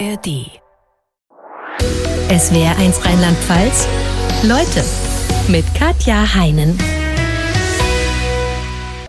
ARD. 0.00 0.50
Es 2.28 2.52
wäre 2.52 2.74
eins 2.76 3.04
Rheinland-Pfalz. 3.04 3.86
Leute 4.42 4.84
mit 5.48 5.64
Katja 5.74 6.34
Heinen. 6.34 6.76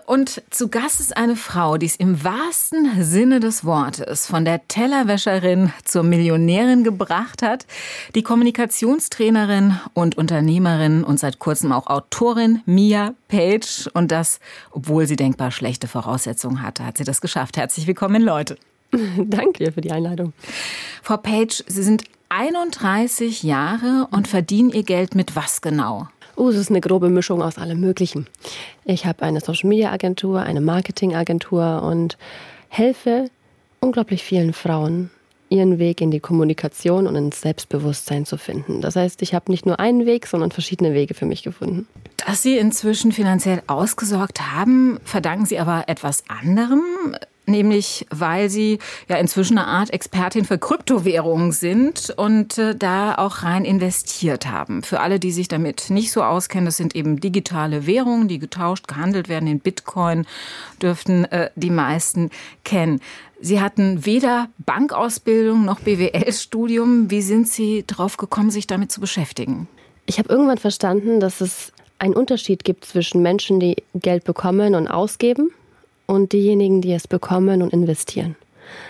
Und 0.06 0.42
zu 0.50 0.68
Gast 0.68 1.00
ist 1.00 1.16
eine 1.16 1.34
Frau, 1.34 1.76
die 1.76 1.86
es 1.86 1.96
im 1.96 2.22
wahrsten 2.22 3.02
Sinne 3.02 3.40
des 3.40 3.64
Wortes 3.64 4.26
von 4.26 4.44
der 4.44 4.68
Tellerwäscherin 4.68 5.72
zur 5.84 6.04
Millionärin 6.04 6.84
gebracht 6.84 7.42
hat, 7.42 7.66
die 8.14 8.22
Kommunikationstrainerin 8.22 9.80
und 9.94 10.16
Unternehmerin 10.16 11.02
und 11.02 11.18
seit 11.18 11.40
kurzem 11.40 11.72
auch 11.72 11.88
Autorin 11.88 12.62
Mia 12.64 13.14
Page. 13.26 13.90
Und 13.94 14.12
das, 14.12 14.38
obwohl 14.70 15.08
sie 15.08 15.16
denkbar 15.16 15.50
schlechte 15.50 15.88
Voraussetzungen 15.88 16.62
hatte, 16.62 16.86
hat 16.86 16.96
sie 16.96 17.04
das 17.04 17.20
geschafft. 17.20 17.56
Herzlich 17.56 17.88
willkommen, 17.88 18.22
Leute. 18.22 18.56
Danke 19.18 19.72
für 19.72 19.80
die 19.80 19.92
Einladung. 19.92 20.32
Frau 21.02 21.16
Page, 21.16 21.64
Sie 21.66 21.82
sind 21.82 22.04
31 22.28 23.42
Jahre 23.42 24.08
und 24.10 24.28
verdienen 24.28 24.70
Ihr 24.70 24.82
Geld 24.82 25.14
mit 25.14 25.36
was 25.36 25.60
genau? 25.60 26.08
Oh, 26.34 26.50
es 26.50 26.56
ist 26.56 26.70
eine 26.70 26.80
grobe 26.80 27.08
Mischung 27.08 27.40
aus 27.40 27.56
allem 27.56 27.80
Möglichen. 27.80 28.26
Ich 28.84 29.06
habe 29.06 29.22
eine 29.22 29.40
Social 29.40 29.68
Media 29.68 29.90
Agentur, 29.90 30.42
eine 30.42 30.60
Marketing 30.60 31.14
Agentur 31.14 31.82
und 31.82 32.18
helfe 32.68 33.30
unglaublich 33.80 34.22
vielen 34.22 34.52
Frauen, 34.52 35.10
ihren 35.48 35.78
Weg 35.78 36.00
in 36.00 36.10
die 36.10 36.20
Kommunikation 36.20 37.06
und 37.06 37.16
ins 37.16 37.40
Selbstbewusstsein 37.40 38.26
zu 38.26 38.36
finden. 38.36 38.80
Das 38.80 38.96
heißt, 38.96 39.22
ich 39.22 39.32
habe 39.32 39.50
nicht 39.50 39.64
nur 39.64 39.78
einen 39.78 40.04
Weg, 40.04 40.26
sondern 40.26 40.50
verschiedene 40.50 40.92
Wege 40.92 41.14
für 41.14 41.26
mich 41.26 41.42
gefunden. 41.42 41.86
Dass 42.26 42.42
Sie 42.42 42.58
inzwischen 42.58 43.12
finanziell 43.12 43.62
ausgesorgt 43.66 44.40
haben, 44.52 44.98
verdanken 45.04 45.46
Sie 45.46 45.58
aber 45.58 45.84
etwas 45.86 46.24
anderem 46.28 46.82
nämlich 47.46 48.06
weil 48.10 48.50
Sie 48.50 48.78
ja 49.08 49.16
inzwischen 49.16 49.58
eine 49.58 49.66
Art 49.66 49.90
Expertin 49.90 50.44
für 50.44 50.58
Kryptowährungen 50.58 51.52
sind 51.52 52.12
und 52.16 52.58
äh, 52.58 52.74
da 52.74 53.14
auch 53.14 53.42
rein 53.42 53.64
investiert 53.64 54.46
haben. 54.46 54.82
Für 54.82 55.00
alle, 55.00 55.18
die 55.18 55.32
sich 55.32 55.48
damit 55.48 55.90
nicht 55.90 56.12
so 56.12 56.22
auskennen, 56.22 56.66
das 56.66 56.76
sind 56.76 56.94
eben 56.94 57.20
digitale 57.20 57.86
Währungen, 57.86 58.28
die 58.28 58.38
getauscht, 58.38 58.88
gehandelt 58.88 59.28
werden 59.28 59.48
in 59.48 59.60
Bitcoin, 59.60 60.26
dürften 60.82 61.24
äh, 61.26 61.50
die 61.54 61.70
meisten 61.70 62.30
kennen. 62.64 63.00
Sie 63.40 63.60
hatten 63.60 64.06
weder 64.06 64.48
Bankausbildung 64.58 65.64
noch 65.64 65.80
BWL-Studium. 65.80 67.10
Wie 67.10 67.22
sind 67.22 67.48
Sie 67.48 67.84
drauf 67.86 68.16
gekommen, 68.16 68.50
sich 68.50 68.66
damit 68.66 68.90
zu 68.90 69.00
beschäftigen? 69.00 69.68
Ich 70.06 70.18
habe 70.18 70.28
irgendwann 70.30 70.58
verstanden, 70.58 71.20
dass 71.20 71.40
es 71.40 71.72
einen 71.98 72.14
Unterschied 72.14 72.64
gibt 72.64 72.84
zwischen 72.84 73.22
Menschen, 73.22 73.60
die 73.60 73.76
Geld 73.94 74.24
bekommen 74.24 74.74
und 74.74 74.88
ausgeben 74.88 75.50
und 76.06 76.32
diejenigen, 76.32 76.80
die 76.80 76.92
es 76.92 77.08
bekommen 77.08 77.62
und 77.62 77.72
investieren. 77.72 78.36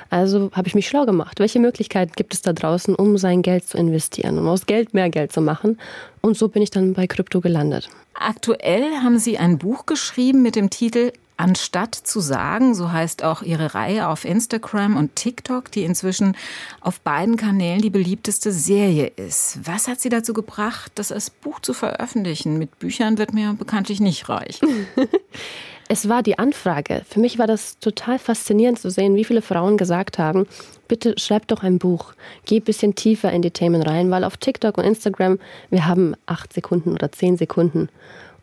Also 0.09 0.50
habe 0.53 0.69
ich 0.69 0.75
mich 0.75 0.89
schlau 0.89 1.05
gemacht. 1.05 1.39
Welche 1.41 1.59
Möglichkeiten 1.59 2.12
gibt 2.17 2.33
es 2.34 2.42
da 2.42 2.53
draußen, 2.53 2.95
um 2.95 3.19
sein 3.19 3.42
Geld 3.42 3.67
zu 3.67 3.77
investieren, 3.77 4.39
um 4.39 4.48
aus 4.48 4.67
Geld 4.67 4.95
mehr 4.95 5.11
Geld 5.11 5.33
zu 5.33 5.41
machen? 5.41 5.78
Und 6.22 6.37
so 6.37 6.48
bin 6.48 6.62
ich 6.62 6.70
dann 6.70 6.94
bei 6.94 7.06
Krypto 7.06 7.41
gelandet. 7.41 7.89
Aktuell 8.14 8.84
haben 9.03 9.19
Sie 9.19 9.39
ein 9.39 9.59
Buch 9.59 9.87
geschrieben 9.87 10.42
mit 10.42 10.56
dem 10.56 10.70
Titel 10.70 11.12
Anstatt 11.39 11.94
zu 11.94 12.20
sagen, 12.20 12.75
so 12.75 12.92
heißt 12.92 13.22
auch 13.22 13.42
Ihre 13.42 13.75
Reihe 13.75 14.09
auf 14.09 14.25
Instagram 14.25 14.97
und 14.97 15.17
TikTok, 15.17 15.70
die 15.70 15.84
inzwischen 15.84 16.34
auf 16.81 16.98
beiden 17.00 17.37
Kanälen 17.37 17.83
die 17.83 17.91
beliebteste 17.91 18.53
Serie 18.53 19.09
ist. 19.17 19.59
Was 19.62 19.87
hat 19.87 20.00
Sie 20.00 20.09
dazu 20.09 20.33
gebracht, 20.33 20.92
das 20.94 21.12
als 21.12 21.28
Buch 21.28 21.61
zu 21.61 21.75
veröffentlichen? 21.75 22.56
Mit 22.56 22.78
Büchern 22.78 23.19
wird 23.19 23.34
mir 23.34 23.53
bekanntlich 23.53 24.00
nicht 24.00 24.31
reich. 24.31 24.61
Es 25.88 26.08
war 26.08 26.22
die 26.22 26.38
Anfrage. 26.38 27.02
Für 27.08 27.20
mich 27.20 27.38
war 27.38 27.46
das 27.46 27.78
total 27.78 28.18
faszinierend 28.18 28.78
zu 28.78 28.90
sehen, 28.90 29.14
wie 29.14 29.24
viele 29.24 29.42
Frauen 29.42 29.76
gesagt 29.76 30.18
haben, 30.18 30.46
bitte 30.88 31.14
schreib 31.16 31.46
doch 31.46 31.62
ein 31.62 31.78
Buch, 31.78 32.14
geh 32.44 32.56
ein 32.56 32.64
bisschen 32.64 32.96
tiefer 32.96 33.32
in 33.32 33.42
die 33.42 33.52
Themen 33.52 33.82
rein, 33.82 34.10
weil 34.10 34.24
auf 34.24 34.36
TikTok 34.36 34.78
und 34.78 34.84
Instagram, 34.84 35.38
wir 35.70 35.86
haben 35.86 36.14
acht 36.26 36.52
Sekunden 36.52 36.92
oder 36.92 37.12
zehn 37.12 37.36
Sekunden, 37.36 37.88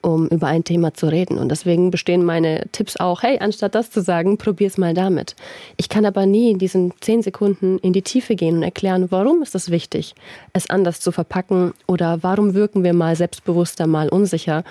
um 0.01 0.29
über 0.29 0.47
ein 0.47 0.63
Thema 0.63 0.93
zu 0.93 1.07
reden. 1.07 1.37
Und 1.37 1.49
deswegen 1.49 1.91
bestehen 1.91 2.23
meine 2.23 2.65
Tipps 2.71 2.95
auch, 2.97 3.23
hey, 3.23 3.39
anstatt 3.39 3.75
das 3.75 3.91
zu 3.91 4.01
sagen, 4.01 4.37
probier's 4.37 4.77
mal 4.77 4.93
damit. 4.93 5.35
Ich 5.75 5.89
kann 5.89 6.05
aber 6.05 6.25
nie 6.25 6.49
in 6.49 6.59
diesen 6.59 6.93
zehn 7.01 7.21
Sekunden 7.21 7.77
in 7.79 7.91
die 7.91 8.03
Tiefe 8.03 8.35
gehen 8.35 8.57
und 8.57 8.63
erklären, 8.63 9.11
warum 9.11 9.41
ist 9.41 9.53
es 9.53 9.69
wichtig, 9.69 10.15
es 10.53 10.69
anders 10.69 11.01
zu 11.01 11.11
verpacken 11.11 11.73
oder 11.87 12.19
warum 12.21 12.53
wirken 12.53 12.85
wir 12.85 12.93
mal 12.93 13.17
selbstbewusster, 13.17 13.85
mal 13.85 14.07
unsicher. 14.07 14.63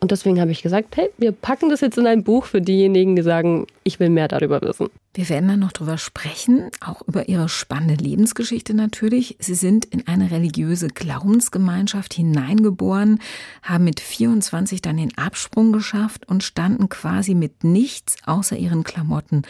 Und 0.00 0.10
deswegen 0.10 0.40
habe 0.40 0.50
ich 0.50 0.62
gesagt, 0.62 0.96
hey, 0.96 1.10
wir 1.18 1.32
packen 1.32 1.70
das 1.70 1.80
jetzt 1.80 1.98
in 1.98 2.06
ein 2.06 2.22
Buch 2.22 2.44
für 2.44 2.60
diejenigen, 2.60 3.16
die 3.16 3.22
sagen, 3.22 3.66
ich 3.82 3.98
will 3.98 4.10
mehr 4.10 4.28
darüber 4.28 4.60
wissen. 4.60 4.88
Wir 5.16 5.30
werden 5.30 5.48
dann 5.48 5.60
noch 5.60 5.72
drüber 5.72 5.96
sprechen, 5.96 6.70
auch 6.84 7.00
über 7.08 7.26
Ihre 7.26 7.48
spannende 7.48 7.94
Lebensgeschichte 7.94 8.74
natürlich. 8.74 9.38
Sie 9.40 9.54
sind 9.54 9.86
in 9.86 10.06
eine 10.06 10.30
religiöse 10.30 10.88
Glaubensgemeinschaft 10.88 12.12
hineingeboren, 12.12 13.20
haben 13.62 13.84
mit 13.84 14.00
24 14.00 14.82
dann 14.82 14.98
den 14.98 15.16
Absprung 15.16 15.72
geschafft 15.72 16.28
und 16.28 16.44
standen 16.44 16.90
quasi 16.90 17.34
mit 17.34 17.64
nichts 17.64 18.16
außer 18.26 18.58
ihren 18.58 18.84
Klamotten 18.84 19.40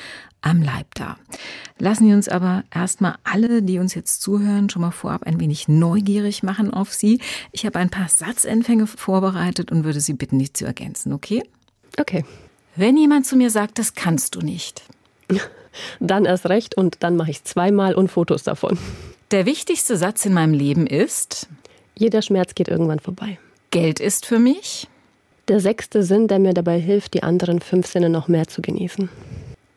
am 0.41 0.63
Leib 0.63 0.95
da. 0.95 1.17
Lassen 1.81 2.07
Sie 2.07 2.15
uns 2.15 2.29
aber 2.29 2.63
erstmal 2.73 3.17
alle, 3.25 3.61
die 3.61 3.81
uns 3.81 3.97
jetzt 3.97 4.23
zuhören, 4.23 4.71
schon 4.71 4.83
mal 4.83 4.93
vorab 4.93 5.25
ein 5.25 5.41
wenig 5.41 5.67
neugierig 5.67 6.45
machen 6.45 6.73
auf 6.73 6.95
Sie. 6.95 7.21
Ich 7.51 7.67
habe 7.67 7.81
ein 7.81 7.91
paar 7.91 8.09
Satzempfänge 8.09 8.87
vorbereitet 8.87 9.73
und 9.73 9.83
würde 9.83 10.01
Sie 10.01 10.13
bitten, 10.13 10.39
die 10.39 10.53
zu 10.53 10.65
ergänzen, 10.65 11.13
okay? 11.13 11.43
Okay. 11.99 12.25
Wenn 12.77 12.97
jemand 12.97 13.27
zu 13.27 13.35
mir 13.35 13.51
sagt, 13.51 13.81
das 13.81 13.95
kannst 13.95 14.37
du 14.37 14.43
nicht. 14.43 14.85
Dann 16.01 16.25
erst 16.25 16.49
recht 16.49 16.77
und 16.77 17.03
dann 17.03 17.17
mache 17.17 17.31
ich 17.31 17.39
es 17.39 17.45
zweimal 17.45 17.95
und 17.95 18.09
Fotos 18.09 18.43
davon. 18.43 18.79
Der 19.31 19.45
wichtigste 19.45 19.97
Satz 19.97 20.25
in 20.25 20.33
meinem 20.33 20.55
Leben 20.55 20.87
ist, 20.87 21.49
jeder 21.95 22.23
Schmerz 22.23 22.55
geht 22.55 22.69
irgendwann 22.69 23.01
vorbei. 23.01 23.39
Geld 23.71 24.01
ist 24.01 24.25
für 24.27 24.39
mich 24.39 24.89
der 25.49 25.61
sechste 25.61 26.03
Sinn, 26.03 26.29
der 26.29 26.39
mir 26.39 26.55
dabei 26.55 26.79
hilft, 26.79 27.15
die 27.15 27.23
anderen 27.23 27.61
fünf 27.61 27.87
Sinne 27.87 28.09
noch 28.09 28.29
mehr 28.29 28.49
zu 28.49 28.63
genießen. 28.63 29.09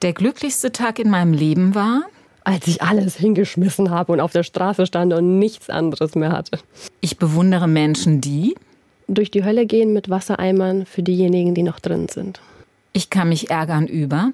Der 0.02 0.14
glücklichste 0.14 0.72
Tag 0.72 1.00
in 1.00 1.10
meinem 1.10 1.34
Leben 1.34 1.76
war, 1.76 2.04
als 2.44 2.68
ich 2.68 2.82
alles 2.82 3.16
hingeschmissen 3.16 3.92
habe 3.92 4.12
und 4.14 4.22
auf 4.22 4.32
der 4.32 4.44
Straße 4.44 4.86
stand 4.86 5.14
und 5.14 5.40
nichts 5.40 5.70
anderes 5.70 6.16
mehr 6.16 6.32
hatte. 6.32 6.60
Ich 7.02 7.18
bewundere 7.18 7.68
Menschen, 7.68 8.22
die 8.22 8.56
durch 9.08 9.32
die 9.32 9.44
Hölle 9.44 9.66
gehen 9.66 9.94
mit 9.94 10.10
Wassereimern 10.10 10.86
für 10.86 11.04
diejenigen, 11.04 11.54
die 11.54 11.64
noch 11.64 11.80
drin 11.80 12.08
sind. 12.10 12.40
Ich 12.94 13.10
kann 13.10 13.30
mich 13.30 13.50
ärgern 13.50 13.88
über 13.88 14.32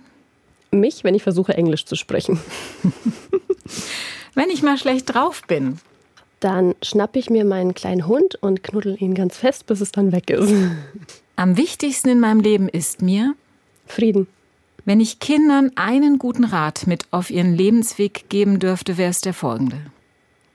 mich, 0.76 1.04
wenn 1.04 1.16
ich 1.16 1.24
versuche, 1.24 1.54
Englisch 1.54 1.86
zu 1.86 1.96
sprechen. 1.96 2.40
wenn 4.36 4.50
ich 4.50 4.62
mal 4.62 4.78
schlecht 4.78 5.14
drauf 5.14 5.42
bin. 5.48 5.80
Dann 6.40 6.76
schnappe 6.84 7.18
ich 7.18 7.30
mir 7.30 7.46
meinen 7.46 7.74
kleinen 7.74 8.08
Hund 8.08 8.36
und 8.36 8.62
knuddel 8.62 9.02
ihn 9.02 9.16
ganz 9.16 9.38
fest, 9.38 9.66
bis 9.66 9.82
es 9.82 9.92
dann 9.92 10.12
weg 10.12 10.30
ist. 10.30 10.54
Am 11.38 11.58
wichtigsten 11.58 12.10
in 12.10 12.20
meinem 12.20 12.42
Leben 12.42 12.70
ist 12.70 13.02
mir 13.02 13.34
Frieden. 13.88 14.28
Wenn 14.84 15.00
ich 15.00 15.20
Kindern 15.20 15.72
einen 15.76 16.20
guten 16.20 16.44
Rat 16.44 16.86
mit 16.86 17.06
auf 17.12 17.32
ihren 17.32 17.56
Lebensweg 17.56 18.30
geben 18.30 18.60
dürfte, 18.60 18.98
wäre 18.98 19.10
es 19.10 19.22
der 19.22 19.34
folgende. 19.34 19.78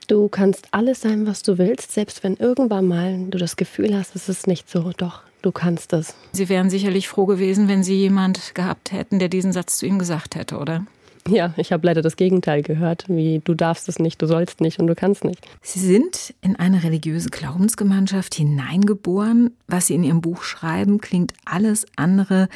Du 0.07 0.29
kannst 0.29 0.67
alles 0.71 1.01
sein, 1.01 1.27
was 1.27 1.41
du 1.41 1.57
willst, 1.57 1.91
selbst 1.91 2.23
wenn 2.23 2.35
irgendwann 2.37 2.87
mal 2.87 3.25
du 3.29 3.37
das 3.37 3.55
Gefühl 3.55 3.97
hast, 3.97 4.15
es 4.15 4.29
ist 4.29 4.47
nicht 4.47 4.69
so. 4.69 4.91
Doch, 4.95 5.21
du 5.41 5.51
kannst 5.51 5.93
es. 5.93 6.15
Sie 6.31 6.49
wären 6.49 6.69
sicherlich 6.69 7.07
froh 7.07 7.25
gewesen, 7.25 7.67
wenn 7.67 7.83
Sie 7.83 7.95
jemand 7.95 8.55
gehabt 8.55 8.91
hätten, 8.91 9.19
der 9.19 9.29
diesen 9.29 9.51
Satz 9.51 9.77
zu 9.77 9.85
Ihnen 9.85 9.99
gesagt 9.99 10.35
hätte, 10.35 10.57
oder? 10.57 10.85
Ja, 11.27 11.53
ich 11.57 11.71
habe 11.71 11.85
leider 11.85 12.01
das 12.01 12.15
Gegenteil 12.15 12.63
gehört, 12.63 13.05
wie 13.07 13.41
du 13.43 13.53
darfst 13.53 13.87
es 13.87 13.99
nicht, 13.99 14.21
du 14.21 14.25
sollst 14.25 14.59
nicht 14.59 14.79
und 14.79 14.87
du 14.87 14.95
kannst 14.95 15.23
nicht. 15.23 15.47
Sie 15.61 15.79
sind 15.79 16.33
in 16.41 16.55
eine 16.55 16.83
religiöse 16.83 17.29
Glaubensgemeinschaft 17.29 18.33
hineingeboren. 18.33 19.55
Was 19.67 19.87
Sie 19.87 19.95
in 19.95 20.03
Ihrem 20.03 20.21
Buch 20.21 20.41
schreiben, 20.43 20.99
klingt 20.99 21.33
alles 21.45 21.85
andere 21.95 22.49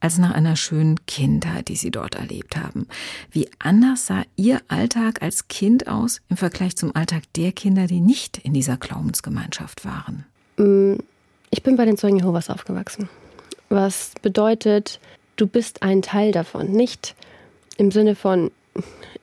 als 0.00 0.18
nach 0.18 0.32
einer 0.32 0.56
schönen 0.56 1.04
Kindheit, 1.06 1.68
die 1.68 1.76
Sie 1.76 1.90
dort 1.90 2.14
erlebt 2.14 2.56
haben. 2.56 2.86
Wie 3.30 3.48
anders 3.58 4.06
sah 4.06 4.22
Ihr 4.36 4.60
Alltag 4.68 5.22
als 5.22 5.48
Kind 5.48 5.88
aus 5.88 6.20
im 6.28 6.36
Vergleich 6.36 6.76
zum 6.76 6.94
Alltag 6.94 7.24
der 7.36 7.52
Kinder, 7.52 7.86
die 7.86 8.00
nicht 8.00 8.38
in 8.38 8.54
dieser 8.54 8.76
Glaubensgemeinschaft 8.76 9.84
waren? 9.84 10.24
Ich 11.50 11.64
bin 11.64 11.76
bei 11.76 11.84
den 11.84 11.96
Zeugen 11.96 12.18
Jehovas 12.18 12.48
aufgewachsen. 12.48 13.08
Was 13.68 14.12
bedeutet, 14.22 15.00
du 15.36 15.46
bist 15.46 15.82
ein 15.82 16.00
Teil 16.00 16.30
davon. 16.30 16.70
Nicht 16.70 17.16
im 17.76 17.90
Sinne 17.90 18.14
von, 18.14 18.52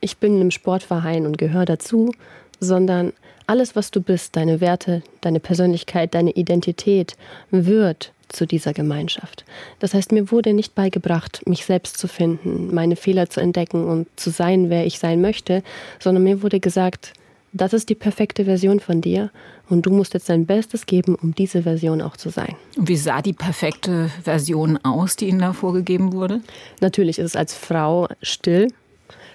ich 0.01 0.17
bin 0.17 0.41
im 0.41 0.51
Sportverein 0.51 1.25
und 1.25 1.37
gehöre 1.37 1.65
dazu, 1.65 2.13
sondern 2.59 3.13
alles, 3.45 3.77
was 3.77 3.91
du 3.91 4.01
bist, 4.01 4.35
deine 4.35 4.59
Werte, 4.59 5.03
deine 5.21 5.39
Persönlichkeit, 5.39 6.13
deine 6.13 6.31
Identität, 6.31 7.15
wird 7.49 8.11
zu 8.27 8.45
dieser 8.45 8.73
Gemeinschaft. 8.73 9.45
Das 9.79 9.93
heißt, 9.93 10.11
mir 10.11 10.29
wurde 10.29 10.51
nicht 10.51 10.75
beigebracht, 10.75 11.47
mich 11.47 11.63
selbst 11.63 11.97
zu 11.97 12.09
finden, 12.09 12.75
meine 12.75 12.97
Fehler 12.97 13.29
zu 13.29 13.39
entdecken 13.39 13.85
und 13.85 14.07
zu 14.17 14.31
sein, 14.31 14.69
wer 14.69 14.85
ich 14.85 14.99
sein 14.99 15.21
möchte, 15.21 15.63
sondern 15.99 16.23
mir 16.23 16.41
wurde 16.41 16.59
gesagt, 16.59 17.13
das 17.53 17.73
ist 17.73 17.89
die 17.89 17.95
perfekte 17.95 18.45
Version 18.45 18.79
von 18.79 19.01
dir 19.01 19.31
und 19.69 19.85
du 19.85 19.91
musst 19.91 20.13
jetzt 20.13 20.29
dein 20.29 20.45
Bestes 20.45 20.85
geben, 20.85 21.15
um 21.15 21.33
diese 21.33 21.63
Version 21.63 22.01
auch 22.01 22.17
zu 22.17 22.29
sein. 22.29 22.55
Und 22.77 22.87
wie 22.87 22.97
sah 22.97 23.21
die 23.21 23.33
perfekte 23.33 24.09
Version 24.23 24.77
aus, 24.83 25.15
die 25.15 25.27
Ihnen 25.27 25.39
da 25.39 25.53
vorgegeben 25.53 26.13
wurde? 26.13 26.41
Natürlich 26.81 27.19
ist 27.19 27.25
es 27.25 27.35
als 27.35 27.53
Frau 27.53 28.07
still, 28.21 28.67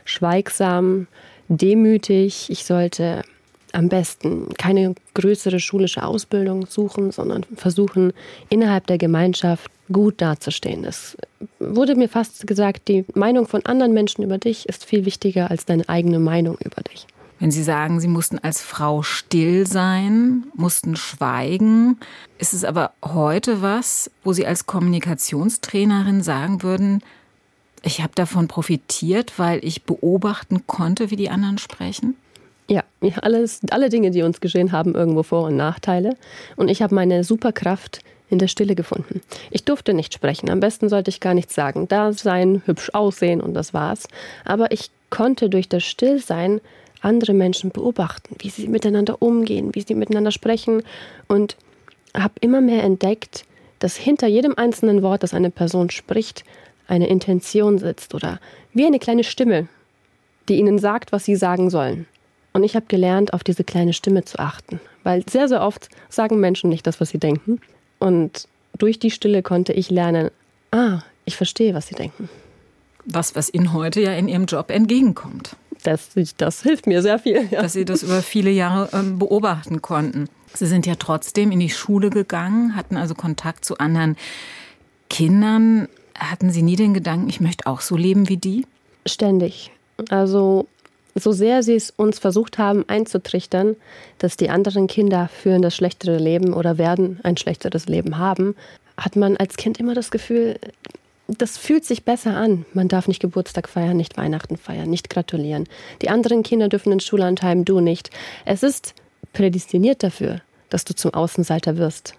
schweigsam, 0.05 1.06
demütig, 1.49 2.50
ich 2.50 2.64
sollte 2.64 3.23
am 3.73 3.88
besten 3.88 4.49
keine 4.58 4.94
größere 5.15 5.58
schulische 5.58 6.03
Ausbildung 6.03 6.67
suchen, 6.67 7.11
sondern 7.11 7.44
versuchen, 7.56 8.12
innerhalb 8.50 8.87
der 8.87 8.99
Gemeinschaft 8.99 9.70
gut 9.91 10.20
dazustehen. 10.20 10.85
Es 10.85 11.17
wurde 11.58 11.94
mir 11.94 12.08
fast 12.08 12.47
gesagt, 12.47 12.88
die 12.88 13.05
Meinung 13.15 13.47
von 13.47 13.65
anderen 13.67 13.93
Menschen 13.93 14.23
über 14.23 14.38
dich 14.38 14.69
ist 14.69 14.85
viel 14.85 15.05
wichtiger 15.05 15.50
als 15.50 15.65
deine 15.67 15.88
eigene 15.88 16.19
Meinung 16.19 16.56
über 16.62 16.82
dich. 16.82 17.06
Wenn 17.43 17.50
Sie 17.50 17.65
sagen, 17.65 17.99
Sie 17.99 18.06
mussten 18.06 18.39
als 18.39 18.62
Frau 18.62 19.03
still 19.03 19.67
sein, 19.67 20.44
mussten 20.55 20.94
schweigen, 20.94 21.99
ist 22.39 22.55
es 22.55 22.62
aber 22.62 22.93
heute 23.05 23.61
was, 23.61 24.12
wo 24.23 24.33
Sie 24.33 24.47
als 24.47 24.67
Kommunikationstrainerin 24.67 26.23
sagen 26.23 26.62
würden, 26.62 27.03
ich 27.83 28.00
habe 28.00 28.12
davon 28.15 28.47
profitiert, 28.47 29.41
weil 29.41 29.59
ich 29.65 29.83
beobachten 29.83 30.69
konnte, 30.69 31.11
wie 31.11 31.17
die 31.17 31.31
anderen 31.31 31.59
sprechen? 31.59 32.17
Ja, 32.69 32.85
alles, 33.23 33.59
alle 33.71 33.89
Dinge, 33.89 34.12
die 34.12 34.23
uns 34.23 34.41
geschehen, 34.41 34.71
haben 34.71 34.94
irgendwo 34.94 35.25
Vor- 35.25 35.49
und 35.49 35.56
Nachteile. 35.56 36.17
Und 36.55 36.69
ich 36.69 36.81
habe 36.81 36.94
meine 36.94 37.25
Superkraft 37.25 38.05
in 38.31 38.39
der 38.39 38.47
Stille 38.47 38.77
gefunden. 38.77 39.21
Ich 39.50 39.65
durfte 39.65 39.94
nicht 39.94 40.15
sprechen. 40.15 40.49
Am 40.49 40.61
besten 40.61 40.89
sollte 40.89 41.09
ich 41.09 41.19
gar 41.19 41.35
nichts 41.35 41.56
sagen. 41.56 41.89
Da 41.89 42.12
sein, 42.12 42.62
hübsch 42.67 42.91
aussehen 42.93 43.41
und 43.41 43.55
das 43.55 43.75
war's. 43.75 44.06
Aber 44.44 44.71
ich 44.71 44.93
konnte 45.11 45.50
durch 45.50 45.69
das 45.69 45.83
Stillsein 45.83 46.61
andere 47.03 47.35
Menschen 47.35 47.71
beobachten, 47.71 48.37
wie 48.39 48.51
sie 48.51 48.69
miteinander 48.69 49.21
umgehen, 49.21 49.75
wie 49.75 49.83
sie 49.83 49.95
miteinander 49.95 50.31
sprechen 50.31 50.83
und 51.29 51.57
habe 52.17 52.35
immer 52.41 52.61
mehr 52.61 52.83
entdeckt, 52.83 53.45
dass 53.79 53.97
hinter 53.97 54.29
jedem 54.29 54.55
einzelnen 54.57 55.03
Wort, 55.03 55.23
das 55.23 55.35
eine 55.35 55.51
Person 55.51 55.91
spricht, 55.91 56.45
eine 56.87 57.09
Intention 57.09 57.79
sitzt 57.79 58.15
oder 58.15 58.39
wie 58.73 58.87
eine 58.87 58.99
kleine 58.99 59.25
Stimme, 59.25 59.69
die 60.49 60.57
ihnen 60.57 60.79
sagt, 60.79 61.13
was 61.13 61.25
sie 61.25 61.37
sagen 61.37 61.71
sollen. 61.71 62.07
Und 62.53 62.65
ich 62.65 62.77
habe 62.77 62.87
gelernt, 62.87 63.33
auf 63.33 63.45
diese 63.45 63.65
kleine 63.65 63.93
Stimme 63.93 64.25
zu 64.25 64.39
achten, 64.39 64.81
weil 65.03 65.25
sehr, 65.29 65.49
sehr 65.49 65.63
oft 65.63 65.89
sagen 66.11 66.39
Menschen 66.39 66.69
nicht 66.69 66.87
das, 66.87 67.01
was 67.01 67.09
sie 67.09 67.19
denken. 67.19 67.61
Und 67.99 68.47
durch 68.77 68.99
die 68.99 69.11
Stille 69.11 69.43
konnte 69.43 69.73
ich 69.73 69.91
lernen, 69.91 70.31
ah, 70.71 71.01
ich 71.25 71.37
verstehe, 71.37 71.75
was 71.75 71.87
sie 71.87 71.95
denken. 71.95 72.29
Was, 73.05 73.35
was 73.35 73.53
Ihnen 73.53 73.73
heute 73.73 74.01
ja 74.01 74.13
in 74.13 74.29
Ihrem 74.29 74.47
Job 74.47 74.71
entgegenkommt. 74.71 75.57
Das, 75.82 76.11
das 76.37 76.62
hilft 76.62 76.87
mir 76.87 77.02
sehr 77.02 77.19
viel. 77.19 77.49
Ja. 77.50 77.62
Dass 77.62 77.73
Sie 77.73 77.84
das 77.84 78.02
über 78.02 78.23
viele 78.23 78.50
Jahre 78.50 78.88
ähm, 78.93 79.19
beobachten 79.19 79.82
konnten. 79.82 80.29
Sie 80.55 80.67
sind 80.67 80.87
ja 80.87 80.94
trotzdem 80.96 81.50
in 81.50 81.61
die 81.61 81.70
Schule 81.70 82.11
gegangen, 82.11 82.76
hatten 82.76 82.96
also 82.96 83.14
Kontakt 83.14 83.64
zu 83.64 83.79
anderen 83.79 84.17
Kindern. 85.08 85.88
Hatten 86.17 86.50
Sie 86.50 86.62
nie 86.62 86.76
den 86.76 86.94
Gedanken, 86.94 87.29
ich 87.29 87.40
möchte 87.40 87.67
auch 87.67 87.81
so 87.81 87.96
leben 87.96 88.29
wie 88.29 88.37
die? 88.37 88.67
Ständig. 89.06 89.70
Also 90.11 90.67
so 91.14 91.32
sehr 91.32 91.62
sie 91.62 91.75
es 91.75 91.90
uns 91.90 92.19
versucht 92.19 92.58
haben 92.58 92.84
einzutrichtern, 92.88 93.76
dass 94.19 94.37
die 94.37 94.50
anderen 94.50 94.87
Kinder 94.87 95.29
führen 95.29 95.62
das 95.62 95.76
schlechtere 95.76 96.19
Leben 96.19 96.55
oder 96.55 96.79
werden 96.79 97.20
ein 97.23 97.37
schlechteres 97.37 97.87
Leben 97.87 98.19
haben, 98.19 98.55
hat 98.96 99.17
man 99.17 99.37
als 99.37 99.56
Kind 99.56 99.79
immer 99.79 99.94
das 99.94 100.11
Gefühl, 100.11 100.58
das 101.29 101.57
fühlt 101.57 101.85
sich 101.85 102.05
besser 102.05 102.37
an. 102.37 102.67
Man 102.75 102.89
darf 102.89 103.09
nicht 103.09 103.21
Geburtstag 103.21 103.69
feiern, 103.69 103.97
nicht 103.97 104.17
Weihnachten 104.17 104.57
feiern, 104.57 104.91
nicht 104.91 105.11
gratulieren. 105.11 105.69
Die 106.03 106.11
anderen 106.11 106.43
Kinder 106.43 106.69
dürfen 106.69 106.93
in 106.93 107.01
Schullandheim, 107.01 107.65
du 107.65 107.81
nicht. 107.81 108.11
Es 108.45 108.63
ist 108.63 108.95
prädestiniert 109.33 110.03
dafür, 110.03 110.41
dass 110.69 110.85
du 110.85 110.95
zum 110.95 111.15
Außenseiter 111.15 111.77
wirst, 111.77 112.15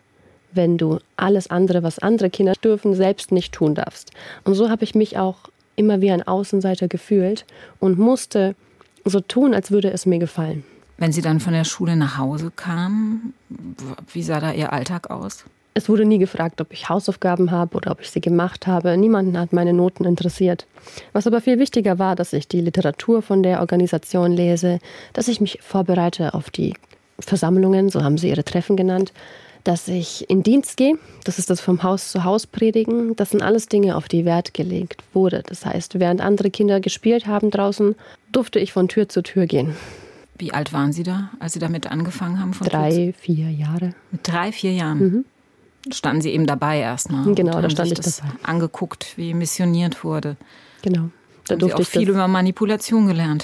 wenn 0.52 0.78
du 0.78 1.00
alles 1.18 1.50
andere, 1.50 1.84
was 1.84 2.00
andere 2.00 2.30
Kinder 2.30 2.54
dürfen, 2.54 2.96
selbst 2.96 3.32
nicht 3.32 3.54
tun 3.54 3.76
darfst. 3.76 4.12
Und 4.44 4.56
so 4.56 4.70
habe 4.70 4.84
ich 4.84 4.96
mich 4.96 5.18
auch 5.18 5.50
immer 5.76 6.02
wie 6.02 6.12
ein 6.12 6.26
Außenseiter 6.26 6.88
gefühlt 6.88 7.46
und 7.80 7.98
musste 7.98 8.56
so 9.06 9.20
tun, 9.20 9.54
als 9.54 9.72
würde 9.72 9.92
es 9.92 10.06
mir 10.06 10.20
gefallen. 10.20 10.64
Wenn 10.98 11.12
Sie 11.12 11.22
dann 11.22 11.40
von 11.40 11.54
der 11.54 11.66
Schule 11.66 11.96
nach 11.96 12.18
Hause 12.18 12.52
kamen, 12.56 13.34
wie 14.12 14.24
sah 14.24 14.40
da 14.40 14.54
Ihr 14.54 14.72
Alltag 14.72 15.10
aus? 15.10 15.44
Es 15.76 15.90
wurde 15.90 16.06
nie 16.06 16.20
gefragt, 16.20 16.62
ob 16.62 16.72
ich 16.72 16.90
Hausaufgaben 16.90 17.50
habe 17.50 17.76
oder 17.76 17.92
ob 17.92 18.02
ich 18.02 18.12
sie 18.12 18.22
gemacht 18.22 18.68
habe. 18.68 18.96
Niemanden 18.96 19.40
hat 19.40 19.54
meine 19.54 19.74
Noten 19.74 20.06
interessiert. 20.06 20.68
Was 21.14 21.26
aber 21.26 21.42
viel 21.42 21.58
wichtiger 21.58 21.98
war, 21.98 22.16
dass 22.16 22.34
ich 22.34 22.48
die 22.48 22.62
Literatur 22.62 23.22
von 23.22 23.42
der 23.42 23.60
Organisation 23.60 24.32
lese, 24.32 24.80
dass 25.14 25.28
ich 25.28 25.42
mich 25.42 25.60
vorbereite 25.62 26.36
auf 26.36 26.52
die 26.52 26.74
Versammlungen, 27.20 27.90
so 27.90 28.04
haben 28.04 28.18
sie 28.18 28.30
ihre 28.30 28.44
Treffen 28.44 28.78
genannt, 28.78 29.14
dass 29.64 29.88
ich 29.88 30.30
in 30.30 30.44
Dienst 30.44 30.78
gehe, 30.78 30.98
das 31.24 31.40
ist 31.40 31.50
das 31.50 31.62
vom 31.62 31.84
Haus 31.84 32.12
zu 32.12 32.24
Haus 32.24 32.46
predigen, 32.46 33.16
das 33.16 33.30
sind 33.30 33.42
alles 33.42 33.68
Dinge, 33.68 33.96
auf 33.96 34.08
die 34.08 34.26
Wert 34.26 34.54
gelegt 34.54 35.02
wurde. 35.14 35.42
Das 35.46 35.66
heißt, 35.66 36.00
während 36.00 36.22
andere 36.22 36.52
Kinder 36.52 36.82
gespielt 36.82 37.28
haben 37.28 37.50
draußen, 37.50 37.96
durfte 38.32 38.60
ich 38.60 38.74
von 38.74 38.90
Tür 38.90 39.08
zu 39.08 39.24
Tür 39.24 39.46
gehen. 39.46 39.76
Wie 40.38 40.52
alt 40.52 40.74
waren 40.74 40.92
Sie 40.92 41.04
da, 41.04 41.30
als 41.40 41.54
Sie 41.54 41.60
damit 41.60 41.90
angefangen 41.90 42.40
haben? 42.40 42.52
drei, 42.52 43.14
vier 43.18 43.50
Jahre. 43.50 43.94
Mit 44.12 44.28
drei, 44.28 44.52
vier 44.52 44.74
Jahren? 44.74 45.00
Mhm. 45.00 45.26
Standen 45.92 46.22
Sie 46.22 46.32
eben 46.32 46.46
dabei 46.46 46.80
erstmal? 46.80 47.34
Genau, 47.36 47.60
da 47.62 47.70
stand 47.70 47.92
ich 47.92 48.00
das 48.00 48.18
dabei. 48.18 48.32
angeguckt, 48.44 49.18
wie 49.18 49.34
missioniert 49.34 50.04
wurde. 50.04 50.38
Genau. 50.82 51.10
Da 51.48 51.56
durfte 51.56 51.78
Sie 51.78 51.84
auch 51.84 51.88
viel 51.88 52.10
über 52.10 52.28
Manipulation 52.28 53.08
gelernt. 53.08 53.44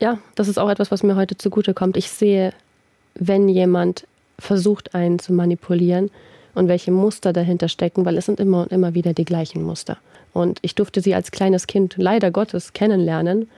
Ja, 0.00 0.18
das 0.34 0.48
ist 0.48 0.58
auch 0.58 0.68
etwas, 0.68 0.90
was 0.90 1.02
mir 1.02 1.16
heute 1.16 1.36
zugutekommt. 1.36 1.96
Ich 1.96 2.10
sehe, 2.10 2.52
wenn 3.14 3.48
jemand 3.48 4.06
versucht, 4.38 4.94
einen 4.94 5.18
zu 5.18 5.32
manipulieren 5.32 6.10
und 6.54 6.68
welche 6.68 6.90
Muster 6.90 7.32
dahinter 7.32 7.68
stecken, 7.68 8.04
weil 8.04 8.16
es 8.16 8.26
sind 8.26 8.40
immer 8.40 8.62
und 8.62 8.72
immer 8.72 8.94
wieder 8.94 9.14
die 9.14 9.24
gleichen 9.24 9.62
Muster. 9.62 9.98
Und 10.32 10.58
ich 10.62 10.74
durfte 10.74 11.00
sie 11.00 11.14
als 11.14 11.30
kleines 11.30 11.66
Kind 11.66 11.94
leider 11.98 12.30
Gottes 12.30 12.72
kennenlernen, 12.72 13.48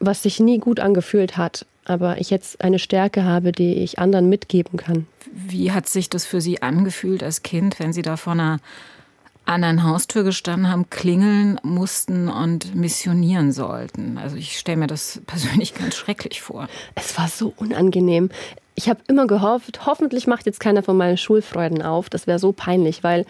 was 0.00 0.22
sich 0.22 0.40
nie 0.40 0.58
gut 0.58 0.80
angefühlt 0.80 1.36
hat, 1.36 1.66
aber 1.86 2.20
ich 2.20 2.30
jetzt 2.30 2.62
eine 2.62 2.78
Stärke 2.78 3.24
habe, 3.24 3.52
die 3.52 3.74
ich 3.74 3.98
anderen 3.98 4.28
mitgeben 4.28 4.78
kann. 4.78 5.06
Wie 5.32 5.72
hat 5.72 5.88
sich 5.88 6.10
das 6.10 6.26
für 6.26 6.40
Sie 6.40 6.62
angefühlt 6.62 7.22
als 7.22 7.42
Kind, 7.42 7.78
wenn 7.78 7.92
Sie 7.92 8.02
da 8.02 8.16
vor 8.16 8.32
einer 8.32 8.58
anderen 9.44 9.84
Haustür 9.84 10.24
gestanden 10.24 10.68
haben, 10.68 10.90
klingeln 10.90 11.60
mussten 11.62 12.28
und 12.28 12.74
missionieren 12.74 13.52
sollten? 13.52 14.18
Also 14.18 14.36
ich 14.36 14.58
stelle 14.58 14.78
mir 14.78 14.86
das 14.86 15.20
persönlich 15.26 15.74
ganz 15.78 15.94
schrecklich 15.94 16.42
vor. 16.42 16.68
Es 16.94 17.16
war 17.18 17.28
so 17.28 17.52
unangenehm 17.56 18.30
ich 18.76 18.88
habe 18.88 19.00
immer 19.08 19.26
gehofft, 19.26 19.86
hoffentlich 19.86 20.26
macht 20.26 20.46
jetzt 20.46 20.60
keiner 20.60 20.82
von 20.82 20.96
meinen 20.96 21.16
Schulfreunden 21.16 21.82
auf. 21.82 22.10
Das 22.10 22.26
wäre 22.26 22.38
so 22.38 22.52
peinlich, 22.52 23.02
weil 23.02 23.24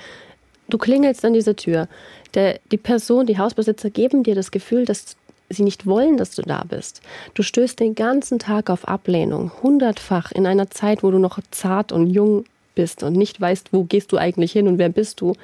du 0.69 0.77
klingelst 0.77 1.25
an 1.25 1.33
dieser 1.33 1.57
Tür. 1.57 1.89
Der, 2.35 2.59
die 2.73 2.77
Person, 2.77 3.27
die 3.27 3.39
Hausbesitzer 3.39 3.89
geben 3.89 4.25
dir 4.25 4.35
das 4.35 4.51
Gefühl, 4.51 4.85
dass 4.85 5.17
sie 5.49 5.63
nicht 5.63 5.87
wollen, 5.87 6.17
dass 6.17 6.33
du 6.33 6.43
da 6.43 6.65
bist. 6.65 7.01
Du 7.35 7.43
stößt 7.43 7.79
den 7.79 7.95
ganzen 7.95 8.39
Tag 8.39 8.71
auf 8.71 8.89
Ablehnung, 8.89 9.51
hundertfach 9.63 10.33
in 10.33 10.47
einer 10.47 10.71
Zeit, 10.71 11.03
wo 11.03 11.11
du 11.11 11.19
noch 11.19 11.39
zart 11.51 11.93
und 11.93 12.11
jung 12.11 12.45
bist 12.75 13.03
und 13.03 13.15
nicht 13.15 13.41
weißt, 13.41 13.73
wo 13.73 13.85
gehst 13.85 14.13
du 14.13 14.19
eigentlich 14.19 14.53
hin 14.53 14.69
und 14.69 14.79
wer 14.79 14.89
bist 14.89 15.21
du, 15.21 15.35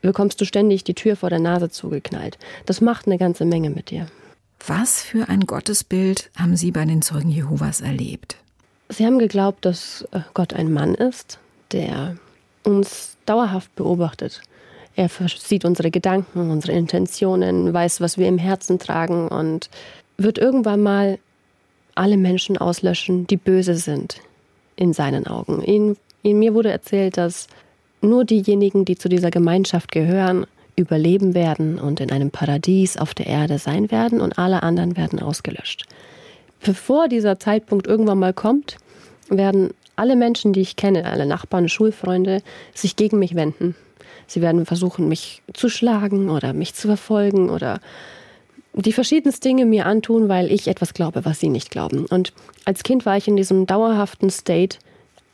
bekommst 0.00 0.40
du 0.40 0.44
ständig 0.44 0.84
die 0.84 0.94
Tür 0.94 1.16
vor 1.16 1.30
der 1.30 1.38
Nase 1.40 1.70
zugeknallt. 1.70 2.38
Das 2.66 2.80
macht 2.80 3.06
eine 3.06 3.18
ganze 3.18 3.44
Menge 3.44 3.70
mit 3.70 3.90
dir. 3.90 4.06
Was 4.66 5.02
für 5.02 5.28
ein 5.28 5.40
Gottesbild 5.40 6.30
haben 6.36 6.56
Sie 6.56 6.72
bei 6.72 6.84
den 6.84 7.02
Zeugen 7.02 7.30
Jehovas 7.30 7.80
erlebt? 7.80 8.36
Sie 8.88 9.06
haben 9.06 9.18
geglaubt, 9.18 9.64
dass 9.64 10.06
äh, 10.12 10.20
Gott 10.34 10.52
ein 10.54 10.72
Mann 10.72 10.94
ist, 10.94 11.38
der 11.72 12.16
uns 12.64 13.16
dauerhaft 13.26 13.74
beobachtet. 13.76 14.40
Er 14.98 15.08
sieht 15.08 15.64
unsere 15.64 15.90
Gedanken, 15.90 16.50
unsere 16.50 16.72
Intentionen, 16.72 17.72
weiß, 17.72 18.00
was 18.00 18.18
wir 18.18 18.26
im 18.26 18.38
Herzen 18.38 18.78
tragen 18.78 19.28
und 19.28 19.70
wird 20.16 20.38
irgendwann 20.38 20.82
mal 20.82 21.18
alle 21.94 22.16
Menschen 22.16 22.58
auslöschen, 22.58 23.26
die 23.26 23.36
böse 23.36 23.76
sind 23.76 24.20
in 24.74 24.92
seinen 24.92 25.26
Augen. 25.26 25.62
In, 25.62 25.96
in 26.22 26.38
mir 26.40 26.52
wurde 26.54 26.70
erzählt, 26.70 27.16
dass 27.16 27.46
nur 28.00 28.24
diejenigen, 28.24 28.84
die 28.84 28.96
zu 28.96 29.08
dieser 29.08 29.30
Gemeinschaft 29.30 29.92
gehören, 29.92 30.46
überleben 30.76 31.34
werden 31.34 31.78
und 31.78 32.00
in 32.00 32.10
einem 32.10 32.30
Paradies 32.30 32.96
auf 32.96 33.14
der 33.14 33.26
Erde 33.26 33.58
sein 33.58 33.90
werden 33.90 34.20
und 34.20 34.38
alle 34.38 34.62
anderen 34.62 34.96
werden 34.96 35.20
ausgelöscht 35.20 35.86
bevor 36.60 37.08
dieser 37.08 37.38
Zeitpunkt 37.38 37.86
irgendwann 37.86 38.18
mal 38.18 38.32
kommt, 38.32 38.76
werden 39.28 39.70
alle 39.96 40.16
Menschen, 40.16 40.52
die 40.52 40.60
ich 40.60 40.76
kenne, 40.76 41.04
alle 41.04 41.26
Nachbarn, 41.26 41.68
Schulfreunde, 41.68 42.42
sich 42.74 42.96
gegen 42.96 43.18
mich 43.18 43.34
wenden. 43.34 43.74
Sie 44.28 44.40
werden 44.42 44.66
versuchen, 44.66 45.08
mich 45.08 45.42
zu 45.54 45.68
schlagen 45.68 46.30
oder 46.30 46.52
mich 46.52 46.74
zu 46.74 46.86
verfolgen 46.86 47.50
oder 47.50 47.80
die 48.74 48.92
verschiedensten 48.92 49.48
Dinge 49.48 49.66
mir 49.66 49.86
antun, 49.86 50.28
weil 50.28 50.52
ich 50.52 50.68
etwas 50.68 50.94
glaube, 50.94 51.24
was 51.24 51.40
sie 51.40 51.48
nicht 51.48 51.70
glauben. 51.70 52.06
Und 52.06 52.32
als 52.64 52.84
Kind 52.84 53.06
war 53.06 53.16
ich 53.16 53.26
in 53.26 53.36
diesem 53.36 53.66
dauerhaften 53.66 54.30
State, 54.30 54.78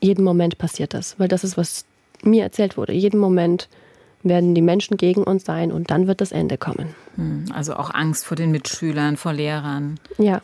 jeden 0.01 0.23
Moment 0.23 0.57
passiert 0.57 0.93
das, 0.93 1.19
weil 1.19 1.27
das 1.27 1.43
ist, 1.43 1.57
was 1.57 1.85
mir 2.23 2.43
erzählt 2.43 2.77
wurde. 2.77 2.93
Jeden 2.93 3.19
Moment 3.19 3.69
werden 4.23 4.55
die 4.55 4.61
Menschen 4.61 4.97
gegen 4.97 5.23
uns 5.23 5.45
sein 5.45 5.71
und 5.71 5.91
dann 5.91 6.07
wird 6.07 6.21
das 6.21 6.31
Ende 6.31 6.57
kommen. 6.57 6.95
Hm, 7.15 7.45
also 7.53 7.75
auch 7.75 7.93
Angst 7.93 8.25
vor 8.25 8.35
den 8.35 8.49
Mitschülern, 8.49 9.17
vor 9.17 9.33
Lehrern. 9.33 9.99
Ja, 10.17 10.41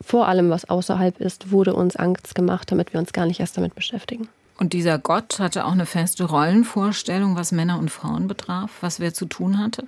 vor 0.00 0.28
allem, 0.28 0.50
was 0.50 0.68
außerhalb 0.68 1.20
ist, 1.20 1.50
wurde 1.50 1.74
uns 1.74 1.96
Angst 1.96 2.34
gemacht, 2.34 2.70
damit 2.70 2.92
wir 2.92 3.00
uns 3.00 3.12
gar 3.12 3.26
nicht 3.26 3.40
erst 3.40 3.56
damit 3.56 3.74
beschäftigen. 3.74 4.28
Und 4.58 4.72
dieser 4.72 4.98
Gott 4.98 5.40
hatte 5.40 5.64
auch 5.64 5.72
eine 5.72 5.86
feste 5.86 6.24
Rollenvorstellung, 6.24 7.36
was 7.36 7.52
Männer 7.52 7.78
und 7.78 7.90
Frauen 7.90 8.28
betraf, 8.28 8.70
was 8.80 9.00
wer 9.00 9.12
zu 9.12 9.26
tun 9.26 9.58
hatte? 9.58 9.84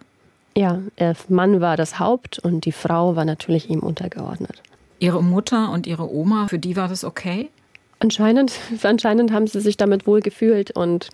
Ja, 0.56 0.80
der 0.98 1.14
Mann 1.28 1.60
war 1.60 1.76
das 1.76 1.98
Haupt 1.98 2.38
und 2.38 2.64
die 2.64 2.72
Frau 2.72 3.14
war 3.14 3.24
natürlich 3.24 3.70
ihm 3.70 3.80
untergeordnet. 3.80 4.62
Ihre 4.98 5.22
Mutter 5.22 5.70
und 5.70 5.86
Ihre 5.86 6.10
Oma, 6.10 6.48
für 6.48 6.58
die 6.58 6.76
war 6.76 6.88
das 6.88 7.04
okay? 7.04 7.50
Anscheinend, 7.98 8.52
anscheinend 8.82 9.32
haben 9.32 9.46
sie 9.46 9.60
sich 9.60 9.76
damit 9.76 10.06
wohl 10.06 10.20
gefühlt 10.20 10.70
und 10.70 11.10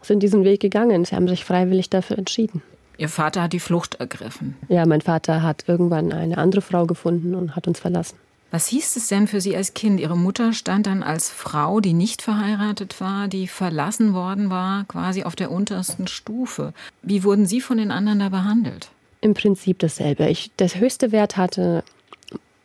sind 0.00 0.22
diesen 0.22 0.44
Weg 0.44 0.60
gegangen. 0.60 1.04
Sie 1.04 1.14
haben 1.14 1.28
sich 1.28 1.44
freiwillig 1.44 1.90
dafür 1.90 2.18
entschieden. 2.18 2.62
Ihr 2.96 3.08
Vater 3.08 3.42
hat 3.42 3.52
die 3.52 3.60
Flucht 3.60 3.96
ergriffen. 3.96 4.56
Ja, 4.68 4.86
mein 4.86 5.00
Vater 5.00 5.42
hat 5.42 5.64
irgendwann 5.66 6.12
eine 6.12 6.38
andere 6.38 6.60
Frau 6.60 6.86
gefunden 6.86 7.34
und 7.34 7.56
hat 7.56 7.66
uns 7.66 7.80
verlassen. 7.80 8.16
Was 8.54 8.68
hieß 8.68 8.94
es 8.94 9.08
denn 9.08 9.26
für 9.26 9.40
Sie 9.40 9.56
als 9.56 9.74
Kind? 9.74 9.98
Ihre 9.98 10.16
Mutter 10.16 10.52
stand 10.52 10.86
dann 10.86 11.02
als 11.02 11.28
Frau, 11.28 11.80
die 11.80 11.92
nicht 11.92 12.22
verheiratet 12.22 13.00
war, 13.00 13.26
die 13.26 13.48
verlassen 13.48 14.14
worden 14.14 14.48
war, 14.48 14.84
quasi 14.84 15.24
auf 15.24 15.34
der 15.34 15.50
untersten 15.50 16.06
Stufe. 16.06 16.72
Wie 17.02 17.24
wurden 17.24 17.46
Sie 17.46 17.60
von 17.60 17.78
den 17.78 17.90
anderen 17.90 18.20
da 18.20 18.28
behandelt? 18.28 18.90
Im 19.20 19.34
Prinzip 19.34 19.80
dasselbe. 19.80 20.28
Ich, 20.28 20.52
das 20.56 20.76
höchste 20.76 21.10
Wert 21.10 21.36
hatte 21.36 21.82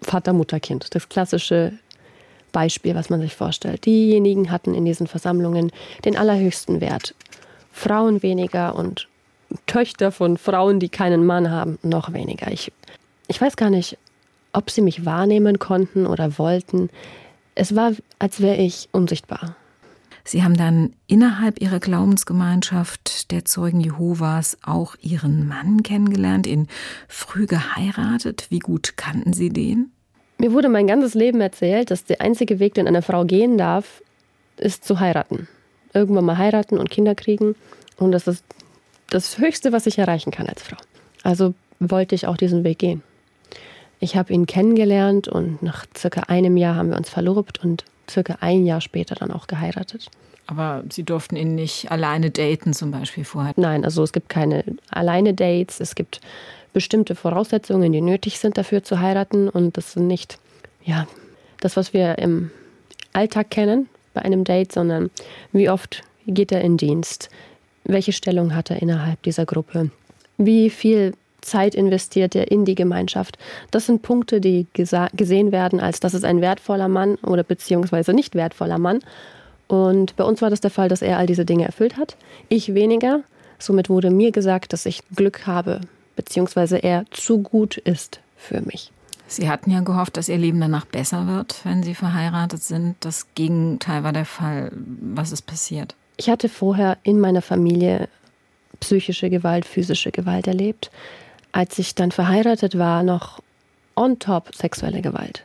Vater, 0.03 0.31
Mutter, 0.31 0.59
Kind. 0.59 0.93
Das 0.93 1.09
klassische 1.09 1.73
Beispiel, 2.51 2.93
was 2.93 3.09
man 3.09 3.21
sich 3.21 3.35
vorstellt. 3.35 3.87
Diejenigen 3.87 4.51
hatten 4.51 4.75
in 4.75 4.85
diesen 4.85 5.07
Versammlungen 5.07 5.71
den 6.05 6.15
allerhöchsten 6.15 6.81
Wert. 6.81 7.15
Frauen 7.71 8.21
weniger 8.21 8.75
und 8.75 9.07
Töchter 9.65 10.11
von 10.11 10.37
Frauen, 10.37 10.79
die 10.79 10.89
keinen 10.89 11.25
Mann 11.25 11.49
haben, 11.49 11.79
noch 11.81 12.13
weniger. 12.13 12.51
Ich, 12.51 12.71
ich 13.27 13.41
weiß 13.41 13.55
gar 13.55 13.71
nicht, 13.71 13.97
ob 14.53 14.69
sie 14.69 14.81
mich 14.81 15.05
wahrnehmen 15.05 15.59
konnten 15.59 16.05
oder 16.05 16.37
wollten. 16.37 16.89
Es 17.55 17.75
war, 17.75 17.93
als 18.19 18.41
wäre 18.41 18.57
ich 18.57 18.89
unsichtbar. 18.91 19.55
Sie 20.23 20.43
haben 20.43 20.55
dann 20.55 20.93
innerhalb 21.07 21.59
Ihrer 21.59 21.79
Glaubensgemeinschaft 21.79 23.31
der 23.31 23.45
Zeugen 23.45 23.79
Jehovas 23.79 24.57
auch 24.63 24.95
Ihren 25.01 25.47
Mann 25.47 25.81
kennengelernt, 25.81 26.45
ihn 26.45 26.67
früh 27.07 27.47
geheiratet. 27.47 28.47
Wie 28.49 28.59
gut 28.59 28.95
kannten 28.95 29.33
Sie 29.33 29.49
den? 29.49 29.91
Mir 30.37 30.53
wurde 30.53 30.69
mein 30.69 30.87
ganzes 30.87 31.15
Leben 31.15 31.41
erzählt, 31.41 31.91
dass 31.91 32.05
der 32.05 32.21
einzige 32.21 32.59
Weg, 32.59 32.75
den 32.75 32.87
eine 32.87 33.01
Frau 33.01 33.25
gehen 33.25 33.57
darf, 33.57 34.03
ist 34.57 34.85
zu 34.85 34.99
heiraten. 34.99 35.47
Irgendwann 35.93 36.25
mal 36.25 36.37
heiraten 36.37 36.77
und 36.77 36.89
Kinder 36.89 37.15
kriegen. 37.15 37.55
Und 37.97 38.11
das 38.11 38.27
ist 38.27 38.43
das 39.09 39.39
Höchste, 39.39 39.71
was 39.71 39.87
ich 39.87 39.97
erreichen 39.97 40.31
kann 40.31 40.47
als 40.47 40.61
Frau. 40.61 40.77
Also 41.23 41.55
wollte 41.79 42.15
ich 42.15 42.27
auch 42.27 42.37
diesen 42.37 42.63
Weg 42.63 42.79
gehen. 42.79 43.01
Ich 43.99 44.15
habe 44.15 44.33
ihn 44.33 44.45
kennengelernt 44.45 45.27
und 45.27 45.61
nach 45.61 45.85
circa 45.97 46.21
einem 46.21 46.57
Jahr 46.57 46.75
haben 46.75 46.89
wir 46.89 46.97
uns 46.97 47.09
verlobt 47.09 47.63
und 47.63 47.83
circa 48.09 48.37
ein 48.39 48.65
Jahr 48.65 48.81
später 48.81 49.15
dann 49.15 49.31
auch 49.31 49.47
geheiratet. 49.47 50.09
Aber 50.47 50.83
Sie 50.89 51.03
durften 51.03 51.35
ihn 51.35 51.53
nicht 51.53 51.91
alleine 51.91 52.31
daten, 52.31 52.73
zum 52.73 52.89
Beispiel 52.89 53.23
vorher? 53.23 53.53
Nein, 53.55 53.85
also 53.85 54.01
es 54.01 54.13
gibt 54.13 54.29
keine 54.29 54.63
alleine 54.89 55.33
Dates. 55.35 55.79
Es 55.79 55.93
gibt 55.93 56.21
bestimmte 56.73 57.13
Voraussetzungen, 57.13 57.91
die 57.91 58.01
nötig 58.01 58.39
sind 58.39 58.57
dafür 58.57 58.83
zu 58.83 58.99
heiraten. 58.99 59.47
Und 59.47 59.77
das 59.77 59.93
sind 59.93 60.07
nicht, 60.07 60.39
ja, 60.83 61.07
das, 61.59 61.77
was 61.77 61.93
wir 61.93 62.17
im 62.17 62.49
Alltag 63.13 63.51
kennen 63.51 63.89
bei 64.13 64.23
einem 64.23 64.43
Date, 64.43 64.71
sondern 64.71 65.11
wie 65.51 65.69
oft 65.69 66.01
geht 66.25 66.51
er 66.51 66.61
in 66.61 66.77
Dienst? 66.77 67.29
Welche 67.83 68.11
Stellung 68.11 68.55
hat 68.55 68.71
er 68.71 68.81
innerhalb 68.81 69.21
dieser 69.23 69.45
Gruppe? 69.45 69.91
Wie 70.37 70.69
viel 70.69 71.13
Zeit 71.41 71.75
investiert 71.75 72.35
er 72.35 72.51
in 72.51 72.65
die 72.65 72.75
Gemeinschaft. 72.75 73.37
Das 73.71 73.85
sind 73.85 74.01
Punkte, 74.01 74.41
die 74.41 74.67
gesehen 74.73 75.51
werden, 75.51 75.79
als 75.79 75.99
das 75.99 76.13
ist 76.13 76.25
ein 76.25 76.41
wertvoller 76.41 76.87
Mann 76.87 77.15
oder 77.15 77.43
beziehungsweise 77.43 78.13
nicht 78.13 78.35
wertvoller 78.35 78.77
Mann. 78.77 78.99
Und 79.67 80.15
bei 80.15 80.23
uns 80.23 80.41
war 80.41 80.49
das 80.49 80.61
der 80.61 80.71
Fall, 80.71 80.89
dass 80.89 81.01
er 81.01 81.17
all 81.17 81.27
diese 81.27 81.45
Dinge 81.45 81.65
erfüllt 81.65 81.97
hat. 81.97 82.17
Ich 82.49 82.73
weniger. 82.73 83.21
Somit 83.59 83.89
wurde 83.89 84.09
mir 84.09 84.31
gesagt, 84.31 84.73
dass 84.73 84.85
ich 84.85 85.03
Glück 85.15 85.45
habe, 85.45 85.81
beziehungsweise 86.15 86.77
er 86.77 87.05
zu 87.11 87.39
gut 87.39 87.77
ist 87.77 88.19
für 88.37 88.61
mich. 88.61 88.91
Sie 89.27 89.47
hatten 89.47 89.69
ja 89.69 89.81
gehofft, 89.81 90.17
dass 90.17 90.27
Ihr 90.27 90.39
Leben 90.39 90.59
danach 90.59 90.85
besser 90.85 91.27
wird, 91.27 91.63
wenn 91.63 91.83
Sie 91.83 91.93
verheiratet 91.93 92.63
sind. 92.63 92.95
Das 93.01 93.27
Gegenteil 93.35 94.03
war 94.03 94.11
der 94.11 94.25
Fall. 94.25 94.71
Was 94.73 95.31
ist 95.31 95.43
passiert? 95.43 95.93
Ich 96.17 96.29
hatte 96.29 96.49
vorher 96.49 96.97
in 97.03 97.19
meiner 97.19 97.43
Familie 97.43 98.09
psychische 98.79 99.29
Gewalt, 99.29 99.65
physische 99.65 100.11
Gewalt 100.11 100.47
erlebt 100.47 100.89
als 101.51 101.79
ich 101.79 101.95
dann 101.95 102.11
verheiratet 102.11 102.77
war, 102.77 103.03
noch 103.03 103.39
on 103.95 104.19
top 104.19 104.55
sexuelle 104.55 105.01
Gewalt. 105.01 105.43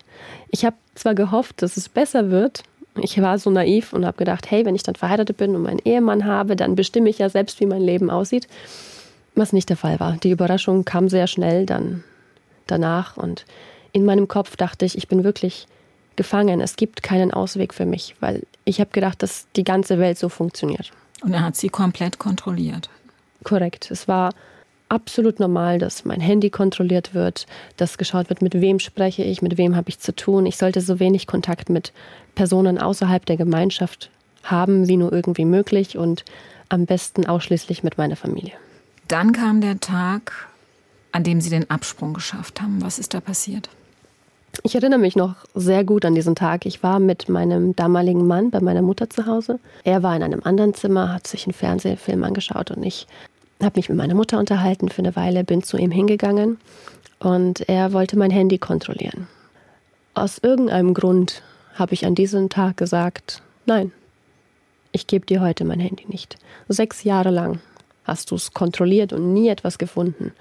Ich 0.49 0.65
habe 0.65 0.77
zwar 0.95 1.15
gehofft, 1.15 1.63
dass 1.63 1.77
es 1.77 1.89
besser 1.89 2.31
wird. 2.31 2.63
Ich 3.01 3.21
war 3.21 3.39
so 3.39 3.51
naiv 3.51 3.93
und 3.93 4.07
habe 4.07 4.17
gedacht, 4.17 4.51
hey, 4.51 4.65
wenn 4.65 4.77
ich 4.77 4.85
dann 4.85 4.95
verheiratet 4.95 5.37
bin 5.37 5.57
und 5.57 5.63
meinen 5.63 5.81
Ehemann 5.85 6.25
habe, 6.25 6.55
dann 6.55 6.77
bestimme 6.77 7.11
ich 7.11 7.19
ja 7.19 7.29
selbst, 7.29 7.59
wie 7.61 7.67
mein 7.67 7.83
Leben 7.83 8.11
aussieht. 8.11 8.47
Was 9.35 9.53
nicht 9.53 9.69
der 9.69 9.77
Fall 9.77 9.99
war. 9.99 10.13
Die 10.23 10.31
Überraschung 10.31 10.85
kam 10.85 11.09
sehr 11.09 11.27
schnell 11.27 11.67
dann 11.67 12.05
danach 12.69 13.17
und 13.17 13.45
in 13.93 14.05
meinem 14.05 14.29
Kopf 14.29 14.57
dachte 14.57 14.85
ich, 14.85 14.97
ich 14.97 15.09
bin 15.09 15.25
wirklich 15.25 15.67
gefangen. 16.17 16.61
Es 16.61 16.77
gibt 16.77 17.03
keinen 17.03 17.33
Ausweg 17.33 17.75
für 17.75 17.87
mich, 17.87 18.15
weil 18.21 18.45
ich 18.65 18.81
habe 18.81 18.91
gedacht, 18.91 19.23
dass 19.23 19.47
die 19.57 19.65
ganze 19.65 19.99
Welt 19.99 20.19
so 20.19 20.29
funktioniert. 20.29 20.93
Und 21.23 21.33
er 21.33 21.43
hat 21.43 21.57
sie 21.57 21.69
komplett 21.69 22.19
kontrolliert. 22.19 22.89
Korrekt. 23.43 23.91
Es 23.91 24.07
war 24.07 24.33
absolut 24.88 25.41
normal, 25.41 25.79
dass 25.79 26.05
mein 26.05 26.21
Handy 26.21 26.50
kontrolliert 26.50 27.14
wird, 27.14 27.47
dass 27.76 27.99
geschaut 27.99 28.29
wird, 28.29 28.43
mit 28.43 28.61
wem 28.61 28.79
spreche 28.79 29.23
ich, 29.23 29.43
mit 29.43 29.59
wem 29.59 29.76
habe 29.76 29.88
ich 29.88 29.99
zu 29.99 30.14
tun. 30.14 30.47
Ich 30.47 30.57
sollte 30.57 30.81
so 30.81 31.00
wenig 31.00 31.26
Kontakt 31.26 31.71
mit 31.71 31.93
Personen 32.35 32.79
außerhalb 32.79 33.25
der 33.26 33.37
Gemeinschaft 33.37 34.11
haben, 34.43 34.88
wie 34.88 34.97
nur 34.97 35.12
irgendwie 35.12 35.45
möglich 35.45 35.97
und 35.97 36.25
am 36.69 36.87
besten 36.87 37.26
ausschließlich 37.26 37.83
mit 37.83 37.99
meiner 37.99 38.17
Familie. 38.17 38.53
Dann 39.09 39.33
kam 39.33 39.61
der 39.61 39.81
Tag, 39.81 40.49
an 41.12 41.25
dem 41.25 41.41
Sie 41.41 41.50
den 41.50 41.69
Absprung 41.71 42.14
geschafft 42.14 42.61
haben. 42.61 42.83
Was 42.83 42.99
ist 42.99 43.14
da 43.14 43.21
passiert? 43.21 43.69
Ich 44.62 44.75
erinnere 44.75 45.00
mich 45.00 45.17
noch 45.17 45.35
sehr 45.55 45.85
gut 45.85 46.05
an 46.05 46.14
diesen 46.14 46.37
Tag. 46.37 46.64
Ich 46.64 46.83
war 46.83 47.00
mit 47.00 47.29
meinem 47.29 47.75
damaligen 47.75 48.26
Mann 48.26 48.50
bei 48.50 48.61
meiner 48.61 48.83
Mutter 48.83 49.11
zu 49.11 49.26
Hause. 49.26 49.59
Er 49.83 50.03
war 50.03 50.14
in 50.14 50.23
einem 50.23 50.43
anderen 50.45 50.75
Zimmer, 50.75 51.12
hat 51.12 51.26
sich 51.26 51.47
einen 51.47 51.55
Fernsehfilm 51.55 52.23
angeschaut 52.23 52.71
und 52.71 52.83
ich 52.83 53.07
habe 53.64 53.78
mich 53.78 53.88
mit 53.88 53.99
meiner 53.99 54.14
Mutter 54.14 54.38
unterhalten 54.38 54.88
für 54.88 55.00
eine 55.00 55.16
Weile, 55.16 55.44
bin 55.44 55.62
zu 55.62 55.76
ihm 55.76 55.90
hingegangen 55.90 56.59
und 57.18 57.68
er 57.68 57.92
wollte 57.92 58.18
mein 58.18 58.30
Handy 58.30 58.59
kontrollieren. 58.59 59.26
Aus 60.14 60.38
irgendeinem 60.38 60.94
Grund 60.94 61.42
habe 61.75 61.94
ich 61.94 62.06
an 62.06 62.14
diesem 62.14 62.49
Tag 62.49 62.76
gesagt, 62.76 63.42
nein, 63.66 63.92
ich 64.92 65.06
gebe 65.06 65.26
dir 65.26 65.40
heute 65.40 65.64
mein 65.64 65.80
Handy 65.80 66.04
nicht. 66.06 66.37
Sechs 66.68 67.02
Jahre 67.02 67.30
lang 67.30 67.61
hast 68.04 68.30
du 68.30 68.37
es 68.37 68.52
kontrolliert 68.52 69.12
und 69.12 69.33
nie 69.33 69.49
etwas 69.49 69.78
gefunden. 69.78 70.33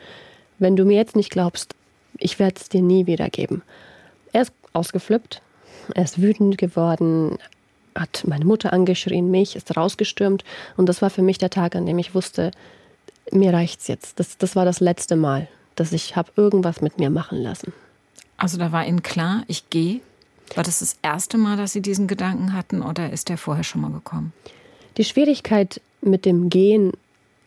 Wenn 0.60 0.76
du 0.76 0.86
mir 0.86 0.98
jetzt 0.98 1.16
nicht 1.16 1.32
glaubst, 1.32 1.76
ich 2.18 2.38
werde 2.38 2.60
es 2.60 2.70
dir 2.70 2.82
nie 2.82 3.08
wieder 3.08 3.30
geben. 3.30 3.64
Er 4.32 4.44
ist 4.44 4.54
ausgeflippt, 4.74 5.42
er 5.96 6.04
ist 6.04 6.22
wütend 6.22 6.58
geworden, 6.58 7.38
hat 7.96 8.24
meine 8.28 8.46
Mutter 8.46 8.74
angeschrien, 8.74 9.32
mich, 9.32 9.56
ist 9.56 9.76
rausgestürmt 9.76 10.44
und 10.78 10.88
das 10.88 11.02
war 11.02 11.10
für 11.10 11.22
mich 11.22 11.38
der 11.38 11.50
Tag, 11.50 11.76
an 11.76 11.86
dem 11.86 11.98
ich 11.98 12.14
wusste, 12.14 12.52
mir 13.32 13.54
reicht's 13.54 13.88
jetzt. 13.88 14.20
Das, 14.20 14.38
das 14.38 14.56
war 14.56 14.66
das 14.66 14.80
letzte 14.80 15.16
Mal, 15.16 15.48
dass 15.76 15.92
ich 15.92 16.16
habe 16.16 16.32
irgendwas 16.36 16.82
mit 16.82 17.00
mir 17.00 17.10
machen 17.10 17.40
lassen. 17.40 17.74
Also 18.38 18.58
da 18.58 18.72
war 18.72 18.86
Ihnen 18.86 19.04
klar, 19.04 19.44
ich 19.48 19.70
gehe. 19.70 20.02
War 20.56 20.64
das 20.64 20.80
das 20.80 20.98
erste 21.02 21.38
Mal, 21.38 21.58
dass 21.58 21.74
Sie 21.74 21.82
diesen 21.82 22.08
Gedanken 22.08 22.54
hatten 22.54 22.82
oder 22.82 23.12
ist 23.12 23.30
der 23.30 23.38
vorher 23.38 23.64
schon 23.64 23.82
mal 23.82 23.92
gekommen? 23.92 24.34
Die 24.98 25.04
Schwierigkeit 25.04 25.82
mit 26.02 26.26
dem 26.26 26.50
Gehen 26.50 26.92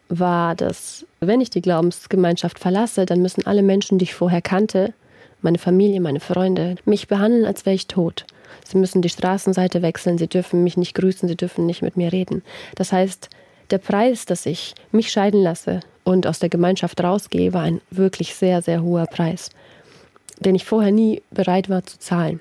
war, 0.09 0.55
dass 0.55 1.05
wenn 1.21 1.41
ich 1.41 1.51
die 1.51 1.63
Glaubensgemeinschaft 1.63 2.59
verlasse, 2.59 3.07
dann 3.07 3.23
müssen 3.23 3.47
alle 3.47 3.63
Menschen, 3.63 3.99
die 3.99 4.05
ich 4.05 4.15
vorher 4.15 4.43
kannte, 4.43 4.95
meine 5.43 5.59
Familie, 5.59 6.01
meine 6.01 6.21
Freunde, 6.21 6.77
mich 6.85 7.09
behandeln, 7.09 7.45
als 7.45 7.67
wäre 7.67 7.75
ich 7.75 7.87
tot. 7.87 8.25
Sie 8.65 8.79
müssen 8.79 9.03
die 9.03 9.09
Straßenseite 9.09 9.83
wechseln, 9.83 10.19
sie 10.19 10.29
dürfen 10.29 10.65
mich 10.65 10.77
nicht 10.77 10.95
grüßen, 10.95 11.29
sie 11.29 11.37
dürfen 11.37 11.67
nicht 11.67 11.83
mit 11.83 11.97
mir 11.97 12.13
reden. 12.13 12.43
Das 12.75 12.93
heißt, 12.93 13.29
der 13.71 13.79
Preis, 13.79 14.27
dass 14.27 14.47
ich 14.47 14.75
mich 14.93 15.11
scheiden 15.11 15.43
lasse 15.43 15.81
und 16.05 16.27
aus 16.27 16.39
der 16.39 16.49
Gemeinschaft 16.49 17.03
rausgehe, 17.03 17.53
war 17.53 17.63
ein 17.63 17.81
wirklich 17.91 18.35
sehr, 18.35 18.63
sehr 18.63 18.83
hoher 18.83 19.07
Preis, 19.07 19.51
den 20.41 20.55
ich 20.55 20.65
vorher 20.65 20.93
nie 20.93 21.23
bereit 21.31 21.69
war 21.69 21.85
zu 21.85 21.99
zahlen. 21.99 22.41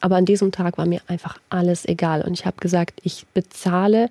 Aber 0.00 0.16
an 0.16 0.24
diesem 0.24 0.50
Tag 0.50 0.78
war 0.78 0.86
mir 0.86 1.00
einfach 1.06 1.38
alles 1.48 1.84
egal 1.86 2.22
und 2.22 2.32
ich 2.32 2.44
habe 2.44 2.56
gesagt, 2.60 3.00
ich 3.04 3.26
bezahle 3.34 4.10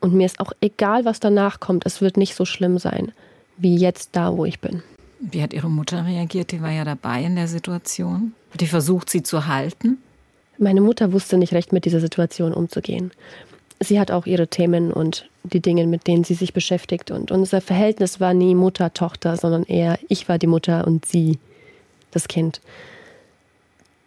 und 0.00 0.14
mir 0.14 0.26
ist 0.26 0.40
auch 0.40 0.52
egal, 0.60 1.04
was 1.04 1.20
danach 1.20 1.58
kommt, 1.58 1.84
es 1.84 2.00
wird 2.00 2.16
nicht 2.16 2.34
so 2.34 2.44
schlimm 2.44 2.78
sein 2.78 3.12
wie 3.60 3.76
jetzt 3.76 4.10
da, 4.12 4.36
wo 4.36 4.44
ich 4.44 4.60
bin. 4.60 4.82
Wie 5.20 5.42
hat 5.42 5.52
Ihre 5.52 5.68
Mutter 5.68 6.06
reagiert? 6.06 6.50
Die 6.50 6.62
war 6.62 6.70
ja 6.70 6.84
dabei 6.84 7.22
in 7.22 7.36
der 7.36 7.46
Situation. 7.46 8.32
Hat 8.52 8.60
die 8.60 8.66
versucht, 8.66 9.10
sie 9.10 9.22
zu 9.22 9.46
halten? 9.46 9.98
Meine 10.56 10.80
Mutter 10.80 11.12
wusste 11.12 11.36
nicht 11.36 11.52
recht, 11.52 11.72
mit 11.72 11.84
dieser 11.84 12.00
Situation 12.00 12.52
umzugehen 12.54 13.12
sie 13.80 13.98
hat 13.98 14.10
auch 14.10 14.26
ihre 14.26 14.48
Themen 14.48 14.92
und 14.92 15.28
die 15.42 15.60
Dinge, 15.60 15.86
mit 15.86 16.06
denen 16.06 16.24
sie 16.24 16.34
sich 16.34 16.52
beschäftigt. 16.52 17.10
Und 17.10 17.30
unser 17.30 17.60
Verhältnis 17.60 18.20
war 18.20 18.34
nie 18.34 18.54
Mutter-Tochter, 18.54 19.36
sondern 19.36 19.64
eher 19.64 19.98
ich 20.08 20.28
war 20.28 20.38
die 20.38 20.46
Mutter 20.46 20.86
und 20.86 21.06
sie 21.06 21.38
das 22.10 22.28
Kind. 22.28 22.60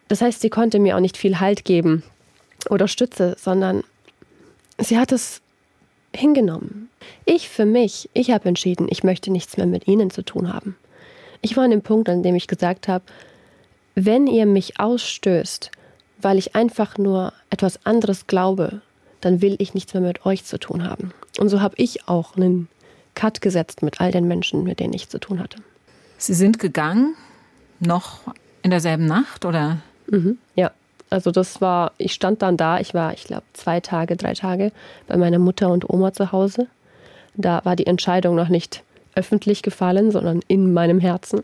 Das 0.08 0.20
heißt, 0.20 0.40
sie 0.40 0.50
konnte 0.50 0.78
mir 0.78 0.96
auch 0.96 1.00
nicht 1.00 1.16
viel 1.16 1.40
Halt 1.40 1.64
geben 1.64 2.02
oder 2.70 2.88
Stütze, 2.88 3.36
sondern 3.38 3.82
sie 4.78 4.98
hat 4.98 5.12
es 5.12 5.40
hingenommen. 6.14 6.88
Ich 7.24 7.48
für 7.48 7.66
mich, 7.66 8.08
ich 8.14 8.30
habe 8.30 8.48
entschieden, 8.48 8.86
ich 8.88 9.02
möchte 9.02 9.32
nichts 9.32 9.56
mehr 9.56 9.66
mit 9.66 9.88
ihnen 9.88 10.10
zu 10.10 10.22
tun 10.22 10.52
haben. 10.52 10.76
Ich 11.40 11.56
war 11.56 11.64
an 11.64 11.70
dem 11.70 11.82
Punkt, 11.82 12.08
an 12.08 12.22
dem 12.22 12.36
ich 12.36 12.46
gesagt 12.46 12.86
habe, 12.86 13.04
wenn 13.94 14.26
ihr 14.26 14.46
mich 14.46 14.78
ausstößt, 14.78 15.70
weil 16.20 16.38
ich 16.38 16.54
einfach 16.54 16.96
nur 16.96 17.32
etwas 17.50 17.84
anderes 17.84 18.26
glaube, 18.26 18.80
dann 19.24 19.40
will 19.40 19.56
ich 19.58 19.74
nichts 19.74 19.94
mehr 19.94 20.02
mit 20.02 20.26
euch 20.26 20.44
zu 20.44 20.58
tun 20.58 20.88
haben. 20.88 21.12
Und 21.38 21.48
so 21.48 21.60
habe 21.60 21.74
ich 21.78 22.08
auch 22.08 22.36
einen 22.36 22.68
Cut 23.14 23.40
gesetzt 23.40 23.82
mit 23.82 24.00
all 24.00 24.10
den 24.10 24.26
Menschen, 24.26 24.64
mit 24.64 24.80
denen 24.80 24.92
ich 24.92 25.08
zu 25.08 25.18
tun 25.18 25.40
hatte. 25.40 25.58
Sie 26.18 26.34
sind 26.34 26.58
gegangen, 26.58 27.14
noch 27.80 28.20
in 28.62 28.70
derselben 28.70 29.06
Nacht, 29.06 29.44
oder? 29.44 29.78
Mhm, 30.08 30.38
ja. 30.54 30.70
Also 31.10 31.30
das 31.30 31.60
war, 31.60 31.92
ich 31.98 32.12
stand 32.12 32.42
dann 32.42 32.56
da, 32.56 32.80
ich 32.80 32.92
war, 32.92 33.12
ich 33.12 33.24
glaube, 33.24 33.44
zwei 33.52 33.80
Tage, 33.80 34.16
drei 34.16 34.34
Tage 34.34 34.72
bei 35.06 35.16
meiner 35.16 35.38
Mutter 35.38 35.70
und 35.70 35.88
Oma 35.88 36.12
zu 36.12 36.32
Hause. 36.32 36.66
Da 37.36 37.60
war 37.64 37.76
die 37.76 37.86
Entscheidung 37.86 38.34
noch 38.34 38.48
nicht 38.48 38.82
öffentlich 39.14 39.62
gefallen, 39.62 40.10
sondern 40.10 40.40
in 40.48 40.72
meinem 40.72 40.98
Herzen. 40.98 41.42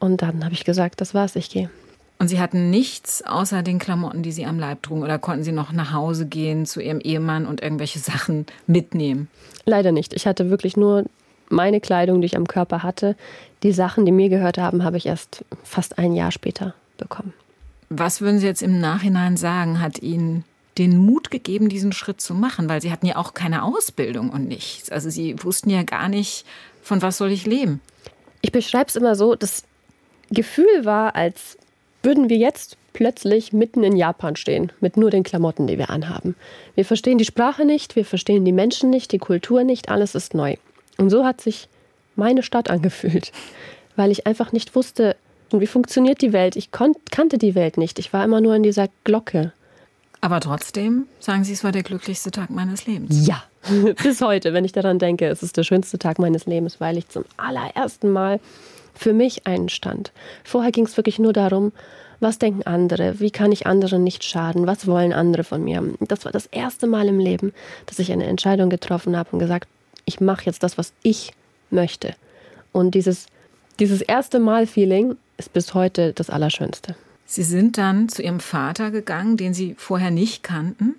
Und 0.00 0.22
dann 0.22 0.44
habe 0.44 0.54
ich 0.54 0.64
gesagt, 0.64 1.00
das 1.00 1.14
war's, 1.14 1.36
ich 1.36 1.50
gehe. 1.50 1.70
Und 2.20 2.28
Sie 2.28 2.38
hatten 2.38 2.68
nichts 2.68 3.22
außer 3.22 3.62
den 3.62 3.78
Klamotten, 3.78 4.22
die 4.22 4.30
Sie 4.30 4.44
am 4.44 4.58
Leib 4.58 4.82
trugen? 4.82 5.02
Oder 5.02 5.18
konnten 5.18 5.42
Sie 5.42 5.52
noch 5.52 5.72
nach 5.72 5.94
Hause 5.94 6.26
gehen 6.26 6.66
zu 6.66 6.82
Ihrem 6.82 7.00
Ehemann 7.00 7.46
und 7.46 7.62
irgendwelche 7.62 7.98
Sachen 7.98 8.44
mitnehmen? 8.66 9.28
Leider 9.64 9.90
nicht. 9.90 10.12
Ich 10.12 10.26
hatte 10.26 10.50
wirklich 10.50 10.76
nur 10.76 11.06
meine 11.48 11.80
Kleidung, 11.80 12.20
die 12.20 12.26
ich 12.26 12.36
am 12.36 12.46
Körper 12.46 12.82
hatte. 12.82 13.16
Die 13.62 13.72
Sachen, 13.72 14.04
die 14.04 14.12
mir 14.12 14.28
gehört 14.28 14.58
haben, 14.58 14.84
habe 14.84 14.98
ich 14.98 15.06
erst 15.06 15.46
fast 15.64 15.98
ein 15.98 16.12
Jahr 16.12 16.30
später 16.30 16.74
bekommen. 16.98 17.32
Was 17.88 18.20
würden 18.20 18.38
Sie 18.38 18.46
jetzt 18.46 18.62
im 18.62 18.80
Nachhinein 18.80 19.38
sagen, 19.38 19.80
hat 19.80 20.02
Ihnen 20.02 20.44
den 20.76 20.98
Mut 20.98 21.30
gegeben, 21.30 21.70
diesen 21.70 21.92
Schritt 21.92 22.20
zu 22.20 22.34
machen? 22.34 22.68
Weil 22.68 22.82
Sie 22.82 22.92
hatten 22.92 23.06
ja 23.06 23.16
auch 23.16 23.32
keine 23.32 23.64
Ausbildung 23.64 24.28
und 24.28 24.46
nichts. 24.46 24.90
Also 24.90 25.08
Sie 25.08 25.42
wussten 25.42 25.70
ja 25.70 25.84
gar 25.84 26.10
nicht, 26.10 26.44
von 26.82 27.00
was 27.00 27.16
soll 27.16 27.32
ich 27.32 27.46
leben. 27.46 27.80
Ich 28.42 28.52
beschreibe 28.52 28.88
es 28.88 28.96
immer 28.96 29.14
so, 29.14 29.36
das 29.36 29.64
Gefühl 30.30 30.84
war, 30.84 31.16
als 31.16 31.56
würden 32.02 32.28
wir 32.28 32.36
jetzt 32.36 32.76
plötzlich 32.92 33.52
mitten 33.52 33.84
in 33.84 33.96
Japan 33.96 34.36
stehen, 34.36 34.72
mit 34.80 34.96
nur 34.96 35.10
den 35.10 35.22
Klamotten, 35.22 35.66
die 35.66 35.78
wir 35.78 35.90
anhaben. 35.90 36.34
Wir 36.74 36.84
verstehen 36.84 37.18
die 37.18 37.24
Sprache 37.24 37.64
nicht, 37.64 37.96
wir 37.96 38.04
verstehen 38.04 38.44
die 38.44 38.52
Menschen 38.52 38.90
nicht, 38.90 39.12
die 39.12 39.18
Kultur 39.18 39.64
nicht, 39.64 39.88
alles 39.88 40.14
ist 40.14 40.34
neu. 40.34 40.56
Und 40.98 41.10
so 41.10 41.24
hat 41.24 41.40
sich 41.40 41.68
meine 42.16 42.42
Stadt 42.42 42.68
angefühlt, 42.70 43.32
weil 43.96 44.10
ich 44.10 44.26
einfach 44.26 44.52
nicht 44.52 44.74
wusste, 44.74 45.16
wie 45.52 45.66
funktioniert 45.66 46.22
die 46.22 46.32
Welt. 46.32 46.56
Ich 46.56 46.70
kannte 46.70 47.38
die 47.38 47.54
Welt 47.54 47.76
nicht. 47.76 47.98
Ich 47.98 48.12
war 48.12 48.24
immer 48.24 48.40
nur 48.40 48.54
in 48.54 48.62
dieser 48.62 48.88
Glocke. 49.02 49.52
Aber 50.20 50.40
trotzdem 50.40 51.06
sagen 51.18 51.44
Sie, 51.44 51.52
es 51.52 51.64
war 51.64 51.72
der 51.72 51.82
glücklichste 51.82 52.30
Tag 52.30 52.50
meines 52.50 52.86
Lebens. 52.86 53.26
Ja, 53.26 53.42
bis 54.02 54.20
heute, 54.20 54.52
wenn 54.52 54.64
ich 54.64 54.72
daran 54.72 54.98
denke, 54.98 55.26
es 55.26 55.42
ist 55.42 55.56
der 55.56 55.64
schönste 55.64 55.98
Tag 55.98 56.18
meines 56.18 56.46
Lebens, 56.46 56.80
weil 56.80 56.98
ich 56.98 57.08
zum 57.08 57.24
allerersten 57.36 58.10
Mal 58.10 58.38
für 59.00 59.14
mich 59.14 59.46
einstand. 59.46 60.12
Vorher 60.44 60.72
ging 60.72 60.84
es 60.84 60.96
wirklich 60.98 61.18
nur 61.18 61.32
darum, 61.32 61.72
was 62.20 62.38
denken 62.38 62.64
andere, 62.64 63.18
wie 63.18 63.30
kann 63.30 63.50
ich 63.50 63.66
anderen 63.66 64.04
nicht 64.04 64.24
schaden, 64.24 64.66
was 64.66 64.86
wollen 64.86 65.14
andere 65.14 65.42
von 65.42 65.64
mir. 65.64 65.82
Das 66.00 66.26
war 66.26 66.32
das 66.32 66.44
erste 66.44 66.86
Mal 66.86 67.08
im 67.08 67.18
Leben, 67.18 67.54
dass 67.86 67.98
ich 67.98 68.12
eine 68.12 68.26
Entscheidung 68.26 68.68
getroffen 68.68 69.16
habe 69.16 69.30
und 69.32 69.38
gesagt, 69.38 69.68
ich 70.04 70.20
mache 70.20 70.44
jetzt 70.44 70.62
das, 70.62 70.76
was 70.76 70.92
ich 71.02 71.32
möchte. 71.70 72.14
Und 72.72 72.94
dieses, 72.94 73.26
dieses 73.78 74.02
erste 74.02 74.38
Mal-Feeling 74.38 75.16
ist 75.38 75.54
bis 75.54 75.72
heute 75.72 76.12
das 76.12 76.28
Allerschönste. 76.28 76.94
Sie 77.24 77.42
sind 77.42 77.78
dann 77.78 78.10
zu 78.10 78.22
Ihrem 78.22 78.40
Vater 78.40 78.90
gegangen, 78.90 79.38
den 79.38 79.54
Sie 79.54 79.76
vorher 79.78 80.10
nicht 80.10 80.42
kannten. 80.42 80.96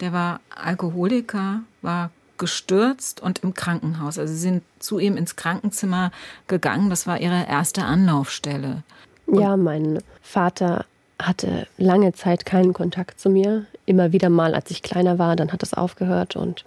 Der 0.00 0.12
war 0.12 0.40
Alkoholiker, 0.50 1.60
war 1.82 2.10
gestürzt 2.38 3.20
und 3.20 3.40
im 3.42 3.54
Krankenhaus. 3.54 4.18
Also 4.18 4.32
Sie 4.32 4.40
sind 4.40 4.62
zu 4.78 4.98
ihm 4.98 5.16
ins 5.16 5.36
Krankenzimmer 5.36 6.10
gegangen. 6.48 6.90
Das 6.90 7.06
war 7.06 7.20
Ihre 7.20 7.46
erste 7.46 7.84
Anlaufstelle. 7.84 8.82
Und 9.26 9.40
ja, 9.40 9.56
mein 9.56 10.00
Vater 10.22 10.84
hatte 11.20 11.66
lange 11.78 12.12
Zeit 12.12 12.44
keinen 12.44 12.72
Kontakt 12.72 13.20
zu 13.20 13.30
mir. 13.30 13.66
Immer 13.86 14.12
wieder 14.12 14.30
mal, 14.30 14.54
als 14.54 14.70
ich 14.70 14.82
kleiner 14.82 15.18
war, 15.18 15.36
dann 15.36 15.52
hat 15.52 15.62
es 15.62 15.74
aufgehört. 15.74 16.36
Und 16.36 16.64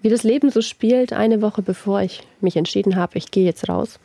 wie 0.00 0.08
das 0.08 0.22
Leben 0.22 0.50
so 0.50 0.62
spielt, 0.62 1.12
eine 1.12 1.42
Woche 1.42 1.62
bevor 1.62 2.00
ich 2.02 2.26
mich 2.40 2.56
entschieden 2.56 2.96
habe, 2.96 3.18
ich 3.18 3.30
gehe 3.30 3.44
jetzt 3.44 3.68
raus, 3.68 3.98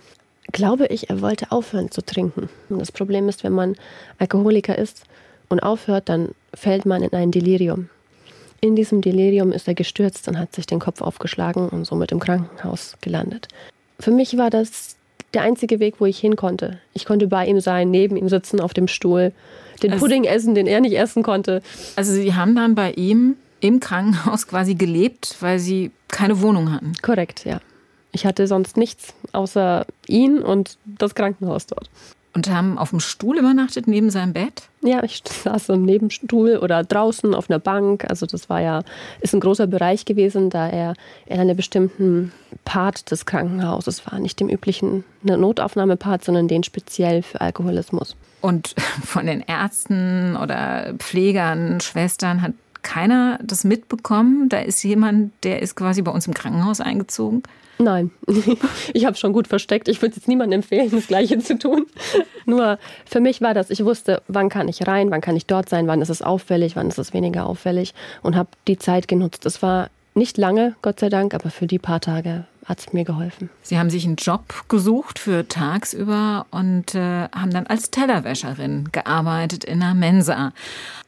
glaube 0.51 0.87
ich, 0.87 1.09
er 1.09 1.21
wollte 1.21 1.51
aufhören 1.51 1.91
zu 1.91 2.01
trinken. 2.01 2.49
Und 2.69 2.79
das 2.79 2.91
Problem 2.91 3.29
ist, 3.29 3.43
wenn 3.43 3.53
man 3.53 3.75
Alkoholiker 4.19 4.77
ist 4.77 5.03
und 5.49 5.61
aufhört, 5.61 6.09
dann 6.09 6.29
fällt 6.53 6.85
man 6.85 7.03
in 7.03 7.13
ein 7.13 7.31
Delirium. 7.31 7.89
In 8.63 8.77
diesem 8.77 9.01
Delirium 9.01 9.51
ist 9.51 9.67
er 9.67 9.73
gestürzt 9.73 10.25
und 10.29 10.39
hat 10.39 10.55
sich 10.55 10.65
den 10.65 10.79
Kopf 10.79 11.01
aufgeschlagen 11.01 11.67
und 11.67 11.83
somit 11.83 12.13
im 12.13 12.21
Krankenhaus 12.21 12.95
gelandet. 13.01 13.49
Für 13.99 14.11
mich 14.11 14.37
war 14.37 14.49
das 14.49 14.95
der 15.33 15.41
einzige 15.41 15.81
Weg, 15.81 15.95
wo 15.99 16.05
ich 16.05 16.17
hin 16.17 16.37
konnte. 16.37 16.79
Ich 16.93 17.03
konnte 17.03 17.27
bei 17.27 17.45
ihm 17.45 17.59
sein, 17.59 17.91
neben 17.91 18.15
ihm 18.15 18.29
sitzen 18.29 18.61
auf 18.61 18.73
dem 18.73 18.87
Stuhl, 18.87 19.33
den 19.81 19.91
also, 19.91 20.05
Pudding 20.05 20.23
essen, 20.23 20.55
den 20.55 20.65
er 20.65 20.79
nicht 20.79 20.97
essen 20.97 21.23
konnte. 21.23 21.61
Also 21.97 22.13
Sie 22.13 22.35
haben 22.35 22.55
dann 22.55 22.73
bei 22.73 22.93
ihm 22.93 23.35
im 23.59 23.81
Krankenhaus 23.81 24.47
quasi 24.47 24.75
gelebt, 24.75 25.35
weil 25.41 25.59
Sie 25.59 25.91
keine 26.07 26.39
Wohnung 26.39 26.71
hatten. 26.71 26.93
Korrekt, 27.01 27.43
ja. 27.43 27.59
Ich 28.13 28.25
hatte 28.25 28.47
sonst 28.47 28.77
nichts 28.77 29.13
außer 29.33 29.85
ihn 30.07 30.39
und 30.39 30.77
das 30.85 31.15
Krankenhaus 31.15 31.67
dort. 31.67 31.89
Und 32.35 32.49
haben 32.49 32.79
auf 32.79 32.89
dem 32.89 32.99
Stuhl 32.99 33.37
übernachtet 33.37 33.87
neben 33.87 34.09
seinem 34.09 34.33
Bett? 34.33 34.63
Ja, 34.81 35.03
ich 35.03 35.21
saß 35.23 35.69
im 35.69 35.85
Nebenstuhl 35.85 36.57
oder 36.57 36.83
draußen 36.83 37.35
auf 37.35 37.49
einer 37.49 37.59
Bank. 37.59 38.05
Also 38.09 38.25
das 38.25 38.49
war 38.49 38.59
ja, 38.59 38.81
ist 39.21 39.35
ein 39.35 39.39
großer 39.39 39.67
Bereich 39.67 40.05
gewesen, 40.05 40.49
da 40.49 40.67
er 40.67 40.95
in 41.27 41.39
einem 41.39 41.55
bestimmten 41.55 42.31
Part 42.65 43.11
des 43.11 43.27
Krankenhauses 43.27 44.05
war. 44.07 44.19
Nicht 44.19 44.39
dem 44.39 44.49
üblichen 44.49 45.03
Notaufnahmepart, 45.21 46.23
sondern 46.25 46.47
den 46.47 46.63
speziell 46.63 47.21
für 47.21 47.39
Alkoholismus. 47.39 48.15
Und 48.41 48.73
von 49.05 49.27
den 49.27 49.41
Ärzten 49.41 50.35
oder 50.35 50.95
Pflegern, 50.97 51.81
Schwestern 51.81 52.41
hat 52.41 52.53
keiner 52.83 53.39
das 53.43 53.63
mitbekommen? 53.63 54.49
Da 54.49 54.59
ist 54.59 54.83
jemand, 54.83 55.31
der 55.43 55.61
ist 55.61 55.75
quasi 55.75 56.01
bei 56.01 56.11
uns 56.11 56.27
im 56.27 56.33
Krankenhaus 56.33 56.81
eingezogen? 56.81 57.43
Nein, 57.79 58.11
ich 58.93 59.05
habe 59.05 59.17
schon 59.17 59.33
gut 59.33 59.47
versteckt. 59.47 59.87
Ich 59.87 60.01
würde 60.01 60.15
jetzt 60.15 60.27
niemandem 60.27 60.59
empfehlen, 60.59 60.91
das 60.91 61.07
Gleiche 61.07 61.39
zu 61.39 61.57
tun. 61.57 61.87
Nur 62.45 62.77
für 63.05 63.19
mich 63.19 63.41
war 63.41 63.53
das, 63.53 63.69
ich 63.69 63.83
wusste, 63.83 64.21
wann 64.27 64.49
kann 64.49 64.67
ich 64.67 64.85
rein, 64.85 65.09
wann 65.11 65.21
kann 65.21 65.35
ich 65.35 65.47
dort 65.47 65.69
sein, 65.69 65.87
wann 65.87 66.01
ist 66.01 66.09
es 66.09 66.21
auffällig, 66.21 66.75
wann 66.75 66.87
ist 66.87 66.99
es 66.99 67.13
weniger 67.13 67.45
auffällig 67.45 67.93
und 68.21 68.35
habe 68.35 68.49
die 68.67 68.77
Zeit 68.77 69.07
genutzt. 69.07 69.45
Es 69.45 69.61
war 69.61 69.89
nicht 70.13 70.37
lange, 70.37 70.75
Gott 70.81 70.99
sei 70.99 71.09
Dank, 71.09 71.33
aber 71.33 71.49
für 71.49 71.65
die 71.65 71.79
paar 71.79 71.99
Tage 71.99 72.45
hat 72.65 72.79
es 72.79 72.93
mir 72.93 73.03
geholfen. 73.03 73.49
Sie 73.61 73.77
haben 73.77 73.89
sich 73.89 74.05
einen 74.05 74.15
Job 74.15 74.65
gesucht 74.69 75.19
für 75.19 75.47
tagsüber 75.47 76.45
und 76.51 76.95
äh, 76.95 77.27
haben 77.29 77.51
dann 77.51 77.67
als 77.67 77.91
Tellerwäscherin 77.91 78.89
gearbeitet 78.91 79.63
in 79.63 79.81
einer 79.81 79.93
Mensa. 79.93 80.53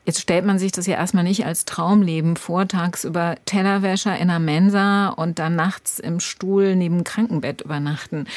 Jetzt 0.05 0.21
stellt 0.21 0.45
man 0.45 0.59
sich 0.59 0.71
das 0.71 0.85
ja 0.85 0.95
erstmal 0.95 1.23
nicht 1.23 1.45
als 1.45 1.65
Traumleben 1.65 2.35
vor, 2.35 2.67
tagsüber 2.67 3.35
Tellerwäscher 3.45 4.15
in 4.15 4.29
einer 4.29 4.39
Mensa 4.39 5.09
und 5.09 5.39
dann 5.39 5.55
nachts 5.55 5.99
im 5.99 6.19
Stuhl 6.19 6.75
neben 6.75 6.99
dem 6.99 7.03
Krankenbett 7.03 7.61
übernachten. 7.61 8.27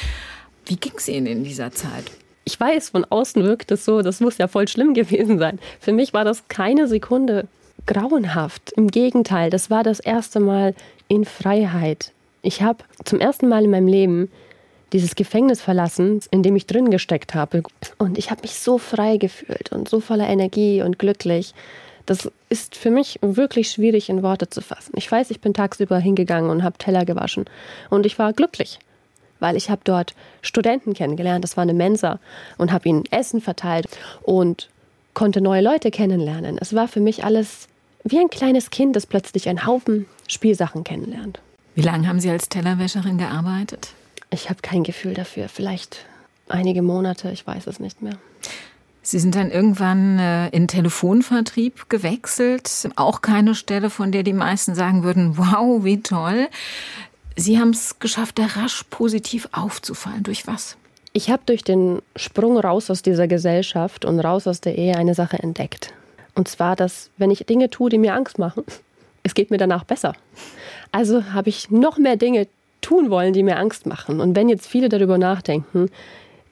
Wie 0.64 0.76
ging 0.76 0.92
es 0.96 1.08
Ihnen 1.08 1.26
in 1.26 1.44
dieser 1.44 1.72
Zeit? 1.72 2.10
Ich 2.44 2.58
weiß, 2.58 2.90
von 2.90 3.04
außen 3.04 3.42
wirkt 3.42 3.70
es 3.70 3.84
so, 3.84 4.00
das 4.00 4.20
muss 4.20 4.38
ja 4.38 4.48
voll 4.48 4.68
schlimm 4.68 4.94
gewesen 4.94 5.38
sein. 5.38 5.58
Für 5.80 5.92
mich 5.92 6.14
war 6.14 6.24
das 6.24 6.48
keine 6.48 6.88
Sekunde 6.88 7.46
grauenhaft. 7.86 8.72
Im 8.72 8.88
Gegenteil, 8.88 9.50
das 9.50 9.70
war 9.70 9.82
das 9.82 10.00
erste 10.00 10.40
Mal 10.40 10.74
in 11.08 11.24
Freiheit. 11.24 12.12
Ich 12.42 12.62
habe 12.62 12.84
zum 13.04 13.20
ersten 13.20 13.48
Mal 13.48 13.64
in 13.64 13.70
meinem 13.70 13.88
Leben 13.88 14.30
dieses 14.92 15.14
Gefängnis 15.14 15.60
verlassen, 15.60 16.20
in 16.30 16.42
dem 16.42 16.56
ich 16.56 16.66
drin 16.66 16.90
gesteckt 16.90 17.34
habe. 17.34 17.62
Und 17.98 18.16
ich 18.16 18.30
habe 18.30 18.42
mich 18.42 18.58
so 18.58 18.78
frei 18.78 19.16
gefühlt 19.16 19.72
und 19.72 19.88
so 19.88 20.00
voller 20.00 20.28
Energie 20.28 20.82
und 20.82 20.98
glücklich. 20.98 21.54
Das 22.06 22.30
ist 22.48 22.74
für 22.74 22.90
mich 22.90 23.18
wirklich 23.20 23.70
schwierig 23.70 24.08
in 24.08 24.22
Worte 24.22 24.48
zu 24.48 24.62
fassen. 24.62 24.92
Ich 24.96 25.10
weiß, 25.10 25.30
ich 25.30 25.42
bin 25.42 25.52
tagsüber 25.52 25.98
hingegangen 25.98 26.50
und 26.50 26.62
habe 26.62 26.78
Teller 26.78 27.04
gewaschen. 27.04 27.44
Und 27.90 28.06
ich 28.06 28.18
war 28.18 28.32
glücklich, 28.32 28.78
weil 29.40 29.56
ich 29.56 29.68
habe 29.68 29.82
dort 29.84 30.14
Studenten 30.40 30.94
kennengelernt. 30.94 31.44
Das 31.44 31.58
war 31.58 31.62
eine 31.62 31.74
Mensa 31.74 32.18
und 32.56 32.72
habe 32.72 32.88
ihnen 32.88 33.04
Essen 33.10 33.42
verteilt 33.42 33.88
und 34.22 34.70
konnte 35.12 35.42
neue 35.42 35.60
Leute 35.60 35.90
kennenlernen. 35.90 36.56
Es 36.58 36.74
war 36.74 36.88
für 36.88 37.00
mich 37.00 37.24
alles 37.24 37.68
wie 38.04 38.18
ein 38.18 38.30
kleines 38.30 38.70
Kind, 38.70 38.96
das 38.96 39.04
plötzlich 39.04 39.48
einen 39.48 39.66
Haufen 39.66 40.06
Spielsachen 40.28 40.84
kennenlernt. 40.84 41.40
Wie 41.78 41.82
lange 41.82 42.08
haben 42.08 42.18
Sie 42.18 42.28
als 42.28 42.48
Tellerwäscherin 42.48 43.18
gearbeitet? 43.18 43.90
Ich 44.30 44.50
habe 44.50 44.62
kein 44.62 44.82
Gefühl 44.82 45.14
dafür. 45.14 45.48
Vielleicht 45.48 46.06
einige 46.48 46.82
Monate, 46.82 47.30
ich 47.30 47.46
weiß 47.46 47.68
es 47.68 47.78
nicht 47.78 48.02
mehr. 48.02 48.18
Sie 49.02 49.20
sind 49.20 49.36
dann 49.36 49.52
irgendwann 49.52 50.18
äh, 50.18 50.48
in 50.48 50.66
Telefonvertrieb 50.66 51.88
gewechselt. 51.88 52.88
Auch 52.96 53.22
keine 53.22 53.54
Stelle, 53.54 53.90
von 53.90 54.10
der 54.10 54.24
die 54.24 54.32
meisten 54.32 54.74
sagen 54.74 55.04
würden, 55.04 55.38
wow, 55.38 55.84
wie 55.84 56.02
toll. 56.02 56.48
Sie 57.36 57.60
haben 57.60 57.70
es 57.70 58.00
geschafft, 58.00 58.40
da 58.40 58.46
rasch 58.46 58.82
positiv 58.90 59.48
aufzufallen. 59.52 60.24
Durch 60.24 60.48
was? 60.48 60.76
Ich 61.12 61.30
habe 61.30 61.42
durch 61.46 61.62
den 61.62 62.02
Sprung 62.16 62.58
raus 62.58 62.90
aus 62.90 63.02
dieser 63.02 63.28
Gesellschaft 63.28 64.04
und 64.04 64.18
raus 64.18 64.48
aus 64.48 64.60
der 64.60 64.76
Ehe 64.76 64.96
eine 64.96 65.14
Sache 65.14 65.38
entdeckt. 65.38 65.92
Und 66.34 66.48
zwar, 66.48 66.74
dass 66.74 67.10
wenn 67.18 67.30
ich 67.30 67.46
Dinge 67.46 67.70
tue, 67.70 67.88
die 67.88 67.98
mir 67.98 68.14
Angst 68.14 68.36
machen, 68.36 68.64
es 69.28 69.34
geht 69.34 69.50
mir 69.50 69.58
danach 69.58 69.84
besser. 69.84 70.14
Also 70.90 71.32
habe 71.32 71.48
ich 71.48 71.70
noch 71.70 71.98
mehr 71.98 72.16
Dinge 72.16 72.48
tun 72.80 73.10
wollen, 73.10 73.32
die 73.32 73.42
mir 73.42 73.58
Angst 73.58 73.86
machen. 73.86 74.20
Und 74.20 74.34
wenn 74.34 74.48
jetzt 74.48 74.66
viele 74.66 74.88
darüber 74.88 75.18
nachdenken, 75.18 75.90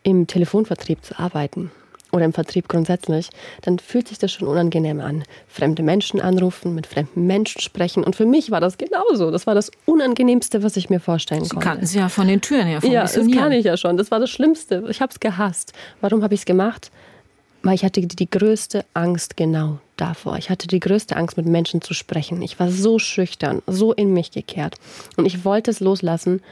im 0.02 0.26
Telefonvertrieb 0.26 1.04
zu 1.04 1.18
arbeiten, 1.18 1.70
oder 2.12 2.24
im 2.24 2.32
Vertrieb 2.32 2.68
grundsätzlich, 2.68 3.28
dann 3.62 3.78
fühlt 3.78 4.08
sich 4.08 4.18
das 4.18 4.32
schon 4.32 4.48
unangenehm 4.48 5.00
an. 5.00 5.24
Fremde 5.46 5.82
Menschen 5.82 6.20
anrufen, 6.20 6.74
mit 6.74 6.86
fremden 6.86 7.26
Menschen 7.26 7.60
sprechen. 7.60 8.02
Und 8.02 8.16
für 8.16 8.26
mich 8.26 8.50
war 8.50 8.60
das 8.60 8.78
genauso. 8.78 9.30
Das 9.30 9.46
war 9.46 9.54
das 9.54 9.70
Unangenehmste, 9.84 10.62
was 10.62 10.76
ich 10.76 10.90
mir 10.90 11.00
vorstellen 11.00 11.44
Sie 11.44 11.50
konnte. 11.50 11.66
kannten 11.66 11.86
Sie 11.86 11.98
ja 11.98 12.08
von 12.08 12.26
den 12.26 12.40
Türen 12.40 12.66
her. 12.66 12.80
Vom 12.80 12.90
Ja, 12.90 13.02
das 13.02 13.14
kann 13.32 13.52
ich 13.52 13.64
ja 13.64 13.76
schon. 13.76 13.96
Das 13.96 14.10
war 14.10 14.18
das 14.18 14.30
Schlimmste. 14.30 14.84
Ich 14.88 15.00
habe 15.00 15.12
es 15.12 15.20
gehasst. 15.20 15.72
Warum 16.00 16.22
habe 16.22 16.34
ich 16.34 16.40
es 16.40 16.46
gemacht? 16.46 16.90
Weil 17.66 17.74
ich 17.74 17.84
hatte 17.84 18.00
die, 18.00 18.30
größte 18.30 18.84
Angst 18.94 19.36
genau 19.36 19.80
davor. 19.96 20.36
Ich 20.36 20.50
hatte 20.50 20.68
die 20.68 20.78
größte 20.78 21.16
Angst, 21.16 21.36
mit 21.36 21.46
Menschen 21.46 21.82
zu 21.82 21.94
sprechen. 21.94 22.40
Ich 22.40 22.60
war 22.60 22.70
so 22.70 23.00
schüchtern, 23.00 23.60
so 23.66 23.92
in 23.92 24.12
mich 24.12 24.30
gekehrt. 24.30 24.76
Und 25.16 25.26
ich 25.26 25.44
wollte 25.44 25.72
es 25.72 25.80
loslassen. 25.80 26.42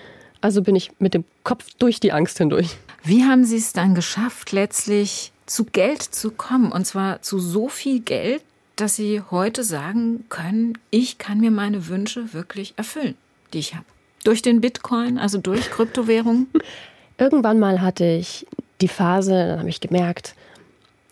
Also 0.41 0.61
bin 0.61 0.75
ich 0.75 0.91
mit 0.99 1.15
dem 1.15 1.25
Kopf 1.45 1.67
durch 1.79 2.01
die 2.01 2.11
Angst 2.11 2.39
hindurch. 2.39 2.77
Wie 3.05 3.23
haben 3.23 3.45
Sie 3.45 3.59
es 3.59 3.73
dann 3.73 3.95
geschafft, 3.95 4.51
letztlich 4.51 5.31
zu 5.47 5.65
Geld 5.67 6.03
zu 6.03 6.33
kommen? 6.33 6.73
Und 6.73 6.85
zwar 6.85 7.23
zu 7.23 7.39
so 7.39 7.69
viel 7.69 8.01
Geld, 8.01 8.43
dass 8.75 8.97
Sie 8.97 9.23
heute 9.31 9.63
sagen 9.63 10.25
können, 10.31 10.77
ich 10.91 11.19
kann 11.19 11.39
mir 11.39 11.53
meine 11.53 11.87
Wünsche 11.87 12.33
wirklich 12.33 12.75
erfüllen, 12.77 13.15
die 13.53 13.61
ich 13.61 13.77
habe. 13.77 13.87
Durch 14.25 14.43
den 14.43 14.61
Bitcoin, 14.61 15.19
also 15.19 15.39
durch 15.39 15.71
Kryptowährungen? 15.71 16.49
Irgendwann 17.19 17.61
mal 17.61 17.83
hatte 17.83 18.05
ich 18.05 18.49
die 18.81 18.89
Phase, 18.89 19.31
dann 19.31 19.61
habe 19.61 19.69
ich 19.69 19.81
gemerkt, 19.81 20.35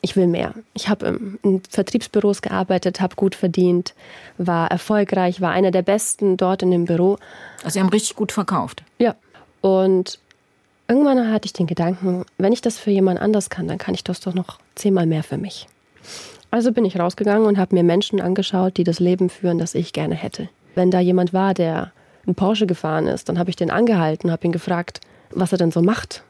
ich 0.02 0.16
will 0.16 0.26
mehr. 0.26 0.52
Ich 0.74 0.88
habe 0.88 1.18
in 1.42 1.62
Vertriebsbüros 1.70 2.42
gearbeitet, 2.42 3.00
habe 3.00 3.14
gut 3.14 3.34
verdient, 3.34 3.94
war 4.36 4.70
erfolgreich, 4.70 5.40
war 5.40 5.52
einer 5.52 5.70
der 5.70 5.82
Besten 5.82 6.36
dort 6.36 6.62
in 6.62 6.72
dem 6.72 6.84
Büro. 6.84 7.18
Also 7.62 7.74
Sie 7.74 7.80
haben 7.80 7.88
richtig 7.88 8.16
gut 8.16 8.32
verkauft. 8.32 8.82
Ja. 8.98 9.14
Und 9.60 10.18
irgendwann 10.88 11.30
hatte 11.30 11.46
ich 11.46 11.52
den 11.52 11.68
Gedanken, 11.68 12.24
wenn 12.36 12.52
ich 12.52 12.60
das 12.60 12.78
für 12.78 12.90
jemand 12.90 13.20
anders 13.20 13.48
kann, 13.48 13.68
dann 13.68 13.78
kann 13.78 13.94
ich 13.94 14.02
das 14.02 14.20
doch 14.20 14.34
noch 14.34 14.58
zehnmal 14.74 15.06
mehr 15.06 15.22
für 15.22 15.38
mich. 15.38 15.68
Also 16.50 16.72
bin 16.72 16.84
ich 16.84 16.98
rausgegangen 16.98 17.46
und 17.46 17.56
habe 17.56 17.74
mir 17.74 17.84
Menschen 17.84 18.20
angeschaut, 18.20 18.76
die 18.76 18.84
das 18.84 18.98
Leben 18.98 19.30
führen, 19.30 19.58
das 19.58 19.74
ich 19.74 19.92
gerne 19.92 20.16
hätte. 20.16 20.48
Wenn 20.74 20.90
da 20.90 20.98
jemand 20.98 21.32
war, 21.32 21.54
der 21.54 21.92
einen 22.26 22.34
Porsche 22.34 22.66
gefahren 22.66 23.06
ist, 23.06 23.28
dann 23.28 23.38
habe 23.38 23.50
ich 23.50 23.56
den 23.56 23.70
angehalten, 23.70 24.30
habe 24.32 24.44
ihn 24.46 24.52
gefragt, 24.52 25.00
was 25.30 25.52
er 25.52 25.58
denn 25.58 25.70
so 25.70 25.80
macht. 25.80 26.24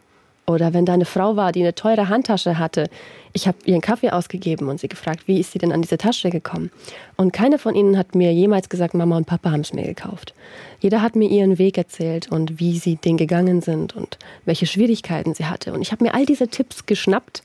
Oder 0.47 0.75
wenn 0.75 0.85
da 0.85 0.95
eine 0.95 1.05
Frau 1.05 1.37
war, 1.37 1.53
die 1.53 1.61
eine 1.61 1.75
teure 1.75 2.09
Handtasche 2.09 2.59
hatte, 2.59 2.91
ich 3.33 3.47
habe 3.47 3.59
ihr 3.65 3.75
einen 3.75 3.81
Kaffee 3.81 4.11
ausgegeben 4.11 4.69
und 4.69 4.81
sie 4.81 4.89
gefragt, 4.89 5.27
wie 5.27 5.39
ist 5.39 5.53
sie 5.53 5.59
denn 5.59 5.73
an 5.73 5.83
diese 5.83 5.99
Tasche 5.99 6.31
gekommen? 6.31 6.71
Und 7.17 7.33
keine 7.33 7.59
von 7.59 7.75
ihnen 7.75 7.97
hat 7.97 8.15
mir 8.15 8.33
jemals 8.33 8.69
gesagt, 8.69 8.95
Mama 8.95 9.17
und 9.17 9.27
Papa 9.27 9.53
haben 9.53 9.61
es 9.61 9.73
mir 9.73 9.85
gekauft. 9.85 10.35
Jeder 10.81 11.01
hat 11.01 11.15
mir 11.15 11.31
ihren 11.31 11.59
Weg 11.59 11.79
erzählt 11.79 12.31
und 12.31 12.59
wie 12.59 12.79
sie 12.79 12.97
den 12.97 13.17
gegangen 13.17 13.63
sind 13.63 13.95
und 13.95 14.19
welche 14.45 14.67
Schwierigkeiten 14.67 15.33
sie 15.35 15.47
hatte. 15.47 15.73
Und 15.73 15.81
ich 15.81 15.93
habe 15.93 16.05
mir 16.05 16.15
all 16.15 16.27
diese 16.27 16.49
Tipps 16.49 16.87
geschnappt 16.87 17.43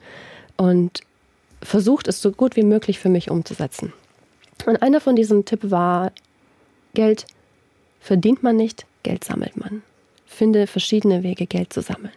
und 0.57 1.01
versucht, 1.61 2.07
es 2.07 2.21
so 2.21 2.31
gut 2.31 2.55
wie 2.55 2.63
möglich 2.63 2.99
für 2.99 3.09
mich 3.09 3.29
umzusetzen. 3.29 3.93
Und 4.65 4.81
einer 4.81 5.01
von 5.01 5.15
diesen 5.15 5.45
Tipps 5.45 5.69
war, 5.69 6.11
Geld 6.95 7.27
verdient 7.99 8.41
man 8.41 8.55
nicht, 8.55 8.85
Geld 9.03 9.23
sammelt 9.23 9.55
man. 9.55 9.83
Finde 10.25 10.67
verschiedene 10.67 11.23
Wege, 11.23 11.45
Geld 11.45 11.71
zu 11.71 11.81
sammeln. 11.81 12.13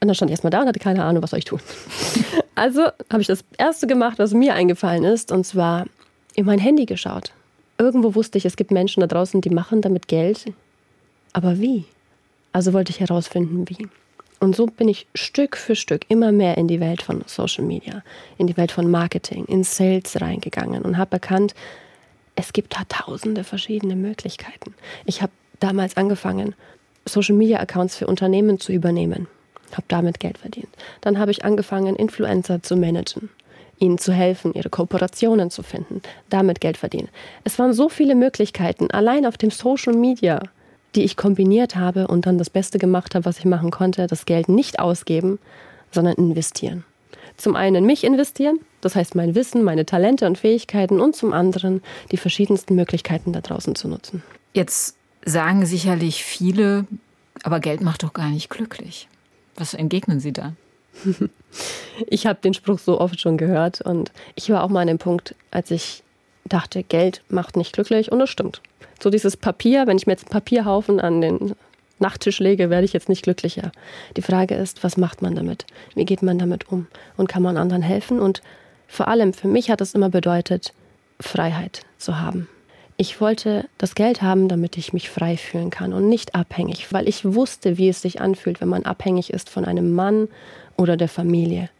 Und 0.00 0.08
dann 0.08 0.14
stand 0.14 0.30
ich 0.30 0.32
erstmal 0.32 0.50
da 0.50 0.62
und 0.62 0.68
hatte 0.68 0.80
keine 0.80 1.04
Ahnung, 1.04 1.22
was 1.22 1.30
soll 1.30 1.38
ich 1.38 1.44
tun. 1.44 1.60
Also 2.56 2.88
habe 3.10 3.22
ich 3.22 3.26
das 3.26 3.42
Erste 3.56 3.86
gemacht, 3.86 4.18
was 4.18 4.34
mir 4.34 4.52
eingefallen 4.52 5.04
ist, 5.04 5.32
und 5.32 5.46
zwar 5.46 5.86
in 6.34 6.44
mein 6.44 6.58
Handy 6.58 6.84
geschaut. 6.84 7.32
Irgendwo 7.78 8.14
wusste 8.14 8.36
ich, 8.36 8.44
es 8.44 8.56
gibt 8.56 8.70
Menschen 8.70 9.00
da 9.00 9.06
draußen, 9.06 9.40
die 9.40 9.48
machen 9.48 9.80
damit 9.80 10.08
Geld. 10.08 10.52
Aber 11.32 11.58
wie? 11.58 11.86
Also 12.52 12.74
wollte 12.74 12.90
ich 12.90 13.00
herausfinden, 13.00 13.66
wie. 13.70 13.88
Und 14.40 14.56
so 14.56 14.66
bin 14.66 14.88
ich 14.88 15.06
Stück 15.14 15.56
für 15.56 15.74
Stück 15.74 16.04
immer 16.08 16.32
mehr 16.32 16.58
in 16.58 16.68
die 16.68 16.80
Welt 16.80 17.00
von 17.00 17.22
Social 17.26 17.64
Media, 17.64 18.02
in 18.36 18.46
die 18.46 18.56
Welt 18.58 18.72
von 18.72 18.90
Marketing, 18.90 19.44
in 19.46 19.64
Sales 19.64 20.20
reingegangen 20.20 20.82
und 20.82 20.98
habe 20.98 21.12
erkannt, 21.12 21.54
es 22.36 22.52
gibt 22.52 22.74
da 22.74 22.82
tausende 22.88 23.44
verschiedene 23.44 23.96
Möglichkeiten. 23.96 24.74
Ich 25.04 25.20
habe 25.20 25.32
damals 25.60 25.96
angefangen, 25.96 26.54
Social 27.06 27.36
Media 27.36 27.60
Accounts 27.60 27.96
für 27.96 28.06
Unternehmen 28.06 28.60
zu 28.60 28.72
übernehmen, 28.72 29.28
habe 29.76 29.86
damit 29.88 30.20
Geld 30.20 30.38
verdient. 30.38 30.68
Dann 31.00 31.18
habe 31.18 31.30
ich 31.30 31.44
angefangen, 31.44 31.96
Influencer 31.96 32.62
zu 32.62 32.76
managen, 32.76 33.30
ihnen 33.78 33.98
zu 33.98 34.12
helfen, 34.12 34.52
ihre 34.54 34.70
Kooperationen 34.70 35.50
zu 35.50 35.62
finden, 35.62 36.02
damit 36.28 36.60
Geld 36.60 36.76
verdienen. 36.76 37.08
Es 37.44 37.58
waren 37.58 37.72
so 37.72 37.88
viele 37.88 38.14
Möglichkeiten, 38.14 38.90
allein 38.90 39.26
auf 39.26 39.38
dem 39.38 39.50
Social 39.50 39.94
Media, 39.94 40.42
die 40.94 41.02
ich 41.02 41.16
kombiniert 41.16 41.76
habe 41.76 42.08
und 42.08 42.26
dann 42.26 42.38
das 42.38 42.50
Beste 42.50 42.78
gemacht 42.78 43.14
habe, 43.14 43.24
was 43.24 43.38
ich 43.38 43.44
machen 43.44 43.70
konnte, 43.70 44.06
das 44.06 44.26
Geld 44.26 44.48
nicht 44.48 44.78
ausgeben, 44.80 45.38
sondern 45.92 46.14
investieren. 46.14 46.84
Zum 47.36 47.56
einen 47.56 47.76
in 47.76 47.86
mich 47.86 48.04
investieren, 48.04 48.60
das 48.80 48.96
heißt 48.96 49.14
mein 49.14 49.34
Wissen, 49.34 49.62
meine 49.62 49.86
Talente 49.86 50.26
und 50.26 50.36
Fähigkeiten 50.36 51.00
und 51.00 51.16
zum 51.16 51.32
anderen 51.32 51.82
die 52.12 52.16
verschiedensten 52.16 52.74
Möglichkeiten 52.74 53.32
da 53.32 53.40
draußen 53.40 53.74
zu 53.74 53.88
nutzen. 53.88 54.22
Jetzt 54.52 54.96
sagen 55.24 55.64
sicherlich 55.64 56.24
viele, 56.24 56.86
aber 57.42 57.60
Geld 57.60 57.80
macht 57.80 58.02
doch 58.02 58.12
gar 58.12 58.28
nicht 58.28 58.50
glücklich. 58.50 59.08
Was 59.56 59.74
entgegnen 59.74 60.20
Sie 60.20 60.32
da? 60.32 60.54
Ich 62.06 62.26
habe 62.26 62.40
den 62.40 62.54
Spruch 62.54 62.78
so 62.78 63.00
oft 63.00 63.20
schon 63.20 63.36
gehört 63.36 63.80
und 63.80 64.10
ich 64.34 64.48
war 64.50 64.62
auch 64.62 64.68
mal 64.68 64.80
an 64.80 64.86
dem 64.86 64.98
Punkt, 64.98 65.34
als 65.50 65.70
ich 65.70 66.02
dachte, 66.44 66.82
Geld 66.82 67.22
macht 67.28 67.56
nicht 67.56 67.74
glücklich 67.74 68.10
und 68.10 68.18
das 68.20 68.30
stimmt. 68.30 68.62
So 69.02 69.10
dieses 69.10 69.36
Papier, 69.36 69.86
wenn 69.86 69.96
ich 69.96 70.06
mir 70.06 70.12
jetzt 70.12 70.24
einen 70.24 70.32
Papierhaufen 70.32 71.00
an 71.00 71.20
den 71.20 71.54
Nachttisch 71.98 72.38
lege, 72.38 72.70
werde 72.70 72.86
ich 72.86 72.94
jetzt 72.94 73.10
nicht 73.10 73.22
glücklicher. 73.22 73.72
Die 74.16 74.22
Frage 74.22 74.54
ist, 74.54 74.82
was 74.82 74.96
macht 74.96 75.20
man 75.20 75.34
damit? 75.34 75.66
Wie 75.94 76.06
geht 76.06 76.22
man 76.22 76.38
damit 76.38 76.72
um? 76.72 76.86
Und 77.18 77.28
kann 77.28 77.42
man 77.42 77.58
anderen 77.58 77.82
helfen? 77.82 78.20
Und 78.20 78.40
vor 78.88 79.08
allem 79.08 79.34
für 79.34 79.48
mich 79.48 79.70
hat 79.70 79.82
es 79.82 79.94
immer 79.94 80.08
bedeutet, 80.08 80.72
Freiheit 81.20 81.82
zu 81.98 82.18
haben. 82.18 82.48
Ich 83.00 83.18
wollte 83.18 83.66
das 83.78 83.94
Geld 83.94 84.20
haben, 84.20 84.46
damit 84.48 84.76
ich 84.76 84.92
mich 84.92 85.08
frei 85.08 85.38
fühlen 85.38 85.70
kann 85.70 85.94
und 85.94 86.10
nicht 86.10 86.34
abhängig, 86.34 86.92
weil 86.92 87.08
ich 87.08 87.24
wusste, 87.24 87.78
wie 87.78 87.88
es 87.88 88.02
sich 88.02 88.20
anfühlt, 88.20 88.60
wenn 88.60 88.68
man 88.68 88.82
abhängig 88.82 89.32
ist 89.32 89.48
von 89.48 89.64
einem 89.64 89.94
Mann 89.94 90.28
oder 90.76 90.98
der 90.98 91.08
Familie. 91.08 91.70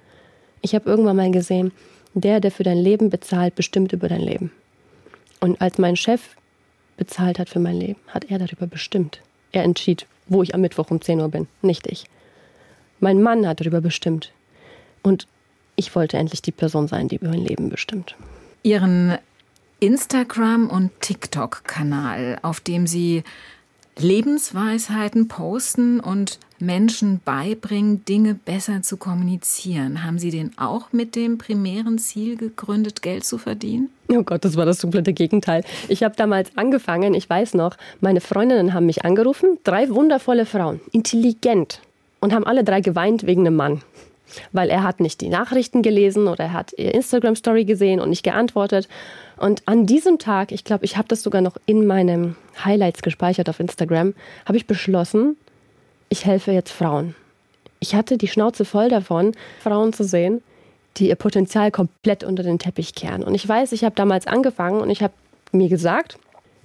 Ich 0.62 0.74
habe 0.74 0.88
irgendwann 0.88 1.16
mal 1.16 1.30
gesehen, 1.30 1.72
der, 2.14 2.40
der 2.40 2.50
für 2.50 2.62
dein 2.62 2.78
Leben 2.78 3.11
bezahlt, 3.11 3.54
bestimmt 3.54 3.92
über 3.92 4.09
dein 4.09 4.22
Leben. 4.22 4.50
Und 5.40 5.61
als 5.61 5.76
mein 5.76 5.94
Chef 5.94 6.22
bezahlt 6.96 7.38
hat 7.38 7.50
für 7.50 7.61
mein 7.61 7.76
Leben, 7.76 8.00
hat 8.09 8.30
er 8.30 8.38
darüber 8.38 8.66
bestimmt. 8.66 9.20
Er 9.52 9.64
entschied, 9.64 10.06
wo 10.26 10.42
ich 10.42 10.54
am 10.54 10.62
Mittwoch 10.62 10.90
um 10.90 11.02
10 11.02 11.20
Uhr 11.20 11.28
bin, 11.28 11.48
nicht 11.61 11.87
ich. 11.87 12.06
Mein 12.98 13.20
Mann 13.20 13.46
hat 13.46 13.61
darüber 13.61 13.83
bestimmt. 13.83 14.33
Und 15.02 15.26
ich 15.76 15.94
wollte 15.94 16.16
endlich 16.16 16.40
die 16.40 16.50
Person 16.50 16.88
sein, 16.88 17.09
die 17.09 17.16
über 17.16 17.28
mein 17.28 17.44
Leben 17.44 17.68
bestimmt. 17.68 18.16
Ihren 18.62 19.18
Instagram- 19.80 20.68
und 20.68 20.90
TikTok-Kanal, 21.00 22.38
auf 22.42 22.60
dem 22.60 22.86
Sie 22.86 23.24
Lebensweisheiten 23.98 25.28
posten 25.28 26.00
und 26.00 26.38
Menschen 26.58 27.20
beibringen, 27.24 28.04
Dinge 28.04 28.34
besser 28.34 28.82
zu 28.82 28.96
kommunizieren. 28.96 30.04
Haben 30.04 30.18
Sie 30.18 30.30
den 30.30 30.56
auch 30.58 30.92
mit 30.92 31.16
dem 31.16 31.38
primären 31.38 31.98
Ziel 31.98 32.36
gegründet, 32.36 33.02
Geld 33.02 33.24
zu 33.24 33.38
verdienen? 33.38 33.90
Oh 34.08 34.22
Gott, 34.22 34.44
das 34.44 34.56
war 34.56 34.66
das 34.66 34.80
komplette 34.80 35.12
Gegenteil. 35.12 35.64
Ich 35.88 36.02
habe 36.02 36.14
damals 36.16 36.50
angefangen, 36.56 37.14
ich 37.14 37.28
weiß 37.28 37.54
noch, 37.54 37.76
meine 38.00 38.20
Freundinnen 38.20 38.74
haben 38.74 38.86
mich 38.86 39.04
angerufen, 39.04 39.58
drei 39.64 39.88
wundervolle 39.88 40.46
Frauen, 40.46 40.80
intelligent 40.92 41.80
und 42.20 42.34
haben 42.34 42.44
alle 42.46 42.64
drei 42.64 42.80
geweint 42.80 43.26
wegen 43.26 43.46
einem 43.46 43.56
Mann. 43.56 43.82
Weil 44.52 44.70
er 44.70 44.84
hat 44.84 45.00
nicht 45.00 45.20
die 45.22 45.28
Nachrichten 45.28 45.82
gelesen 45.82 46.28
oder 46.28 46.44
er 46.44 46.52
hat 46.52 46.72
ihr 46.76 46.94
Instagram-Story 46.94 47.64
gesehen 47.64 47.98
und 47.98 48.10
nicht 48.10 48.22
geantwortet. 48.22 48.88
Und 49.40 49.62
an 49.66 49.87
diesem 49.87 50.18
Tag, 50.18 50.53
ich 50.53 50.64
glaube, 50.64 50.85
ich 50.85 50.98
habe 50.98 51.09
das 51.09 51.22
sogar 51.22 51.40
noch 51.40 51.57
in 51.64 51.87
meinen 51.87 52.37
Highlights 52.62 53.00
gespeichert 53.00 53.48
auf 53.48 53.59
Instagram, 53.59 54.14
habe 54.44 54.59
ich 54.59 54.66
beschlossen, 54.66 55.38
ich 56.11 56.26
helfe 56.26 56.53
jetzt 56.53 56.70
Frauen. 56.70 57.14
Ich 57.79 57.94
hatte 57.94 58.18
die 58.18 58.29
Schnauze 58.29 58.66
voll 58.66 58.90
davon, 58.90 59.33
Frauen 59.62 59.94
zu 59.94 60.05
sehen, 60.05 60.42
die 60.98 61.09
ihr 61.09 61.14
Potenzial 61.14 61.70
komplett 61.70 62.22
unter 62.22 62.42
den 62.42 62.59
Teppich 62.59 62.94
kehren. 62.94 63.24
Und 63.24 63.35
ich 63.35 63.48
weiß, 63.48 63.72
ich 63.72 63.83
habe 63.83 63.94
damals 63.94 64.26
angefangen 64.26 64.83
und 64.83 64.90
ich 64.90 65.03
habe 65.03 65.14
mir 65.53 65.70
gesagt, 65.70 66.18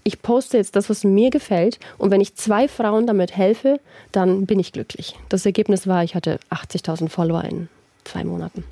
ich 0.04 0.22
poste 0.22 0.58
jetzt 0.58 0.76
das, 0.76 0.90
was 0.90 1.06
mir 1.06 1.30
gefällt. 1.30 1.80
Und 1.98 2.12
wenn 2.12 2.20
ich 2.20 2.36
zwei 2.36 2.68
Frauen 2.68 3.08
damit 3.08 3.38
helfe, 3.38 3.80
dann 4.12 4.46
bin 4.46 4.60
ich 4.60 4.74
glücklich. 4.74 5.16
Das 5.30 5.46
Ergebnis 5.46 5.88
war, 5.88 6.04
ich 6.04 6.14
hatte 6.14 6.40
80.000 6.52 7.08
Follower 7.08 7.46
in 7.46 7.70
zwei 8.04 8.26
Monaten. 8.26 8.66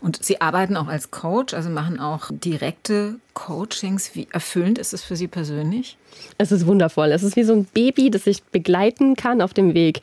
Und 0.00 0.24
Sie 0.24 0.40
arbeiten 0.40 0.76
auch 0.76 0.88
als 0.88 1.10
Coach, 1.10 1.54
also 1.54 1.70
machen 1.70 2.00
auch 2.00 2.30
direkte 2.30 3.16
Coachings. 3.34 4.14
Wie 4.14 4.28
erfüllend 4.32 4.78
ist 4.78 4.92
es 4.92 5.02
für 5.02 5.16
Sie 5.16 5.28
persönlich? 5.28 5.96
Es 6.38 6.52
ist 6.52 6.66
wundervoll. 6.66 7.12
Es 7.12 7.22
ist 7.22 7.36
wie 7.36 7.44
so 7.44 7.52
ein 7.52 7.64
Baby, 7.66 8.10
das 8.10 8.26
ich 8.26 8.42
begleiten 8.44 9.14
kann 9.16 9.40
auf 9.40 9.54
dem 9.54 9.74
Weg. 9.74 10.00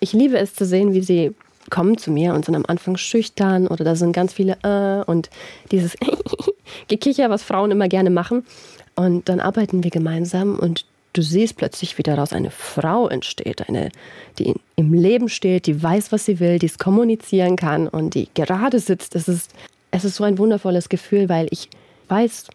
Ich 0.00 0.12
liebe 0.12 0.38
es 0.38 0.54
zu 0.54 0.64
sehen, 0.64 0.94
wie 0.94 1.02
sie 1.02 1.34
kommen 1.70 1.98
zu 1.98 2.10
mir 2.10 2.34
und 2.34 2.44
sind 2.44 2.54
am 2.54 2.64
Anfang 2.66 2.96
schüchtern 2.96 3.66
oder 3.66 3.84
da 3.84 3.96
sind 3.96 4.12
ganz 4.12 4.32
viele 4.32 4.56
äh 4.62 5.10
und 5.10 5.30
dieses 5.72 5.96
Gekicher, 6.88 7.30
was 7.30 7.42
Frauen 7.42 7.70
immer 7.70 7.88
gerne 7.88 8.10
machen. 8.10 8.44
Und 8.94 9.28
dann 9.28 9.40
arbeiten 9.40 9.82
wir 9.82 9.90
gemeinsam 9.90 10.58
und 10.58 10.86
Du 11.16 11.22
siehst 11.22 11.56
plötzlich, 11.56 11.96
wie 11.96 12.02
daraus 12.02 12.34
eine 12.34 12.50
Frau 12.50 13.08
entsteht, 13.08 13.70
eine, 13.70 13.88
die 14.38 14.52
im 14.76 14.92
Leben 14.92 15.30
steht, 15.30 15.66
die 15.66 15.82
weiß, 15.82 16.12
was 16.12 16.26
sie 16.26 16.40
will, 16.40 16.58
die 16.58 16.66
es 16.66 16.76
kommunizieren 16.76 17.56
kann 17.56 17.88
und 17.88 18.12
die 18.12 18.28
gerade 18.34 18.78
sitzt. 18.80 19.14
Es 19.14 19.26
ist, 19.26 19.50
es 19.90 20.04
ist 20.04 20.16
so 20.16 20.24
ein 20.24 20.36
wundervolles 20.36 20.90
Gefühl, 20.90 21.30
weil 21.30 21.46
ich 21.50 21.70
weiß, 22.08 22.48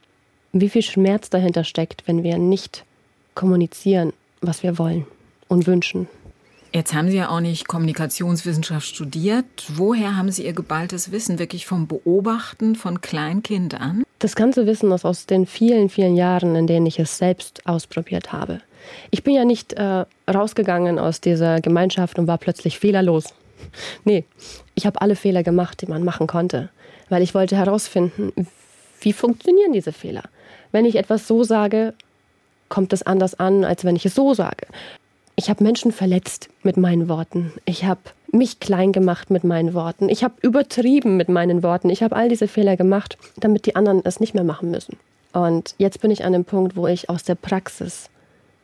wie 0.54 0.70
viel 0.70 0.84
Schmerz 0.84 1.32
dahinter 1.32 1.64
steckt, 1.64 2.04
wenn 2.06 2.22
wir 2.22 2.38
nicht 2.38 2.86
kommunizieren, 3.34 4.14
was 4.42 4.62
wir 4.62 4.78
wollen 4.78 5.08
und 5.48 5.66
wünschen. 5.66 6.08
Jetzt 6.72 6.94
haben 6.94 7.10
Sie 7.10 7.18
ja 7.18 7.30
auch 7.30 7.40
nicht 7.40 7.68
Kommunikationswissenschaft 7.68 8.88
studiert. 8.88 9.46
Woher 9.70 10.16
haben 10.16 10.32
Sie 10.32 10.46
Ihr 10.46 10.54
geballtes 10.54 11.12
Wissen? 11.12 11.40
Wirklich 11.40 11.66
vom 11.66 11.88
Beobachten 11.88 12.76
von 12.76 13.02
Kleinkind 13.02 13.74
an? 13.74 14.04
Das 14.22 14.36
ganze 14.36 14.68
Wissen 14.68 14.92
ist 14.92 15.04
aus 15.04 15.26
den 15.26 15.48
vielen, 15.48 15.90
vielen 15.90 16.16
Jahren, 16.16 16.56
in 16.56 16.68
denen 16.68 16.86
ich 16.86 17.00
es 17.00 17.18
selbst 17.18 17.66
ausprobiert 17.66 18.32
habe. 18.32 18.62
Ich 19.10 19.24
bin 19.24 19.34
ja 19.34 19.46
nicht 19.46 19.74
äh, 19.74 20.06
rausgegangen 20.32 21.00
aus 21.00 21.22
dieser 21.22 21.60
Gemeinschaft 21.60 22.20
und 22.20 22.28
war 22.28 22.38
plötzlich 22.38 22.80
fehlerlos. 22.80 23.26
Nee, 24.04 24.26
ich 24.76 24.86
habe 24.86 25.02
alle 25.02 25.16
Fehler 25.16 25.44
gemacht, 25.44 25.82
die 25.82 25.86
man 25.86 26.04
machen 26.04 26.28
konnte, 26.28 26.70
weil 27.10 27.22
ich 27.22 27.34
wollte 27.36 27.56
herausfinden, 27.56 28.32
wie 29.02 29.14
funktionieren 29.14 29.72
diese 29.72 29.92
Fehler. 29.92 30.24
Wenn 30.72 30.86
ich 30.86 30.96
etwas 30.96 31.28
so 31.28 31.44
sage, 31.44 31.94
kommt 32.70 32.92
es 32.92 33.04
anders 33.04 33.40
an, 33.40 33.64
als 33.64 33.86
wenn 33.86 33.96
ich 33.96 34.06
es 34.06 34.16
so 34.16 34.34
sage. 34.34 34.68
Ich 35.36 35.50
habe 35.50 35.64
Menschen 35.64 35.92
verletzt 35.92 36.50
mit 36.64 36.78
meinen 36.78 37.08
Worten. 37.08 37.54
Ich 37.66 37.86
habe 37.86 38.02
mich 38.32 38.60
klein 38.60 38.92
gemacht 38.92 39.30
mit 39.30 39.44
meinen 39.44 39.74
Worten. 39.74 40.10
Ich 40.10 40.24
habe 40.24 40.36
übertrieben 40.42 41.18
mit 41.18 41.30
meinen 41.30 41.64
Worten. 41.64 41.90
Ich 41.90 42.04
habe 42.04 42.16
all 42.16 42.30
diese 42.30 42.48
Fehler 42.48 42.78
gemacht, 42.78 43.18
damit 43.38 43.66
die 43.66 43.76
anderen 43.76 44.02
es 44.04 44.20
nicht 44.20 44.34
mehr 44.34 44.44
machen 44.44 44.72
müssen. 44.72 44.98
Und 45.34 45.76
jetzt 45.78 46.02
bin 46.02 46.12
ich 46.12 46.24
an 46.24 46.34
dem 46.34 46.46
Punkt, 46.46 46.76
wo 46.76 46.88
ich 46.88 47.10
aus 47.10 47.24
der 47.24 47.36
Praxis 47.36 48.10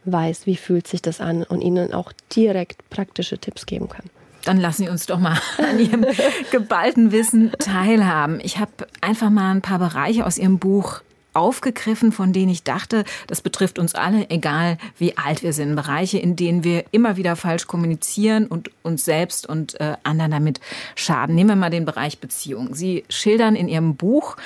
weiß, 0.05 0.45
wie 0.45 0.55
fühlt 0.55 0.87
sich 0.87 1.01
das 1.01 1.21
an 1.21 1.43
und 1.43 1.61
ihnen 1.61 1.93
auch 1.93 2.11
direkt 2.35 2.89
praktische 2.89 3.37
Tipps 3.37 3.65
geben 3.65 3.89
kann. 3.89 4.05
Dann 4.45 4.59
lassen 4.59 4.83
Sie 4.83 4.89
uns 4.89 5.05
doch 5.05 5.19
mal 5.19 5.37
an 5.57 5.79
Ihrem 5.79 6.05
geballten 6.51 7.11
Wissen 7.11 7.51
teilhaben. 7.59 8.39
Ich 8.41 8.59
habe 8.59 8.71
einfach 9.01 9.29
mal 9.29 9.51
ein 9.51 9.61
paar 9.61 9.79
Bereiche 9.79 10.25
aus 10.25 10.37
Ihrem 10.37 10.59
Buch 10.59 11.01
aufgegriffen, 11.37 12.11
von 12.11 12.33
denen 12.33 12.49
ich 12.49 12.63
dachte, 12.63 13.03
das 13.27 13.41
betrifft 13.41 13.79
uns 13.79 13.95
alle, 13.95 14.29
egal 14.29 14.77
wie 14.97 15.17
alt 15.17 15.43
wir 15.43 15.53
sind. 15.53 15.75
Bereiche, 15.75 16.17
in 16.17 16.35
denen 16.35 16.63
wir 16.63 16.85
immer 16.91 17.17
wieder 17.17 17.35
falsch 17.35 17.67
kommunizieren 17.67 18.47
und 18.47 18.71
uns 18.83 19.05
selbst 19.05 19.47
und 19.47 19.79
äh, 19.79 19.95
anderen 20.03 20.31
damit 20.31 20.59
schaden. 20.95 21.35
Nehmen 21.35 21.51
wir 21.51 21.55
mal 21.55 21.69
den 21.69 21.85
Bereich 21.85 22.19
Beziehung. 22.19 22.73
Sie 22.73 23.03
schildern 23.09 23.55
in 23.55 23.67
Ihrem 23.67 23.95
Buch, 23.95 24.37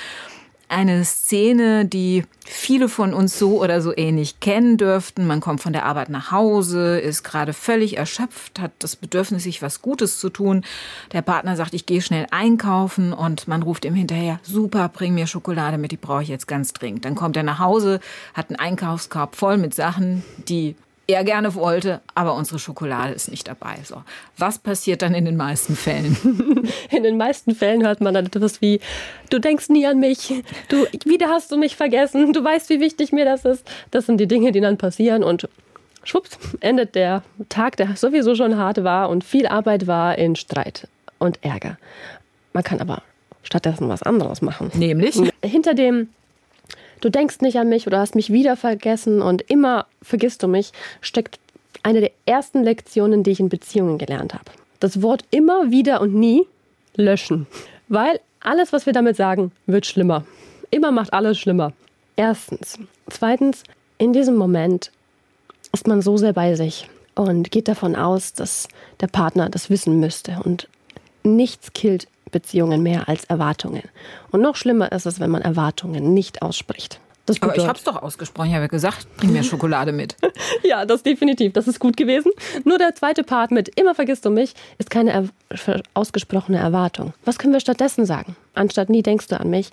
eine 0.72 1.04
Szene, 1.04 1.84
die 1.84 2.24
viele 2.44 2.88
von 2.88 3.14
uns 3.14 3.38
so 3.38 3.62
oder 3.62 3.80
so 3.82 3.96
ähnlich 3.96 4.40
kennen 4.40 4.78
dürften. 4.78 5.26
Man 5.26 5.40
kommt 5.40 5.60
von 5.60 5.72
der 5.72 5.84
Arbeit 5.84 6.08
nach 6.08 6.32
Hause, 6.32 6.98
ist 6.98 7.22
gerade 7.22 7.52
völlig 7.52 7.98
erschöpft, 7.98 8.58
hat 8.58 8.72
das 8.78 8.96
Bedürfnis, 8.96 9.44
sich 9.44 9.62
was 9.62 9.82
Gutes 9.82 10.18
zu 10.18 10.30
tun. 10.30 10.64
Der 11.12 11.22
Partner 11.22 11.56
sagt, 11.56 11.74
ich 11.74 11.86
gehe 11.86 12.00
schnell 12.00 12.26
einkaufen 12.30 13.12
und 13.12 13.46
man 13.46 13.62
ruft 13.62 13.84
ihm 13.84 13.94
hinterher, 13.94 14.40
super, 14.42 14.88
bring 14.88 15.14
mir 15.14 15.26
Schokolade 15.26 15.78
mit, 15.78 15.92
die 15.92 15.96
brauche 15.96 16.22
ich 16.22 16.28
jetzt 16.28 16.48
ganz 16.48 16.72
dringend. 16.72 17.04
Dann 17.04 17.14
kommt 17.14 17.36
er 17.36 17.42
nach 17.42 17.58
Hause, 17.58 18.00
hat 18.34 18.48
einen 18.48 18.58
Einkaufskorb 18.58 19.36
voll 19.36 19.58
mit 19.58 19.74
Sachen, 19.74 20.24
die 20.48 20.74
er 21.06 21.24
gerne 21.24 21.54
wollte, 21.54 22.00
aber 22.14 22.34
unsere 22.34 22.58
Schokolade 22.58 23.12
ist 23.12 23.30
nicht 23.30 23.48
dabei. 23.48 23.76
So. 23.84 24.02
Was 24.38 24.58
passiert 24.58 25.02
dann 25.02 25.14
in 25.14 25.24
den 25.24 25.36
meisten 25.36 25.76
Fällen? 25.76 26.16
In 26.90 27.02
den 27.02 27.16
meisten 27.16 27.54
Fällen 27.54 27.84
hört 27.84 28.00
man 28.00 28.14
dann 28.14 28.26
etwas 28.26 28.60
wie, 28.60 28.80
du 29.30 29.38
denkst 29.38 29.68
nie 29.68 29.86
an 29.86 29.98
mich, 29.98 30.32
du, 30.68 30.86
wieder 31.04 31.28
hast 31.28 31.50
du 31.50 31.56
mich 31.56 31.76
vergessen, 31.76 32.32
du 32.32 32.44
weißt, 32.44 32.68
wie 32.70 32.80
wichtig 32.80 33.12
mir 33.12 33.24
das 33.24 33.44
ist. 33.44 33.68
Das 33.90 34.06
sind 34.06 34.18
die 34.18 34.28
Dinge, 34.28 34.52
die 34.52 34.60
dann 34.60 34.78
passieren 34.78 35.24
und 35.24 35.48
schwupps, 36.04 36.38
endet 36.60 36.94
der 36.94 37.22
Tag, 37.48 37.76
der 37.76 37.96
sowieso 37.96 38.34
schon 38.34 38.56
hart 38.56 38.84
war 38.84 39.08
und 39.08 39.24
viel 39.24 39.46
Arbeit 39.46 39.86
war, 39.86 40.18
in 40.18 40.36
Streit 40.36 40.88
und 41.18 41.42
Ärger. 41.42 41.78
Man 42.52 42.62
kann 42.62 42.80
aber 42.80 43.02
stattdessen 43.42 43.88
was 43.88 44.02
anderes 44.02 44.42
machen. 44.42 44.70
Nämlich? 44.74 45.20
Hinter 45.42 45.74
dem 45.74 46.08
du 47.02 47.10
denkst 47.10 47.40
nicht 47.42 47.58
an 47.58 47.68
mich 47.68 47.86
oder 47.86 47.98
hast 47.98 48.14
mich 48.14 48.32
wieder 48.32 48.56
vergessen 48.56 49.20
und 49.20 49.42
immer 49.42 49.86
vergisst 50.00 50.42
du 50.42 50.48
mich, 50.48 50.72
steckt 51.02 51.38
eine 51.82 52.00
der 52.00 52.12
ersten 52.24 52.62
Lektionen, 52.62 53.22
die 53.22 53.32
ich 53.32 53.40
in 53.40 53.50
Beziehungen 53.50 53.98
gelernt 53.98 54.32
habe. 54.32 54.44
Das 54.80 55.02
Wort 55.02 55.24
immer, 55.30 55.70
wieder 55.70 56.00
und 56.00 56.14
nie 56.14 56.46
löschen. 56.96 57.46
Weil 57.88 58.20
alles, 58.40 58.72
was 58.72 58.86
wir 58.86 58.92
damit 58.92 59.16
sagen, 59.16 59.52
wird 59.66 59.86
schlimmer. 59.86 60.24
Immer 60.70 60.92
macht 60.92 61.12
alles 61.12 61.38
schlimmer. 61.38 61.72
Erstens. 62.16 62.78
Zweitens, 63.10 63.64
in 63.98 64.12
diesem 64.12 64.36
Moment 64.36 64.90
ist 65.72 65.86
man 65.86 66.02
so 66.02 66.16
sehr 66.16 66.32
bei 66.32 66.54
sich 66.54 66.88
und 67.14 67.50
geht 67.50 67.68
davon 67.68 67.96
aus, 67.96 68.32
dass 68.32 68.68
der 69.00 69.06
Partner 69.08 69.48
das 69.48 69.70
wissen 69.70 70.00
müsste. 70.00 70.38
Und 70.44 70.68
nichts 71.24 71.72
killt 71.72 72.08
Beziehungen 72.30 72.82
mehr 72.82 73.08
als 73.08 73.24
Erwartungen. 73.24 73.82
Und 74.30 74.40
noch 74.40 74.56
schlimmer 74.56 74.90
ist 74.90 75.06
es, 75.06 75.20
wenn 75.20 75.30
man 75.30 75.42
Erwartungen 75.42 76.14
nicht 76.14 76.42
ausspricht. 76.42 77.00
Das 77.26 77.40
Aber 77.40 77.56
ich 77.56 77.66
habe 77.66 77.78
es 77.78 77.84
doch 77.84 78.02
ausgesprochen. 78.02 78.48
Ich 78.48 78.54
habe 78.54 78.64
ja 78.64 78.68
gesagt, 78.68 79.06
bring 79.16 79.32
mir 79.32 79.42
Schokolade 79.44 79.92
mit. 79.92 80.16
ja, 80.64 80.84
das 80.84 81.04
definitiv. 81.04 81.52
Das 81.52 81.68
ist 81.68 81.78
gut 81.78 81.96
gewesen. 81.96 82.32
Nur 82.64 82.78
der 82.78 82.94
zweite 82.96 83.22
Part 83.22 83.52
mit 83.52 83.68
immer 83.78 83.94
vergisst 83.94 84.24
du 84.24 84.30
mich 84.30 84.54
ist 84.78 84.90
keine 84.90 85.12
er 85.12 85.82
ausgesprochene 85.94 86.58
Erwartung. 86.58 87.12
Was 87.24 87.38
können 87.38 87.52
wir 87.52 87.60
stattdessen 87.60 88.06
sagen? 88.06 88.34
Anstatt 88.54 88.90
nie 88.90 89.02
denkst 89.02 89.28
du 89.28 89.38
an 89.38 89.50
mich, 89.50 89.70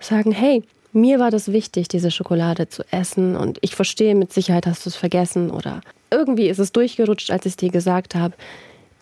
sagen, 0.00 0.32
hey, 0.32 0.62
mir 0.92 1.18
war 1.18 1.30
das 1.30 1.52
wichtig, 1.52 1.88
diese 1.88 2.10
Schokolade 2.10 2.68
zu 2.68 2.82
essen 2.90 3.36
und 3.36 3.58
ich 3.60 3.74
verstehe, 3.76 4.14
mit 4.14 4.32
Sicherheit 4.32 4.66
hast 4.66 4.86
du 4.86 4.90
es 4.90 4.96
vergessen 4.96 5.50
oder 5.50 5.82
irgendwie 6.10 6.48
ist 6.48 6.58
es 6.58 6.72
durchgerutscht, 6.72 7.30
als 7.30 7.44
ich 7.44 7.52
es 7.52 7.56
dir 7.56 7.70
gesagt 7.70 8.14
habe. 8.14 8.34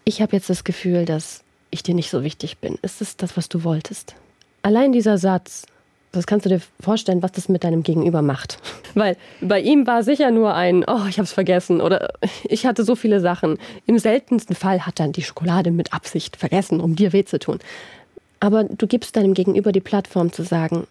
Ich 0.05 0.21
habe 0.21 0.35
jetzt 0.35 0.51
das 0.51 0.65
Gefühl, 0.65 1.05
dass 1.05 1.45
ich 1.71 1.83
dir 1.83 1.95
nicht 1.95 2.11
so 2.11 2.23
wichtig 2.23 2.59
bin. 2.59 2.79
Ist 2.83 3.01
es 3.01 3.17
das, 3.17 3.37
was 3.37 3.49
du 3.49 3.65
wolltest? 3.65 4.15
Allein 4.63 4.93
dieser 4.93 5.19
Satz, 5.19 5.67
das 6.13 6.27
kannst 6.27 6.47
du 6.47 6.51
dir 6.51 6.61
vorstellen, 6.81 7.23
was 7.23 7.33
das 7.33 7.49
mit 7.49 7.65
deinem 7.65 7.83
Gegenüber 7.83 8.23
macht. 8.23 8.59
Weil 8.95 9.17
bei 9.41 9.61
ihm 9.61 9.87
war 9.87 10.03
sicher 10.03 10.31
nur 10.31 10.55
ein, 10.55 10.85
oh, 10.87 11.07
ich 11.09 11.19
habe 11.19 11.25
es 11.25 11.33
vergessen 11.33 11.81
oder 11.81 12.15
ich 12.45 12.67
hatte 12.67 12.85
so 12.85 12.97
viele 12.97 13.21
Sachen. 13.21 13.59
Im 13.87 13.99
seltensten 13.99 14.57
Fall 14.57 14.87
hat 14.87 15.01
er 15.01 15.09
die 15.09 15.23
Schokolade 15.23 15.71
mit 15.71 15.93
Absicht 15.93 16.37
vergessen, 16.37 16.81
um 16.81 16.97
dir 16.97 17.13
weh 17.13 17.25
zu 17.25 17.39
tun. 17.39 17.59
Aber 18.41 18.65
du 18.65 18.87
gibst 18.87 19.17
deinem 19.17 19.35
Gegenüber 19.35 19.73
die 19.73 19.81
Plattform 19.81 20.33
zu 20.33 20.43
sagen, 20.43 20.87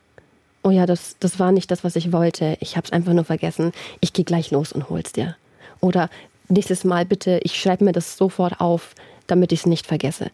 oh 0.64 0.72
ja, 0.72 0.86
das, 0.86 1.16
das 1.20 1.40
war 1.40 1.52
nicht 1.52 1.70
das, 1.70 1.84
was 1.84 1.96
ich 1.96 2.12
wollte. 2.12 2.58
Ich 2.60 2.76
habe 2.76 2.86
es 2.86 2.92
einfach 2.92 3.14
nur 3.14 3.24
vergessen. 3.24 3.72
Ich 4.02 4.14
gehe 4.14 4.26
gleich 4.26 4.52
los 4.52 4.72
und 4.72 4.90
hol's 4.90 5.12
dir. 5.14 5.36
Oder 5.80 6.10
nächstes 6.50 6.84
Mal 6.84 7.06
bitte, 7.06 7.40
ich 7.44 7.60
schreibe 7.60 7.86
mir 7.86 7.92
das 7.92 8.18
sofort 8.18 8.60
auf 8.60 8.96
damit 9.28 9.52
ich 9.52 9.62
es 9.62 9.66
nicht 9.66 9.88
vergesse. 9.88 10.30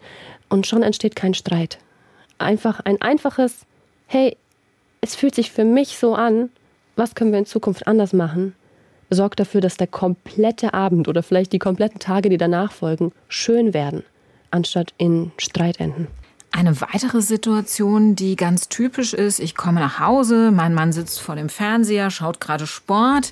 Und 0.50 0.68
schon 0.68 0.84
entsteht 0.84 1.16
kein 1.16 1.34
Streit. 1.34 1.80
Einfach 2.38 2.80
ein 2.82 3.02
einfaches, 3.02 3.66
hey, 4.08 4.38
es 5.02 5.16
fühlt 5.16 5.36
sich 5.36 5.52
für 5.52 5.66
mich 5.66 5.98
so 5.98 6.16
an, 6.16 6.50
was 6.96 7.16
können 7.16 7.32
wir 7.32 7.40
in 7.40 7.46
Zukunft 7.46 7.88
anders 7.88 8.14
machen? 8.14 8.54
Sorgt 9.10 9.40
dafür, 9.40 9.62
dass 9.62 9.78
der 9.78 9.88
komplette 9.88 10.74
Abend 10.74 11.08
oder 11.08 11.24
vielleicht 11.24 11.54
die 11.54 11.60
kompletten 11.60 12.00
Tage, 12.00 12.30
die 12.30 12.38
danach 12.38 12.72
folgen, 12.72 13.12
schön 13.28 13.74
werden, 13.74 14.04
anstatt 14.52 14.94
in 14.98 15.32
Streit 15.38 15.80
enden. 15.80 16.08
Eine 16.54 16.80
weitere 16.82 17.22
Situation, 17.22 18.16
die 18.16 18.36
ganz 18.36 18.68
typisch 18.68 19.14
ist, 19.14 19.40
ich 19.40 19.56
komme 19.56 19.80
nach 19.80 20.00
Hause, 20.00 20.52
mein 20.52 20.74
Mann 20.74 20.92
sitzt 20.92 21.22
vor 21.22 21.36
dem 21.36 21.48
Fernseher, 21.48 22.12
schaut 22.12 22.42
gerade 22.42 22.68
Sport. 22.68 23.32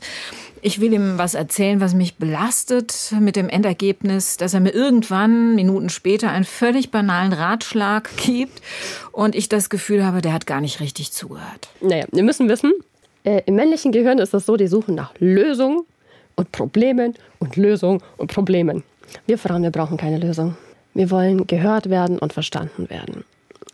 Ich 0.62 0.82
will 0.82 0.94
ihm 0.94 1.18
was 1.18 1.36
erzählen, 1.36 1.80
was 1.80 1.94
mich 1.94 2.16
belastet, 2.16 3.14
mit 3.20 3.36
dem 3.36 3.48
Endergebnis, 3.48 4.38
dass 4.38 4.54
er 4.54 4.60
mir 4.60 4.72
irgendwann, 4.72 5.56
Minuten 5.56 5.90
später, 5.90 6.30
einen 6.30 6.46
völlig 6.46 6.92
banalen 6.92 7.34
Ratschlag 7.34 8.10
gibt 8.18 8.62
und 9.12 9.36
ich 9.36 9.48
das 9.48 9.70
Gefühl 9.70 10.06
habe, 10.06 10.22
der 10.22 10.34
hat 10.34 10.46
gar 10.46 10.60
nicht 10.60 10.80
richtig 10.80 11.12
zugehört. 11.12 11.70
Naja, 11.82 12.06
wir 12.12 12.24
müssen 12.24 12.50
wissen, 12.50 12.74
äh, 13.24 13.42
im 13.46 13.56
männlichen 13.56 13.92
Gehirn 13.92 14.20
ist 14.20 14.34
das 14.34 14.46
so, 14.46 14.58
die 14.58 14.68
suchen 14.68 14.96
nach 14.96 15.14
Lösungen 15.20 15.82
und 16.36 16.52
Problemen 16.52 17.16
und 17.40 17.56
Lösungen 17.56 18.02
und 18.18 18.32
Problemen. 18.32 18.84
Wir 19.28 19.38
Frauen, 19.38 19.64
wir 19.64 19.72
brauchen 19.72 19.98
keine 19.98 20.18
Lösung. 20.18 20.56
Wir 20.94 21.10
wollen 21.12 21.48
gehört 21.48 21.90
werden 21.90 22.20
und 22.20 22.34
verstanden 22.34 22.90
werden. 22.90 23.24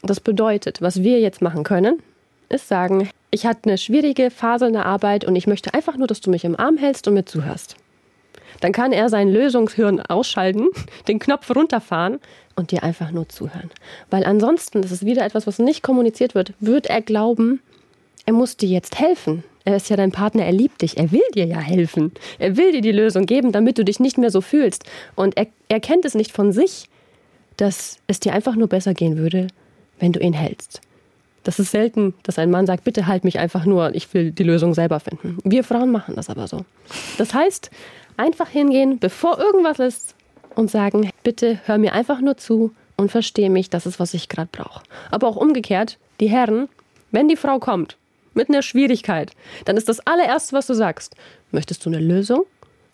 Das 0.03 0.19
bedeutet, 0.19 0.81
was 0.81 1.01
wir 1.01 1.19
jetzt 1.19 1.41
machen 1.41 1.63
können, 1.63 1.99
ist 2.49 2.67
sagen, 2.67 3.09
ich 3.35 3.45
hatte 3.45 3.69
eine 3.69 3.77
schwierige 3.77 4.31
Phase 4.31 4.65
in 4.65 4.73
der 4.73 4.85
Arbeit 4.85 5.25
und 5.25 5.35
ich 5.35 5.45
möchte 5.45 5.73
einfach 5.73 5.97
nur, 5.97 6.07
dass 6.07 6.21
du 6.21 6.31
mich 6.31 6.45
im 6.45 6.57
Arm 6.57 6.77
hältst 6.77 7.05
und 7.07 7.15
mir 7.15 7.25
zuhörst. 7.25 7.75
Dann 8.61 8.71
kann 8.71 8.93
er 8.93 9.09
sein 9.09 9.29
Lösungshirn 9.29 9.99
ausschalten, 9.99 10.69
den 11.09 11.19
Knopf 11.19 11.53
runterfahren 11.53 12.19
und 12.55 12.71
dir 12.71 12.83
einfach 12.83 13.11
nur 13.11 13.27
zuhören. 13.27 13.69
Weil 14.09 14.23
ansonsten, 14.23 14.81
das 14.81 14.93
ist 14.93 15.05
wieder 15.05 15.25
etwas, 15.25 15.47
was 15.47 15.59
nicht 15.59 15.83
kommuniziert 15.83 16.33
wird, 16.33 16.53
wird 16.61 16.87
er 16.87 17.01
glauben, 17.01 17.61
er 18.25 18.31
muss 18.31 18.55
dir 18.55 18.69
jetzt 18.69 18.99
helfen. 18.99 19.43
Er 19.65 19.75
ist 19.75 19.89
ja 19.89 19.97
dein 19.97 20.13
Partner, 20.13 20.45
er 20.45 20.53
liebt 20.53 20.81
dich, 20.81 20.97
er 20.97 21.11
will 21.11 21.27
dir 21.33 21.45
ja 21.45 21.59
helfen. 21.59 22.13
Er 22.39 22.55
will 22.55 22.71
dir 22.71 22.81
die 22.81 22.93
Lösung 22.93 23.25
geben, 23.25 23.51
damit 23.51 23.77
du 23.77 23.83
dich 23.83 23.99
nicht 23.99 24.17
mehr 24.17 24.31
so 24.31 24.39
fühlst. 24.39 24.85
Und 25.15 25.35
er, 25.35 25.47
er 25.67 25.81
kennt 25.81 26.05
es 26.05 26.15
nicht 26.15 26.31
von 26.31 26.53
sich, 26.53 26.87
dass 27.57 27.97
es 28.07 28.21
dir 28.21 28.33
einfach 28.33 28.55
nur 28.55 28.69
besser 28.69 28.93
gehen 28.93 29.17
würde, 29.17 29.47
wenn 29.99 30.13
du 30.13 30.21
ihn 30.21 30.33
hältst. 30.33 30.79
Das 31.45 31.59
ist 31.59 31.71
selten, 31.71 32.15
dass 32.23 32.39
ein 32.39 32.49
Mann 32.49 32.65
sagt, 32.65 32.83
bitte 32.83 33.05
halt 33.05 33.23
mich 33.23 33.37
einfach 33.37 33.65
nur, 33.65 33.93
ich 33.93 34.11
will 34.13 34.31
die 34.31 34.43
Lösung 34.43 34.73
selber 34.73 34.99
finden. 34.99 35.37
Wir 35.43 35.63
Frauen 35.63 35.91
machen 35.91 36.15
das 36.15 36.29
aber 36.29 36.47
so. 36.47 36.65
Das 37.19 37.35
heißt, 37.35 37.69
einfach 38.17 38.49
hingehen, 38.49 38.97
bevor 38.99 39.37
irgendwas 39.39 39.77
ist 39.77 40.15
und 40.55 40.71
sagen, 40.71 41.11
bitte 41.23 41.59
hör 41.65 41.77
mir 41.77 41.93
einfach 41.93 42.19
nur 42.19 42.35
zu 42.35 42.73
und 42.97 43.11
verstehe 43.11 43.51
mich, 43.51 43.69
das 43.69 43.85
ist, 43.85 43.99
was 43.99 44.15
ich 44.15 44.27
gerade 44.27 44.49
brauche. 44.51 44.81
Aber 45.11 45.27
auch 45.27 45.35
umgekehrt, 45.35 45.99
die 46.19 46.29
Herren, 46.29 46.67
wenn 47.11 47.27
die 47.27 47.35
Frau 47.35 47.59
kommt 47.59 47.95
mit 48.33 48.49
einer 48.49 48.63
Schwierigkeit, 48.63 49.31
dann 49.65 49.77
ist 49.77 49.87
das 49.87 49.99
allererste, 50.07 50.55
was 50.55 50.65
du 50.65 50.73
sagst, 50.73 51.15
möchtest 51.51 51.85
du 51.85 51.89
eine 51.89 51.99
Lösung 51.99 52.45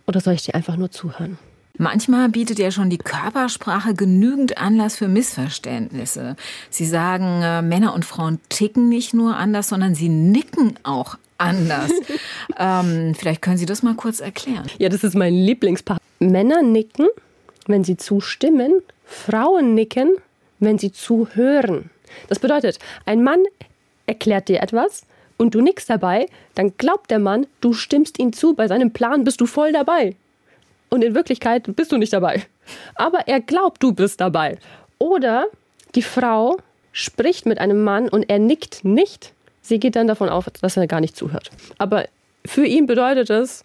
oder 0.07 0.19
soll 0.19 0.33
ich 0.33 0.43
dir 0.43 0.55
einfach 0.55 0.75
nur 0.75 0.91
zuhören? 0.91 1.39
Manchmal 1.81 2.29
bietet 2.29 2.59
ja 2.59 2.69
schon 2.69 2.91
die 2.91 2.99
Körpersprache 2.99 3.95
genügend 3.95 4.59
Anlass 4.59 4.97
für 4.97 5.07
Missverständnisse. 5.07 6.35
Sie 6.69 6.85
sagen, 6.85 7.41
äh, 7.41 7.63
Männer 7.63 7.95
und 7.95 8.05
Frauen 8.05 8.39
ticken 8.49 8.87
nicht 8.87 9.15
nur 9.15 9.35
anders, 9.35 9.69
sondern 9.69 9.95
sie 9.95 10.07
nicken 10.07 10.75
auch 10.83 11.17
anders. 11.39 11.89
ähm, 12.59 13.15
vielleicht 13.17 13.41
können 13.41 13.57
Sie 13.57 13.65
das 13.65 13.81
mal 13.81 13.95
kurz 13.95 14.19
erklären. 14.19 14.67
Ja, 14.77 14.89
das 14.89 15.03
ist 15.03 15.15
mein 15.15 15.33
Lieblingspaar. 15.33 15.97
Männer 16.19 16.61
nicken, 16.61 17.07
wenn 17.65 17.83
sie 17.83 17.97
zustimmen. 17.97 18.83
Frauen 19.03 19.73
nicken, 19.73 20.11
wenn 20.59 20.77
sie 20.77 20.91
zuhören. 20.91 21.89
Das 22.29 22.37
bedeutet, 22.37 22.77
ein 23.07 23.23
Mann 23.23 23.43
erklärt 24.05 24.49
dir 24.49 24.61
etwas 24.61 25.01
und 25.37 25.55
du 25.55 25.61
nickst 25.61 25.89
dabei, 25.89 26.27
dann 26.53 26.77
glaubt 26.77 27.09
der 27.09 27.17
Mann, 27.17 27.47
du 27.59 27.73
stimmst 27.73 28.19
ihm 28.19 28.33
zu, 28.33 28.53
bei 28.53 28.67
seinem 28.67 28.91
Plan 28.91 29.23
bist 29.23 29.41
du 29.41 29.47
voll 29.47 29.73
dabei. 29.73 30.15
Und 30.93 31.03
in 31.03 31.15
Wirklichkeit 31.15 31.73
bist 31.75 31.91
du 31.91 31.97
nicht 31.97 32.11
dabei. 32.11 32.43
Aber 32.95 33.27
er 33.27 33.39
glaubt, 33.39 33.81
du 33.81 33.93
bist 33.93 34.19
dabei. 34.19 34.57
Oder 34.97 35.45
die 35.95 36.01
Frau 36.01 36.57
spricht 36.91 37.45
mit 37.45 37.59
einem 37.59 37.83
Mann 37.83 38.09
und 38.09 38.29
er 38.29 38.39
nickt 38.39 38.83
nicht. 38.83 39.33
Sie 39.61 39.79
geht 39.79 39.95
dann 39.95 40.07
davon 40.07 40.27
auf, 40.27 40.49
dass 40.61 40.75
er 40.75 40.87
gar 40.87 40.99
nicht 40.99 41.15
zuhört. 41.15 41.49
Aber 41.77 42.07
für 42.45 42.65
ihn 42.65 42.87
bedeutet 42.87 43.29
es, 43.29 43.61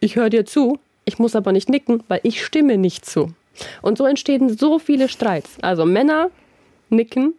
ich 0.00 0.16
höre 0.16 0.28
dir 0.28 0.44
zu, 0.44 0.78
ich 1.06 1.18
muss 1.18 1.34
aber 1.34 1.52
nicht 1.52 1.70
nicken, 1.70 2.02
weil 2.08 2.20
ich 2.24 2.44
stimme 2.44 2.76
nicht 2.76 3.06
zu. 3.06 3.32
Und 3.80 3.96
so 3.96 4.04
entstehen 4.04 4.56
so 4.56 4.78
viele 4.78 5.08
Streits. 5.08 5.56
Also 5.62 5.86
Männer 5.86 6.30
nicken, 6.90 7.34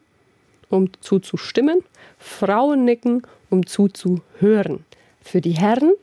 um 0.69 0.89
zuzustimmen, 0.99 1.83
Frauen 2.17 2.85
nicken, 2.85 3.21
um 3.49 3.67
zuzuhören. 3.67 4.83
Für 5.21 5.41
die 5.41 5.51
Herren 5.51 5.93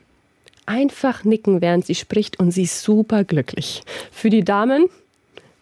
einfach 0.69 1.25
nicken, 1.25 1.61
während 1.61 1.87
sie 1.87 1.95
spricht 1.95 2.39
und 2.39 2.53
sie 2.53 2.65
ist 2.65 2.83
super 2.83 3.25
glücklich. 3.25 3.83
Für 4.13 4.31
die 4.31 4.45
Damen 4.45 4.87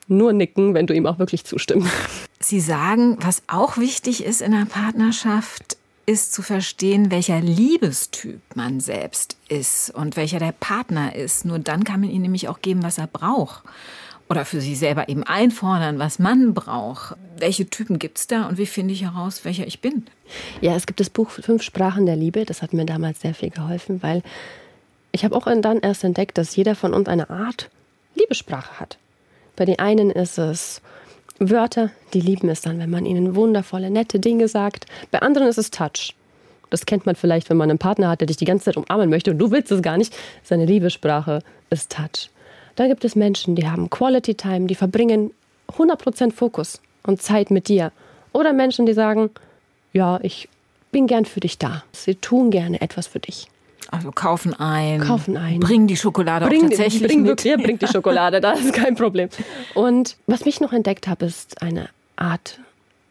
nur 0.08 0.32
nicken, 0.32 0.74
wenn 0.74 0.86
du 0.86 0.94
ihm 0.94 1.06
auch 1.06 1.18
wirklich 1.18 1.44
zustimmst. 1.44 1.90
Sie 2.38 2.60
sagen, 2.60 3.16
was 3.20 3.42
auch 3.48 3.76
wichtig 3.76 4.24
ist 4.24 4.40
in 4.40 4.52
der 4.52 4.66
Partnerschaft, 4.66 5.76
ist 6.06 6.32
zu 6.32 6.42
verstehen, 6.42 7.10
welcher 7.10 7.40
Liebestyp 7.40 8.40
man 8.54 8.78
selbst 8.78 9.36
ist 9.48 9.90
und 9.90 10.16
welcher 10.16 10.38
der 10.38 10.52
Partner 10.52 11.16
ist. 11.16 11.44
Nur 11.44 11.58
dann 11.58 11.82
kann 11.82 12.00
man 12.00 12.10
ihm 12.10 12.22
nämlich 12.22 12.48
auch 12.48 12.60
geben, 12.60 12.84
was 12.84 12.98
er 12.98 13.08
braucht. 13.08 13.64
Oder 14.28 14.44
für 14.44 14.60
sich 14.60 14.78
selber 14.78 15.08
eben 15.08 15.24
einfordern, 15.24 15.98
was 15.98 16.18
man 16.18 16.54
braucht. 16.54 17.16
Welche 17.38 17.68
Typen 17.68 17.98
gibt 17.98 18.18
es 18.18 18.26
da 18.26 18.46
und 18.48 18.58
wie 18.58 18.66
finde 18.66 18.92
ich 18.94 19.02
heraus, 19.02 19.44
welcher 19.44 19.66
ich 19.66 19.80
bin? 19.80 20.06
Ja, 20.60 20.74
es 20.74 20.86
gibt 20.86 21.00
das 21.00 21.10
Buch 21.10 21.30
Fünf 21.30 21.62
Sprachen 21.62 22.06
der 22.06 22.16
Liebe. 22.16 22.44
Das 22.44 22.62
hat 22.62 22.72
mir 22.72 22.86
damals 22.86 23.20
sehr 23.20 23.34
viel 23.34 23.50
geholfen, 23.50 24.02
weil 24.02 24.22
ich 25.16 25.24
habe 25.24 25.34
auch 25.34 25.46
dann 25.46 25.80
erst 25.80 26.04
entdeckt, 26.04 26.36
dass 26.36 26.56
jeder 26.56 26.74
von 26.74 26.92
uns 26.92 27.08
eine 27.08 27.30
Art 27.30 27.70
Liebessprache 28.16 28.78
hat. 28.78 28.98
Bei 29.56 29.64
den 29.64 29.78
einen 29.78 30.10
ist 30.10 30.36
es 30.36 30.82
Wörter, 31.38 31.90
die 32.12 32.20
lieben 32.20 32.50
es 32.50 32.60
dann, 32.60 32.78
wenn 32.78 32.90
man 32.90 33.06
ihnen 33.06 33.34
wundervolle, 33.34 33.88
nette 33.88 34.20
Dinge 34.20 34.46
sagt. 34.46 34.84
Bei 35.10 35.20
anderen 35.20 35.48
ist 35.48 35.56
es 35.56 35.70
Touch. 35.70 36.14
Das 36.68 36.84
kennt 36.84 37.06
man 37.06 37.16
vielleicht, 37.16 37.48
wenn 37.48 37.56
man 37.56 37.70
einen 37.70 37.78
Partner 37.78 38.10
hat, 38.10 38.20
der 38.20 38.26
dich 38.26 38.36
die 38.36 38.44
ganze 38.44 38.66
Zeit 38.66 38.76
umarmen 38.76 39.08
möchte 39.08 39.30
und 39.30 39.38
du 39.38 39.50
willst 39.50 39.72
es 39.72 39.80
gar 39.80 39.96
nicht. 39.96 40.14
Seine 40.42 40.66
Liebessprache 40.66 41.38
ist 41.70 41.92
Touch. 41.92 42.28
Da 42.74 42.86
gibt 42.86 43.02
es 43.06 43.16
Menschen, 43.16 43.56
die 43.56 43.66
haben 43.66 43.88
Quality 43.88 44.34
Time, 44.34 44.66
die 44.66 44.74
verbringen 44.74 45.30
100% 45.78 46.30
Fokus 46.32 46.82
und 47.04 47.22
Zeit 47.22 47.50
mit 47.50 47.68
dir. 47.68 47.90
Oder 48.34 48.52
Menschen, 48.52 48.84
die 48.84 48.92
sagen, 48.92 49.30
ja, 49.94 50.20
ich 50.22 50.50
bin 50.92 51.06
gern 51.06 51.24
für 51.24 51.40
dich 51.40 51.56
da. 51.56 51.84
Sie 51.92 52.16
tun 52.16 52.50
gerne 52.50 52.82
etwas 52.82 53.06
für 53.06 53.20
dich. 53.20 53.48
Also 53.90 54.10
kaufen 54.10 54.54
ein. 54.54 55.00
Kaufen 55.00 55.36
ein. 55.36 55.60
Bringen 55.60 55.86
die 55.86 55.96
Schokolade 55.96 56.46
bring, 56.46 56.64
auch 56.64 56.68
tatsächlich 56.68 57.08
bring 57.08 57.22
mit. 57.22 57.44
Ja, 57.44 57.56
bringt 57.56 57.82
die 57.82 57.86
Schokolade, 57.86 58.40
das 58.40 58.60
ist 58.60 58.72
kein 58.72 58.94
Problem. 58.94 59.28
Und 59.74 60.16
was 60.26 60.44
mich 60.44 60.60
noch 60.60 60.72
entdeckt 60.72 61.08
habe, 61.08 61.26
ist 61.26 61.62
eine 61.62 61.88
Art 62.16 62.58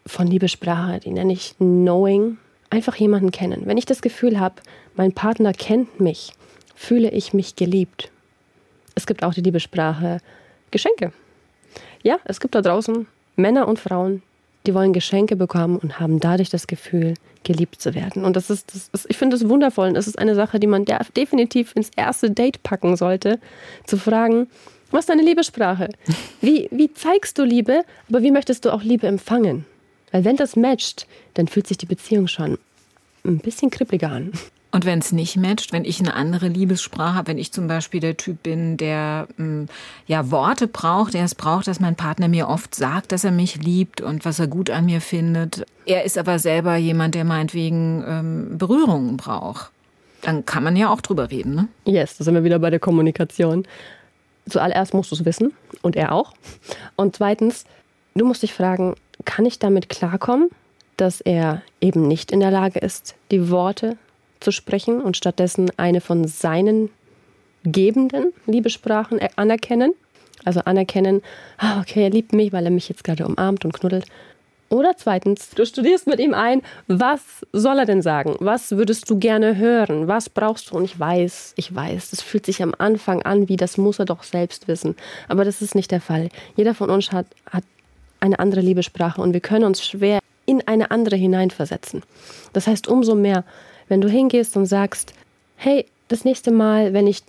von 0.06 0.26
Liebessprache, 0.26 1.00
die 1.00 1.10
nenne 1.10 1.32
ich 1.32 1.54
Knowing. 1.58 2.38
Einfach 2.68 2.96
jemanden 2.96 3.30
kennen. 3.30 3.62
Wenn 3.64 3.78
ich 3.78 3.86
das 3.86 4.02
Gefühl 4.02 4.40
habe, 4.40 4.56
mein 4.96 5.12
Partner 5.12 5.52
kennt 5.52 6.00
mich, 6.00 6.32
fühle 6.74 7.10
ich 7.10 7.32
mich 7.32 7.54
geliebt. 7.54 8.10
Es 8.94 9.06
gibt 9.06 9.22
auch 9.22 9.34
die 9.34 9.40
Liebessprache 9.40 10.20
Geschenke. 10.70 11.12
Ja, 12.02 12.18
es 12.24 12.40
gibt 12.40 12.54
da 12.54 12.62
draußen 12.62 13.06
Männer 13.36 13.68
und 13.68 13.78
Frauen, 13.78 14.22
die 14.66 14.74
wollen 14.74 14.92
Geschenke 14.92 15.36
bekommen 15.36 15.78
und 15.78 16.00
haben 16.00 16.20
dadurch 16.20 16.50
das 16.50 16.66
Gefühl, 16.66 17.14
geliebt 17.44 17.80
zu 17.80 17.94
werden. 17.94 18.24
Und 18.24 18.36
das 18.36 18.50
ist, 18.50 18.74
das 18.74 18.90
ist 18.92 19.06
ich 19.08 19.16
finde 19.16 19.36
das 19.36 19.48
wundervoll. 19.48 19.88
Und 19.88 19.94
das 19.94 20.08
ist 20.08 20.18
eine 20.18 20.34
Sache, 20.34 20.58
die 20.58 20.66
man 20.66 20.84
definitiv 21.16 21.74
ins 21.76 21.90
erste 21.96 22.30
Date 22.30 22.62
packen 22.62 22.96
sollte, 22.96 23.38
zu 23.86 23.96
fragen, 23.96 24.48
was 24.90 25.00
ist 25.00 25.08
deine 25.08 25.22
Liebessprache? 25.22 25.88
Wie, 26.40 26.68
wie 26.70 26.92
zeigst 26.92 27.38
du 27.38 27.44
Liebe, 27.44 27.84
aber 28.08 28.22
wie 28.22 28.30
möchtest 28.30 28.64
du 28.64 28.72
auch 28.72 28.82
Liebe 28.82 29.06
empfangen? 29.06 29.64
Weil 30.12 30.24
wenn 30.24 30.36
das 30.36 30.56
matcht, 30.56 31.06
dann 31.34 31.48
fühlt 31.48 31.66
sich 31.66 31.78
die 31.78 31.86
Beziehung 31.86 32.28
schon 32.28 32.58
ein 33.24 33.38
bisschen 33.38 33.70
kribbliger 33.70 34.10
an. 34.10 34.32
Und 34.76 34.84
wenn 34.84 34.98
es 34.98 35.10
nicht 35.10 35.38
matcht, 35.38 35.72
wenn 35.72 35.86
ich 35.86 36.00
eine 36.00 36.12
andere 36.12 36.48
Liebessprache 36.48 37.14
habe, 37.14 37.28
wenn 37.28 37.38
ich 37.38 37.50
zum 37.50 37.66
Beispiel 37.66 37.98
der 37.98 38.18
Typ 38.18 38.42
bin, 38.42 38.76
der 38.76 39.26
hm, 39.38 39.68
ja 40.06 40.30
Worte 40.30 40.68
braucht, 40.68 41.14
der 41.14 41.24
es 41.24 41.34
braucht, 41.34 41.66
dass 41.66 41.80
mein 41.80 41.96
Partner 41.96 42.28
mir 42.28 42.46
oft 42.46 42.74
sagt, 42.74 43.10
dass 43.10 43.24
er 43.24 43.30
mich 43.30 43.56
liebt 43.56 44.02
und 44.02 44.26
was 44.26 44.38
er 44.38 44.48
gut 44.48 44.68
an 44.68 44.84
mir 44.84 45.00
findet. 45.00 45.64
Er 45.86 46.04
ist 46.04 46.18
aber 46.18 46.38
selber 46.38 46.76
jemand, 46.76 47.14
der 47.14 47.24
meinetwegen 47.24 48.04
ähm, 48.06 48.58
Berührungen 48.58 49.16
braucht. 49.16 49.70
Dann 50.20 50.44
kann 50.44 50.62
man 50.62 50.76
ja 50.76 50.90
auch 50.90 51.00
drüber 51.00 51.30
reden, 51.30 51.54
ne? 51.54 51.68
Yes, 51.86 52.18
da 52.18 52.24
sind 52.24 52.34
wir 52.34 52.44
wieder 52.44 52.58
bei 52.58 52.68
der 52.68 52.78
Kommunikation. 52.78 53.66
Zuallererst 54.46 54.92
musst 54.92 55.10
du 55.10 55.14
es 55.14 55.24
wissen 55.24 55.54
und 55.80 55.96
er 55.96 56.12
auch. 56.12 56.34
Und 56.96 57.16
zweitens, 57.16 57.64
du 58.14 58.26
musst 58.26 58.42
dich 58.42 58.52
fragen, 58.52 58.94
kann 59.24 59.46
ich 59.46 59.58
damit 59.58 59.88
klarkommen, 59.88 60.50
dass 60.98 61.22
er 61.22 61.62
eben 61.80 62.06
nicht 62.06 62.30
in 62.30 62.40
der 62.40 62.50
Lage 62.50 62.78
ist, 62.78 63.14
die 63.30 63.48
Worte 63.48 63.96
zu 64.40 64.50
sprechen 64.50 65.00
und 65.00 65.16
stattdessen 65.16 65.70
eine 65.76 66.00
von 66.00 66.26
seinen 66.26 66.90
gebenden 67.64 68.32
Liebessprachen 68.46 69.20
anerkennen. 69.36 69.92
Also 70.44 70.60
anerkennen, 70.60 71.22
ah, 71.58 71.80
okay, 71.80 72.04
er 72.04 72.10
liebt 72.10 72.32
mich, 72.32 72.52
weil 72.52 72.64
er 72.64 72.70
mich 72.70 72.88
jetzt 72.88 73.04
gerade 73.04 73.26
umarmt 73.26 73.64
und 73.64 73.72
knuddelt. 73.72 74.06
Oder 74.68 74.96
zweitens, 74.96 75.50
du 75.50 75.64
studierst 75.64 76.06
mit 76.08 76.18
ihm 76.18 76.34
ein, 76.34 76.62
was 76.88 77.20
soll 77.52 77.78
er 77.78 77.86
denn 77.86 78.02
sagen? 78.02 78.34
Was 78.40 78.72
würdest 78.72 79.08
du 79.08 79.18
gerne 79.18 79.56
hören? 79.56 80.08
Was 80.08 80.28
brauchst 80.28 80.70
du? 80.70 80.76
Und 80.76 80.84
ich 80.84 80.98
weiß, 80.98 81.54
ich 81.56 81.72
weiß, 81.72 82.10
das 82.10 82.20
fühlt 82.20 82.46
sich 82.46 82.62
am 82.62 82.74
Anfang 82.76 83.22
an, 83.22 83.48
wie 83.48 83.56
das 83.56 83.78
muss 83.78 84.00
er 84.00 84.06
doch 84.06 84.24
selbst 84.24 84.66
wissen. 84.66 84.96
Aber 85.28 85.44
das 85.44 85.62
ist 85.62 85.76
nicht 85.76 85.92
der 85.92 86.00
Fall. 86.00 86.30
Jeder 86.56 86.74
von 86.74 86.90
uns 86.90 87.12
hat, 87.12 87.26
hat 87.50 87.64
eine 88.18 88.40
andere 88.40 88.60
Liebessprache 88.60 89.20
und 89.20 89.32
wir 89.32 89.40
können 89.40 89.64
uns 89.64 89.84
schwer 89.84 90.18
in 90.46 90.66
eine 90.66 90.90
andere 90.90 91.16
hineinversetzen. 91.16 92.02
Das 92.52 92.66
heißt, 92.66 92.88
umso 92.88 93.14
mehr 93.14 93.44
wenn 93.88 94.00
du 94.00 94.08
hingehst 94.08 94.56
und 94.56 94.66
sagst, 94.66 95.12
hey, 95.56 95.86
das 96.08 96.24
nächste 96.24 96.50
Mal, 96.50 96.92
wenn 96.92 97.06
ich 97.06 97.22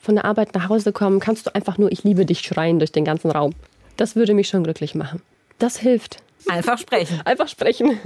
von 0.00 0.14
der 0.14 0.24
Arbeit 0.24 0.54
nach 0.54 0.68
Hause 0.68 0.92
komme, 0.92 1.18
kannst 1.18 1.46
du 1.46 1.54
einfach 1.54 1.78
nur 1.78 1.92
Ich 1.92 2.04
liebe 2.04 2.24
dich 2.24 2.40
schreien 2.40 2.78
durch 2.78 2.92
den 2.92 3.04
ganzen 3.04 3.30
Raum. 3.30 3.52
Das 3.96 4.16
würde 4.16 4.34
mich 4.34 4.48
schon 4.48 4.64
glücklich 4.64 4.94
machen. 4.94 5.20
Das 5.58 5.78
hilft. 5.78 6.22
Einfach 6.48 6.78
sprechen. 6.78 7.20
Einfach 7.24 7.48
sprechen. 7.48 7.98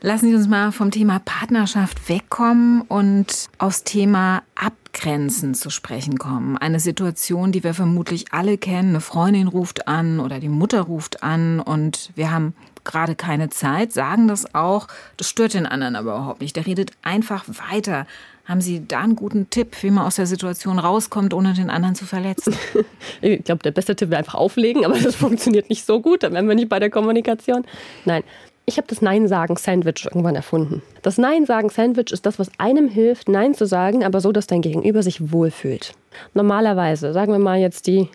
Lassen 0.00 0.30
Sie 0.30 0.34
uns 0.34 0.48
mal 0.48 0.72
vom 0.72 0.90
Thema 0.90 1.20
Partnerschaft 1.22 2.08
wegkommen 2.08 2.80
und 2.82 3.48
aufs 3.58 3.84
Thema 3.84 4.42
Abgrenzen 4.54 5.54
zu 5.54 5.68
sprechen 5.68 6.18
kommen. 6.18 6.56
Eine 6.56 6.80
Situation, 6.80 7.52
die 7.52 7.62
wir 7.62 7.74
vermutlich 7.74 8.32
alle 8.32 8.56
kennen. 8.56 8.90
Eine 8.90 9.00
Freundin 9.00 9.48
ruft 9.48 9.86
an 9.86 10.18
oder 10.18 10.40
die 10.40 10.48
Mutter 10.48 10.80
ruft 10.80 11.22
an 11.22 11.60
und 11.60 12.10
wir 12.14 12.30
haben 12.30 12.54
gerade 12.86 13.14
keine 13.14 13.50
Zeit, 13.50 13.92
sagen 13.92 14.28
das 14.28 14.54
auch. 14.54 14.88
Das 15.16 15.28
stört 15.28 15.54
den 15.54 15.66
anderen 15.66 15.96
aber 15.96 16.14
überhaupt 16.14 16.40
nicht. 16.40 16.56
Der 16.56 16.66
redet 16.66 16.92
einfach 17.02 17.44
weiter. 17.70 18.06
Haben 18.46 18.60
Sie 18.60 18.86
da 18.86 19.00
einen 19.00 19.16
guten 19.16 19.50
Tipp, 19.50 19.82
wie 19.82 19.90
man 19.90 20.06
aus 20.06 20.16
der 20.16 20.26
Situation 20.26 20.78
rauskommt, 20.78 21.34
ohne 21.34 21.52
den 21.52 21.68
anderen 21.68 21.94
zu 21.94 22.06
verletzen? 22.06 22.56
Ich 23.20 23.44
glaube, 23.44 23.62
der 23.62 23.70
beste 23.72 23.96
Tipp 23.96 24.10
wäre 24.10 24.18
einfach 24.18 24.34
auflegen, 24.34 24.84
aber 24.84 24.98
das 24.98 25.14
funktioniert 25.16 25.68
nicht 25.68 25.84
so 25.84 26.00
gut. 26.00 26.22
Dann 26.22 26.32
wären 26.32 26.48
wir 26.48 26.54
nicht 26.54 26.68
bei 26.68 26.78
der 26.78 26.90
Kommunikation. 26.90 27.64
Nein, 28.04 28.22
ich 28.66 28.78
habe 28.78 28.88
das 28.88 29.00
Nein-Sagen-Sandwich 29.00 30.06
irgendwann 30.06 30.34
erfunden. 30.34 30.82
Das 31.02 31.18
Nein-Sagen-Sandwich 31.18 32.12
ist 32.12 32.26
das, 32.26 32.38
was 32.38 32.50
einem 32.58 32.88
hilft, 32.88 33.28
Nein 33.28 33.54
zu 33.54 33.66
sagen, 33.66 34.04
aber 34.04 34.20
so, 34.20 34.32
dass 34.32 34.48
dein 34.48 34.60
Gegenüber 34.60 35.02
sich 35.02 35.32
wohlfühlt. 35.32 35.94
Normalerweise, 36.34 37.12
sagen 37.12 37.32
wir 37.32 37.38
mal 37.38 37.58
jetzt, 37.58 37.86
die 37.86 38.08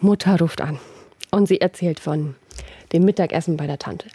Mutter 0.00 0.38
ruft 0.38 0.60
an 0.60 0.78
und 1.30 1.46
sie 1.46 1.60
erzählt 1.60 2.00
von 2.00 2.34
dem 2.92 3.04
Mittagessen 3.04 3.56
bei 3.56 3.66
der 3.66 3.78
Tante. 3.78 4.08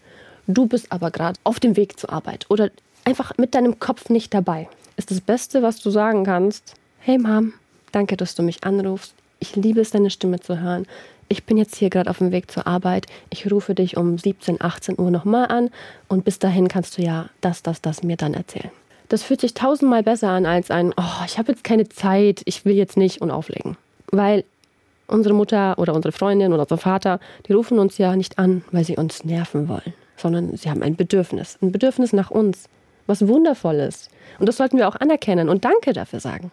Du 0.47 0.65
bist 0.65 0.91
aber 0.91 1.11
gerade 1.11 1.39
auf 1.43 1.59
dem 1.59 1.77
Weg 1.77 1.99
zur 1.99 2.11
Arbeit 2.11 2.45
oder 2.49 2.69
einfach 3.05 3.37
mit 3.37 3.55
deinem 3.55 3.79
Kopf 3.79 4.09
nicht 4.09 4.33
dabei. 4.33 4.67
Ist 4.97 5.11
das 5.11 5.21
Beste, 5.21 5.63
was 5.63 5.79
du 5.81 5.89
sagen 5.89 6.25
kannst, 6.25 6.75
hey 6.99 7.17
Mom, 7.17 7.53
danke, 7.91 8.17
dass 8.17 8.35
du 8.35 8.43
mich 8.43 8.63
anrufst. 8.63 9.13
Ich 9.39 9.55
liebe 9.55 9.81
es, 9.81 9.91
deine 9.91 10.09
Stimme 10.09 10.39
zu 10.39 10.59
hören. 10.59 10.85
Ich 11.29 11.45
bin 11.45 11.57
jetzt 11.57 11.75
hier 11.75 11.89
gerade 11.89 12.09
auf 12.09 12.19
dem 12.19 12.31
Weg 12.31 12.51
zur 12.51 12.67
Arbeit. 12.67 13.07
Ich 13.29 13.49
rufe 13.51 13.73
dich 13.73 13.97
um 13.97 14.17
17, 14.17 14.61
18 14.61 14.99
Uhr 14.99 15.09
nochmal 15.09 15.47
an 15.47 15.69
und 16.07 16.25
bis 16.25 16.39
dahin 16.39 16.67
kannst 16.67 16.97
du 16.97 17.01
ja 17.01 17.29
das, 17.41 17.63
das, 17.63 17.81
das 17.81 18.03
mir 18.03 18.17
dann 18.17 18.33
erzählen. 18.33 18.71
Das 19.09 19.23
fühlt 19.23 19.41
sich 19.41 19.53
tausendmal 19.53 20.03
besser 20.03 20.29
an 20.29 20.45
als 20.45 20.71
ein, 20.71 20.93
oh, 20.97 21.25
ich 21.25 21.37
habe 21.37 21.51
jetzt 21.51 21.63
keine 21.63 21.87
Zeit, 21.89 22.41
ich 22.45 22.65
will 22.65 22.75
jetzt 22.75 22.97
nicht 22.97 23.21
und 23.21 23.31
auflegen. 23.31 23.77
Weil 24.11 24.43
unsere 25.07 25.33
Mutter 25.33 25.77
oder 25.77 25.93
unsere 25.93 26.11
Freundin 26.11 26.53
oder 26.53 26.63
unser 26.63 26.77
Vater, 26.77 27.19
die 27.47 27.53
rufen 27.53 27.79
uns 27.79 27.97
ja 27.97 28.15
nicht 28.15 28.39
an, 28.39 28.63
weil 28.71 28.83
sie 28.83 28.97
uns 28.97 29.23
nerven 29.23 29.67
wollen, 29.67 29.93
sondern 30.18 30.55
sie 30.55 30.70
haben 30.70 30.84
ein 30.84 30.95
Bedürfnis, 30.95 31.57
ein 31.61 31.72
Bedürfnis 31.72 32.14
nach 32.14 32.32
uns, 32.32 32.70
was 33.07 33.28
wundervoll 33.28 33.76
ist. 33.76 34.09
Und 34.39 34.47
das 34.47 34.57
sollten 34.57 34.78
wir 34.78 34.88
auch 34.88 34.95
anerkennen 34.95 35.49
und 35.49 35.66
Danke 35.66 35.93
dafür 35.93 36.20
sagen. 36.20 36.51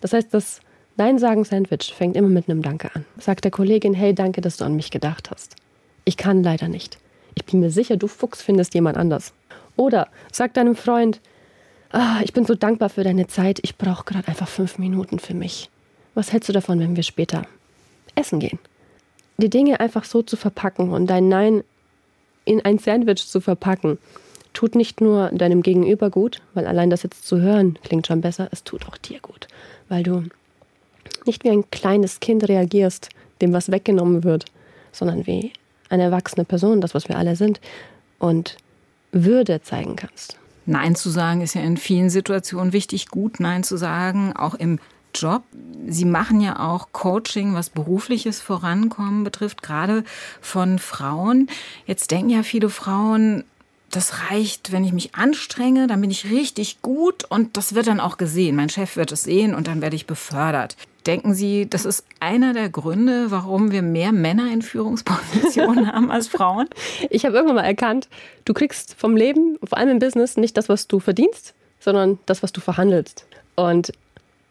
Das 0.00 0.12
heißt, 0.12 0.32
das 0.32 0.60
Nein 0.96 1.18
sagen 1.18 1.44
Sandwich 1.44 1.94
fängt 1.94 2.16
immer 2.16 2.28
mit 2.28 2.48
einem 2.48 2.62
Danke 2.62 2.94
an. 2.94 3.04
Sagt 3.18 3.44
der 3.44 3.50
Kollegin, 3.50 3.94
hey, 3.94 4.14
danke, 4.14 4.40
dass 4.40 4.56
du 4.56 4.64
an 4.64 4.76
mich 4.76 4.90
gedacht 4.90 5.30
hast. 5.30 5.56
Ich 6.04 6.16
kann 6.16 6.42
leider 6.42 6.68
nicht. 6.68 6.98
Ich 7.34 7.44
bin 7.44 7.60
mir 7.60 7.70
sicher, 7.70 7.96
du 7.96 8.08
Fuchs 8.08 8.42
findest 8.42 8.74
jemand 8.74 8.96
anders. 8.96 9.34
Oder 9.76 10.08
sag 10.32 10.54
deinem 10.54 10.74
Freund, 10.74 11.20
ah, 11.90 12.20
ich 12.24 12.32
bin 12.32 12.46
so 12.46 12.54
dankbar 12.54 12.88
für 12.88 13.04
deine 13.04 13.26
Zeit, 13.26 13.58
ich 13.62 13.76
brauche 13.76 14.04
gerade 14.04 14.28
einfach 14.28 14.48
fünf 14.48 14.78
Minuten 14.78 15.18
für 15.18 15.34
mich. 15.34 15.70
Was 16.14 16.32
hältst 16.32 16.48
du 16.48 16.54
davon, 16.54 16.80
wenn 16.80 16.96
wir 16.96 17.02
später 17.02 17.42
essen 18.14 18.40
gehen? 18.40 18.58
Die 19.36 19.50
Dinge 19.50 19.80
einfach 19.80 20.04
so 20.04 20.22
zu 20.22 20.36
verpacken 20.36 20.90
und 20.92 21.08
dein 21.08 21.28
Nein 21.28 21.62
in 22.46 22.64
ein 22.64 22.78
Sandwich 22.78 23.26
zu 23.26 23.40
verpacken, 23.42 23.98
tut 24.54 24.74
nicht 24.74 25.02
nur 25.02 25.28
deinem 25.30 25.62
Gegenüber 25.62 26.08
gut, 26.08 26.40
weil 26.54 26.66
allein 26.66 26.88
das 26.88 27.02
jetzt 27.02 27.26
zu 27.26 27.40
hören 27.40 27.78
klingt 27.82 28.06
schon 28.06 28.22
besser, 28.22 28.48
es 28.52 28.64
tut 28.64 28.88
auch 28.88 28.96
dir 28.96 29.20
gut, 29.20 29.48
weil 29.90 30.02
du 30.02 30.22
nicht 31.26 31.44
wie 31.44 31.50
ein 31.50 31.70
kleines 31.70 32.20
Kind 32.20 32.48
reagierst, 32.48 33.10
dem 33.42 33.52
was 33.52 33.70
weggenommen 33.70 34.24
wird, 34.24 34.46
sondern 34.92 35.26
wie 35.26 35.52
eine 35.90 36.04
erwachsene 36.04 36.44
Person, 36.44 36.80
das 36.80 36.94
was 36.94 37.08
wir 37.08 37.18
alle 37.18 37.36
sind, 37.36 37.60
und 38.18 38.56
Würde 39.12 39.60
zeigen 39.60 39.96
kannst. 39.96 40.38
Nein 40.64 40.96
zu 40.96 41.10
sagen 41.10 41.42
ist 41.42 41.54
ja 41.54 41.60
in 41.60 41.76
vielen 41.76 42.10
Situationen 42.10 42.72
wichtig, 42.72 43.08
gut 43.08 43.38
Nein 43.40 43.62
zu 43.62 43.76
sagen, 43.76 44.34
auch 44.34 44.54
im 44.54 44.80
Job. 45.20 45.42
Sie 45.88 46.04
machen 46.04 46.40
ja 46.40 46.58
auch 46.58 46.88
Coaching, 46.92 47.54
was 47.54 47.70
berufliches 47.70 48.40
Vorankommen 48.40 49.24
betrifft, 49.24 49.62
gerade 49.62 50.04
von 50.40 50.78
Frauen. 50.78 51.48
Jetzt 51.86 52.10
denken 52.10 52.30
ja 52.30 52.42
viele 52.42 52.70
Frauen, 52.70 53.44
das 53.90 54.30
reicht, 54.30 54.72
wenn 54.72 54.84
ich 54.84 54.92
mich 54.92 55.14
anstrenge, 55.14 55.86
dann 55.86 56.00
bin 56.00 56.10
ich 56.10 56.30
richtig 56.30 56.82
gut 56.82 57.24
und 57.24 57.56
das 57.56 57.74
wird 57.74 57.86
dann 57.86 58.00
auch 58.00 58.18
gesehen. 58.18 58.56
Mein 58.56 58.68
Chef 58.68 58.96
wird 58.96 59.12
es 59.12 59.22
sehen 59.22 59.54
und 59.54 59.68
dann 59.68 59.80
werde 59.80 59.96
ich 59.96 60.06
befördert. 60.06 60.76
Denken 61.06 61.34
Sie, 61.34 61.70
das 61.70 61.84
ist 61.84 62.04
einer 62.18 62.52
der 62.52 62.68
Gründe, 62.68 63.30
warum 63.30 63.70
wir 63.70 63.82
mehr 63.82 64.10
Männer 64.10 64.52
in 64.52 64.60
Führungspositionen 64.60 65.86
haben 65.92 66.10
als 66.10 66.26
Frauen? 66.26 66.68
Ich 67.10 67.24
habe 67.24 67.36
irgendwann 67.36 67.56
mal 67.56 67.62
erkannt, 67.62 68.08
du 68.44 68.52
kriegst 68.52 68.94
vom 68.98 69.16
Leben, 69.16 69.56
vor 69.64 69.78
allem 69.78 69.90
im 69.90 69.98
Business, 70.00 70.36
nicht 70.36 70.56
das, 70.56 70.68
was 70.68 70.88
du 70.88 70.98
verdienst, 70.98 71.54
sondern 71.78 72.18
das, 72.26 72.42
was 72.42 72.52
du 72.52 72.60
verhandelst. 72.60 73.24
Und 73.54 73.92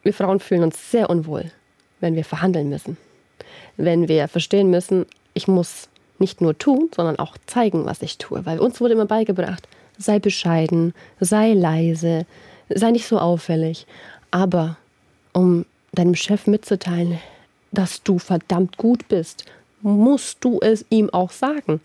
wir 0.06 0.14
Frauen 0.14 0.40
fühlen 0.40 0.64
uns 0.64 0.92
sehr 0.92 1.10
unwohl, 1.10 1.52
wenn 2.00 2.16
wir 2.16 2.24
verhandeln 2.24 2.70
müssen. 2.70 2.96
Wenn 3.76 4.08
wir 4.08 4.28
verstehen 4.28 4.70
müssen, 4.70 5.06
ich 5.34 5.48
muss 5.48 5.90
nicht 6.20 6.42
nur 6.42 6.58
tun, 6.58 6.90
sondern 6.96 7.18
auch 7.20 7.36
zeigen, 7.48 7.86
was 7.86 8.02
ich 8.02 8.20
tue. 8.20 8.46
Weil 8.46 8.60
uns 8.60 8.80
wurde 8.80 8.94
immer 8.94 9.08
beigebracht, 9.08 9.68
sei 9.98 10.20
bescheiden, 10.20 10.94
sei 11.20 11.54
leise, 11.54 12.26
sei 12.70 12.92
nicht 12.92 13.08
so 13.08 13.18
auffällig. 13.18 13.88
Aber 14.30 14.78
um 15.34 15.66
deinem 15.92 16.16
Chef 16.16 16.46
mitzuteilen, 16.46 17.20
dass 17.72 18.04
du 18.04 18.20
verdammt 18.20 18.78
gut 18.78 19.08
bist, 19.08 19.46
musst 19.82 20.38
du 20.44 20.60
es 20.62 20.86
ihm 20.90 21.10
auch 21.10 21.32
sagen. 21.32 21.82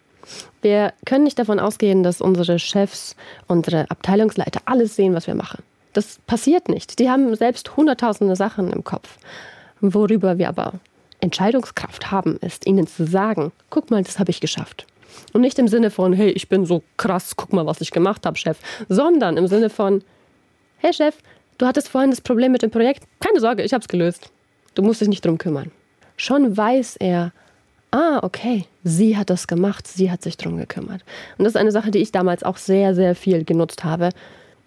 Wir 0.61 0.93
können 1.07 1.25
nicht 1.25 1.39
davon 1.39 1.59
ausgehen, 1.59 2.03
dass 2.03 2.21
unsere 2.21 2.59
Chefs, 2.59 3.16
unsere 3.49 3.91
Abteilungsleiter 3.91 4.61
alles 4.66 4.95
sehen, 4.95 5.14
was 5.14 5.27
wir 5.27 5.35
machen. 5.35 5.62
Das 5.93 6.18
passiert 6.26 6.68
nicht. 6.68 6.99
Die 6.99 7.11
haben 7.11 7.34
selbst 7.34 7.76
hunderttausende 7.76 8.36
Sachen 8.36 8.72
im 8.72 8.84
Kopf. 8.84 9.18
Worüber 9.80 10.38
wir 10.38 10.49
aber 10.49 10.74
Entscheidungskraft 11.20 12.11
haben, 12.11 12.36
ist 12.38 12.66
ihnen 12.66 12.86
zu 12.86 13.07
sagen, 13.07 13.53
guck 13.70 13.91
mal, 13.91 14.03
das 14.03 14.18
habe 14.18 14.30
ich 14.30 14.41
geschafft. 14.41 14.86
Und 15.32 15.41
nicht 15.41 15.59
im 15.59 15.68
Sinne 15.68 15.91
von, 15.91 16.12
hey, 16.12 16.30
ich 16.30 16.49
bin 16.49 16.64
so 16.64 16.82
krass, 16.97 17.34
guck 17.36 17.53
mal, 17.53 17.66
was 17.66 17.80
ich 17.80 17.91
gemacht 17.91 18.26
habe, 18.26 18.38
Chef, 18.38 18.59
sondern 18.88 19.36
im 19.36 19.47
Sinne 19.47 19.70
von, 19.70 20.03
hey 20.78 20.93
Chef, 20.93 21.16
du 21.59 21.66
hattest 21.66 21.88
vorhin 21.88 22.11
das 22.11 22.20
Problem 22.20 22.53
mit 22.53 22.62
dem 22.62 22.70
Projekt, 22.70 23.05
keine 23.20 23.41
Sorge, 23.41 23.62
ich 23.62 23.72
habe 23.72 23.82
es 23.82 23.88
gelöst. 23.88 24.30
Du 24.74 24.82
musst 24.82 25.01
dich 25.01 25.09
nicht 25.09 25.24
drum 25.24 25.38
kümmern. 25.38 25.70
Schon 26.16 26.57
weiß 26.57 26.97
er, 26.97 27.32
ah, 27.91 28.20
okay, 28.22 28.66
sie 28.84 29.16
hat 29.16 29.30
das 29.30 29.47
gemacht, 29.47 29.86
sie 29.86 30.11
hat 30.11 30.22
sich 30.22 30.36
drum 30.36 30.57
gekümmert. 30.57 31.03
Und 31.38 31.45
das 31.45 31.55
ist 31.55 31.61
eine 31.61 31.72
Sache, 31.72 31.91
die 31.91 31.99
ich 31.99 32.12
damals 32.12 32.43
auch 32.43 32.57
sehr, 32.57 32.95
sehr 32.95 33.14
viel 33.14 33.45
genutzt 33.45 33.84
habe. 33.84 34.11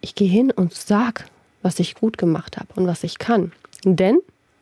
Ich 0.03 0.15
gehe 0.15 0.29
hin 0.29 0.51
und 0.51 0.73
sag, 0.73 1.25
was 1.61 1.79
ich 1.79 1.95
gut 1.95 2.17
gemacht 2.17 2.57
habe 2.57 2.67
und 2.75 2.87
was 2.87 3.03
ich 3.03 3.19
kann. 3.19 3.53
Denn 3.85 4.19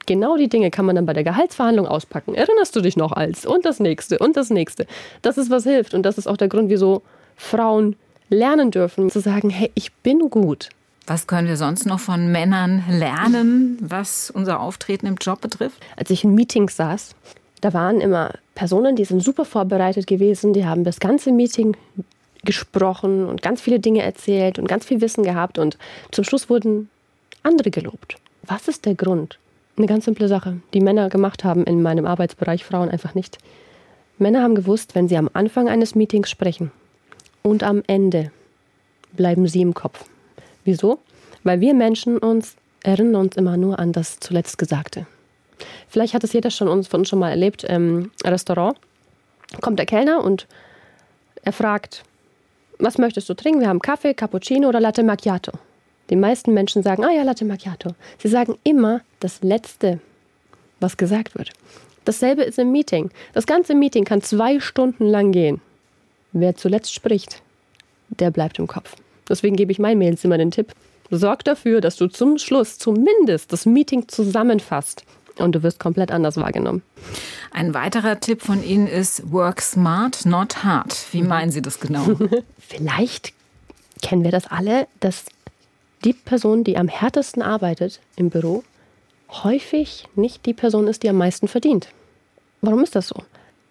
Genau 0.07 0.35
die 0.35 0.49
Dinge 0.49 0.71
kann 0.71 0.85
man 0.85 0.95
dann 0.95 1.05
bei 1.05 1.13
der 1.13 1.23
Gehaltsverhandlung 1.23 1.87
auspacken. 1.87 2.33
Erinnerst 2.33 2.75
du 2.75 2.81
dich 2.81 2.97
noch 2.97 3.11
als? 3.11 3.45
Und 3.45 3.65
das 3.65 3.79
nächste 3.79 4.17
und 4.17 4.35
das 4.35 4.49
nächste. 4.49 4.87
Das 5.21 5.37
ist, 5.37 5.49
was 5.49 5.63
hilft. 5.63 5.93
Und 5.93 6.03
das 6.03 6.17
ist 6.17 6.27
auch 6.27 6.37
der 6.37 6.47
Grund, 6.47 6.69
wieso 6.69 7.03
Frauen 7.35 7.95
lernen 8.29 8.71
dürfen, 8.71 9.09
zu 9.09 9.19
sagen, 9.19 9.49
hey, 9.49 9.71
ich 9.75 9.93
bin 9.93 10.29
gut. 10.29 10.69
Was 11.07 11.27
können 11.27 11.47
wir 11.47 11.57
sonst 11.57 11.85
noch 11.85 11.99
von 11.99 12.31
Männern 12.31 12.83
lernen, 12.89 13.77
was 13.81 14.31
unser 14.31 14.59
Auftreten 14.59 15.05
im 15.05 15.15
Job 15.15 15.41
betrifft? 15.41 15.81
Als 15.97 16.09
ich 16.09 16.23
in 16.23 16.35
Meetings 16.35 16.75
saß, 16.75 17.15
da 17.59 17.73
waren 17.73 18.01
immer 18.01 18.31
Personen, 18.55 18.95
die 18.95 19.05
sind 19.05 19.21
super 19.21 19.45
vorbereitet 19.45 20.07
gewesen, 20.07 20.53
die 20.53 20.65
haben 20.65 20.83
das 20.83 20.99
ganze 20.99 21.31
Meeting 21.31 21.75
gesprochen 22.43 23.27
und 23.27 23.41
ganz 23.41 23.61
viele 23.61 23.79
Dinge 23.79 24.01
erzählt 24.01 24.59
und 24.59 24.67
ganz 24.67 24.85
viel 24.85 25.01
Wissen 25.01 25.23
gehabt 25.23 25.59
und 25.59 25.77
zum 26.11 26.23
Schluss 26.23 26.49
wurden 26.49 26.89
andere 27.43 27.71
gelobt. 27.71 28.15
Was 28.43 28.67
ist 28.67 28.85
der 28.85 28.95
Grund? 28.95 29.37
Eine 29.77 29.87
ganz 29.87 30.05
simple 30.05 30.27
Sache, 30.27 30.57
die 30.73 30.81
Männer 30.81 31.09
gemacht 31.09 31.43
haben 31.43 31.63
in 31.63 31.81
meinem 31.81 32.05
Arbeitsbereich, 32.05 32.65
Frauen 32.65 32.89
einfach 32.89 33.15
nicht. 33.15 33.37
Männer 34.17 34.43
haben 34.43 34.55
gewusst, 34.55 34.95
wenn 34.95 35.07
sie 35.07 35.17
am 35.17 35.29
Anfang 35.33 35.69
eines 35.69 35.95
Meetings 35.95 36.29
sprechen 36.29 36.71
und 37.41 37.63
am 37.63 37.83
Ende 37.87 38.31
bleiben 39.13 39.47
sie 39.47 39.61
im 39.61 39.73
Kopf. 39.73 40.05
Wieso? 40.63 40.99
Weil 41.43 41.59
wir 41.59 41.73
Menschen 41.73 42.17
uns 42.17 42.55
erinnern 42.83 43.15
uns 43.15 43.37
immer 43.37 43.57
nur 43.57 43.79
an 43.79 43.91
das 43.91 44.19
zuletzt 44.19 44.57
Gesagte. 44.57 45.05
Vielleicht 45.87 46.13
hat 46.13 46.23
es 46.23 46.33
jeder 46.33 46.51
schon 46.51 46.67
uns, 46.67 46.87
von 46.87 47.01
uns 47.01 47.09
schon 47.09 47.19
mal 47.19 47.29
erlebt 47.29 47.63
im 47.63 48.11
Restaurant. 48.23 48.77
Kommt 49.59 49.79
der 49.79 49.85
Kellner 49.85 50.23
und 50.23 50.47
er 51.43 51.53
fragt, 51.53 52.03
was 52.81 52.97
möchtest 52.97 53.29
du 53.29 53.33
trinken? 53.33 53.61
Wir 53.61 53.69
haben 53.69 53.79
Kaffee, 53.79 54.13
Cappuccino 54.13 54.67
oder 54.67 54.79
Latte 54.79 55.03
Macchiato. 55.03 55.51
Die 56.09 56.15
meisten 56.15 56.53
Menschen 56.53 56.83
sagen, 56.83 57.05
ah 57.05 57.11
ja, 57.11 57.23
Latte 57.23 57.45
Macchiato. 57.45 57.91
Sie 58.17 58.27
sagen 58.27 58.57
immer 58.63 59.01
das 59.19 59.41
Letzte, 59.43 59.99
was 60.79 60.97
gesagt 60.97 61.37
wird. 61.37 61.51
Dasselbe 62.05 62.41
ist 62.43 62.59
im 62.59 62.71
Meeting. 62.71 63.11
Das 63.33 63.45
ganze 63.45 63.75
Meeting 63.75 64.03
kann 64.03 64.21
zwei 64.21 64.59
Stunden 64.59 65.05
lang 65.05 65.31
gehen. 65.31 65.61
Wer 66.33 66.55
zuletzt 66.55 66.93
spricht, 66.93 67.41
der 68.09 68.31
bleibt 68.31 68.57
im 68.57 68.67
Kopf. 68.67 68.95
Deswegen 69.29 69.55
gebe 69.55 69.71
ich 69.71 69.79
meinen 69.79 69.99
Mails 69.99 70.23
immer 70.23 70.37
den 70.37 70.51
Tipp. 70.51 70.73
Sorg 71.11 71.43
dafür, 71.43 71.81
dass 71.81 71.97
du 71.97 72.07
zum 72.07 72.37
Schluss 72.37 72.77
zumindest 72.77 73.53
das 73.53 73.65
Meeting 73.65 74.07
zusammenfasst 74.07 75.03
und 75.37 75.53
du 75.53 75.63
wirst 75.63 75.79
komplett 75.79 76.11
anders 76.11 76.37
wahrgenommen. 76.37 76.81
Ein 77.51 77.73
weiterer 77.73 78.19
Tipp 78.19 78.41
von 78.41 78.63
Ihnen 78.63 78.87
ist 78.87 79.31
Work 79.31 79.61
smart, 79.61 80.25
not 80.25 80.63
hard. 80.63 80.95
Wie 81.11 81.21
meinen 81.21 81.51
Sie 81.51 81.61
das 81.61 81.79
genau? 81.79 82.05
Vielleicht 82.59 83.33
kennen 84.01 84.23
wir 84.23 84.31
das 84.31 84.47
alle, 84.47 84.87
dass 84.99 85.25
die 86.03 86.13
Person, 86.13 86.63
die 86.63 86.77
am 86.77 86.87
härtesten 86.87 87.41
arbeitet 87.41 87.99
im 88.15 88.29
Büro, 88.29 88.63
häufig 89.29 90.05
nicht 90.15 90.45
die 90.45 90.53
Person 90.53 90.87
ist, 90.87 91.03
die 91.03 91.09
am 91.09 91.17
meisten 91.17 91.47
verdient. 91.47 91.89
Warum 92.61 92.83
ist 92.83 92.95
das 92.95 93.07
so? 93.07 93.23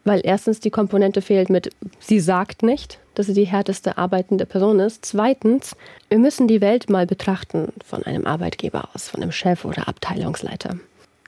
Weil 0.04 0.20
erstens 0.24 0.60
die 0.60 0.70
Komponente 0.70 1.20
fehlt 1.20 1.50
mit, 1.50 1.70
sie 1.98 2.20
sagt 2.20 2.62
nicht, 2.62 2.98
dass 3.14 3.26
sie 3.26 3.34
die 3.34 3.46
härteste 3.46 3.98
arbeitende 3.98 4.46
Person 4.46 4.80
ist. 4.80 5.04
Zweitens, 5.04 5.76
wir 6.08 6.18
müssen 6.18 6.48
die 6.48 6.60
Welt 6.60 6.88
mal 6.88 7.06
betrachten 7.06 7.72
von 7.84 8.02
einem 8.04 8.26
Arbeitgeber 8.26 8.88
aus, 8.94 9.08
von 9.08 9.22
einem 9.22 9.32
Chef 9.32 9.64
oder 9.64 9.88
Abteilungsleiter. 9.88 10.76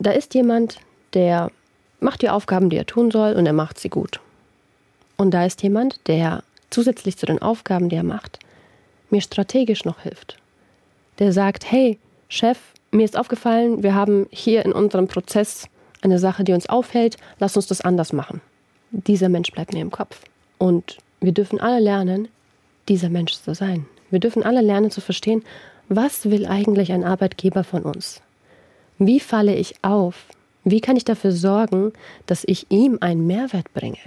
Da 0.03 0.11
ist 0.11 0.35
jemand, 0.35 0.79
der 1.15 1.51
macht 2.01 2.23
die 2.23 2.31
Aufgaben, 2.31 2.71
die 2.71 2.77
er 2.77 2.87
tun 2.87 3.11
soll, 3.11 3.35
und 3.35 3.47
er 3.47 3.53
macht 3.53 3.79
sie 3.79 3.89
gut. 3.89 4.21
Und 5.17 5.33
da 5.33 5.45
ist 5.45 5.63
jemand, 5.63 6.01
der 6.09 6.43
zusätzlich 6.71 7.17
zu 7.17 7.27
den 7.27 7.41
Aufgaben, 7.41 7.89
die 7.89 7.97
er 7.97 8.03
macht, 8.03 8.39
mir 9.11 9.21
strategisch 9.21 9.85
noch 9.85 10.01
hilft 10.01 10.39
der 11.19 11.33
sagt, 11.33 11.71
hey, 11.71 11.99
Chef, 12.29 12.59
mir 12.91 13.05
ist 13.05 13.17
aufgefallen, 13.17 13.83
wir 13.83 13.95
haben 13.95 14.27
hier 14.31 14.65
in 14.65 14.73
unserem 14.73 15.09
Prozess 15.09 15.69
eine 16.01 16.19
Sache, 16.19 16.45
die 16.45 16.53
uns 16.53 16.69
aufhält, 16.69 17.17
lass 17.39 17.57
uns 17.57 17.67
das 17.67 17.81
anders 17.81 18.13
machen. 18.13 18.41
Dieser 18.91 19.29
Mensch 19.29 19.53
bleibt 19.53 19.73
mir 19.73 19.81
im 19.81 19.91
Kopf. 19.91 20.23
Und 20.59 20.99
wir 21.21 21.33
dürfen 21.33 21.61
alle 21.61 21.81
lernen, 21.81 22.29
dieser 22.89 23.09
Mensch 23.09 23.35
zu 23.35 23.55
sein. 23.55 23.87
Wir 24.11 24.19
dürfen 24.19 24.43
alle 24.43 24.61
lernen 24.61 24.91
zu 24.91 25.01
verstehen, 25.01 25.45
was 25.89 26.29
will 26.29 26.47
eigentlich 26.47 26.93
ein 26.93 27.05
Arbeitgeber 27.05 27.65
von 27.65 27.83
uns? 27.83 28.21
Wie 29.07 29.19
falle 29.19 29.57
ich 29.57 29.75
auf? 29.83 30.27
Wie 30.63 30.81
kann 30.81 30.97
ich 30.97 31.05
dafür 31.05 31.33
sorgen, 31.33 31.93
dass 32.27 32.45
ich 32.47 32.71
ihm 32.71 32.99
einen 33.01 33.27
Mehrwert 33.27 33.73
bringe? 33.75 33.99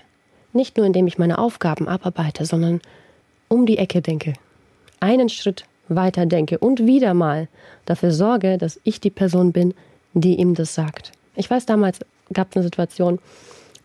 Nicht 0.54 0.78
nur 0.78 0.86
indem 0.86 1.06
ich 1.06 1.18
meine 1.18 1.38
Aufgaben 1.38 1.89
abarbeite, 1.89 2.46
sondern 2.46 2.80
um 3.50 3.66
die 3.66 3.78
Ecke 3.78 4.02
denke, 4.02 4.34
einen 5.02 5.28
Schritt 5.28 5.66
weiter 5.89 6.26
denke 6.26 6.60
und 6.60 6.86
wieder 6.86 7.14
mal 7.14 7.50
dafür 7.84 8.12
sorge, 8.12 8.58
dass 8.58 8.80
ich 8.86 9.02
die 9.02 9.10
Person 9.10 9.52
bin, 9.52 9.74
die 10.14 10.36
ihm 10.36 10.56
das 10.56 10.74
sagt. 10.74 11.12
Ich 11.36 11.50
weiß, 11.50 11.66
damals 11.66 12.00
gab 12.32 12.52
es 12.52 12.56
eine 12.56 12.64
Situation, 12.64 13.20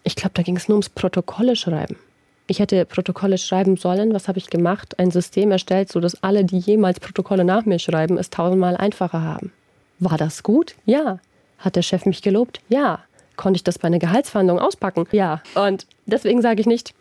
ich 0.04 0.14
glaube, 0.14 0.34
da 0.34 0.42
ging 0.42 0.56
es 0.56 0.68
nur 0.68 0.76
ums 0.76 0.90
Protokolle 0.90 1.56
schreiben. 1.56 1.96
Ich 2.46 2.60
hätte 2.60 2.84
Protokolle 2.84 3.36
schreiben 3.36 3.76
sollen. 3.76 4.14
Was 4.14 4.28
habe 4.28 4.38
ich 4.38 4.48
gemacht? 4.48 4.98
Ein 4.98 5.10
System 5.10 5.50
erstellt, 5.50 5.90
sodass 5.90 6.22
alle, 6.22 6.44
die 6.44 6.58
jemals 6.58 7.00
Protokolle 7.00 7.44
nach 7.44 7.64
mir 7.64 7.80
schreiben, 7.80 8.16
es 8.16 8.30
tausendmal 8.30 8.76
einfacher 8.76 9.22
haben. 9.22 9.52
War 10.00 10.18
das 10.18 10.42
gut? 10.42 10.74
Ja. 10.86 11.20
Hat 11.58 11.76
der 11.76 11.82
Chef 11.82 12.06
mich 12.06 12.22
gelobt? 12.22 12.60
Ja. 12.68 13.00
Konnte 13.36 13.56
ich 13.56 13.64
das 13.64 13.78
bei 13.78 13.86
einer 13.86 13.98
Gehaltsverhandlung 13.98 14.58
auspacken? 14.58 15.06
Ja. 15.12 15.42
Und 15.54 15.86
deswegen 16.06 16.42
sage 16.42 16.60
ich 16.60 16.66
nicht, 16.66 16.94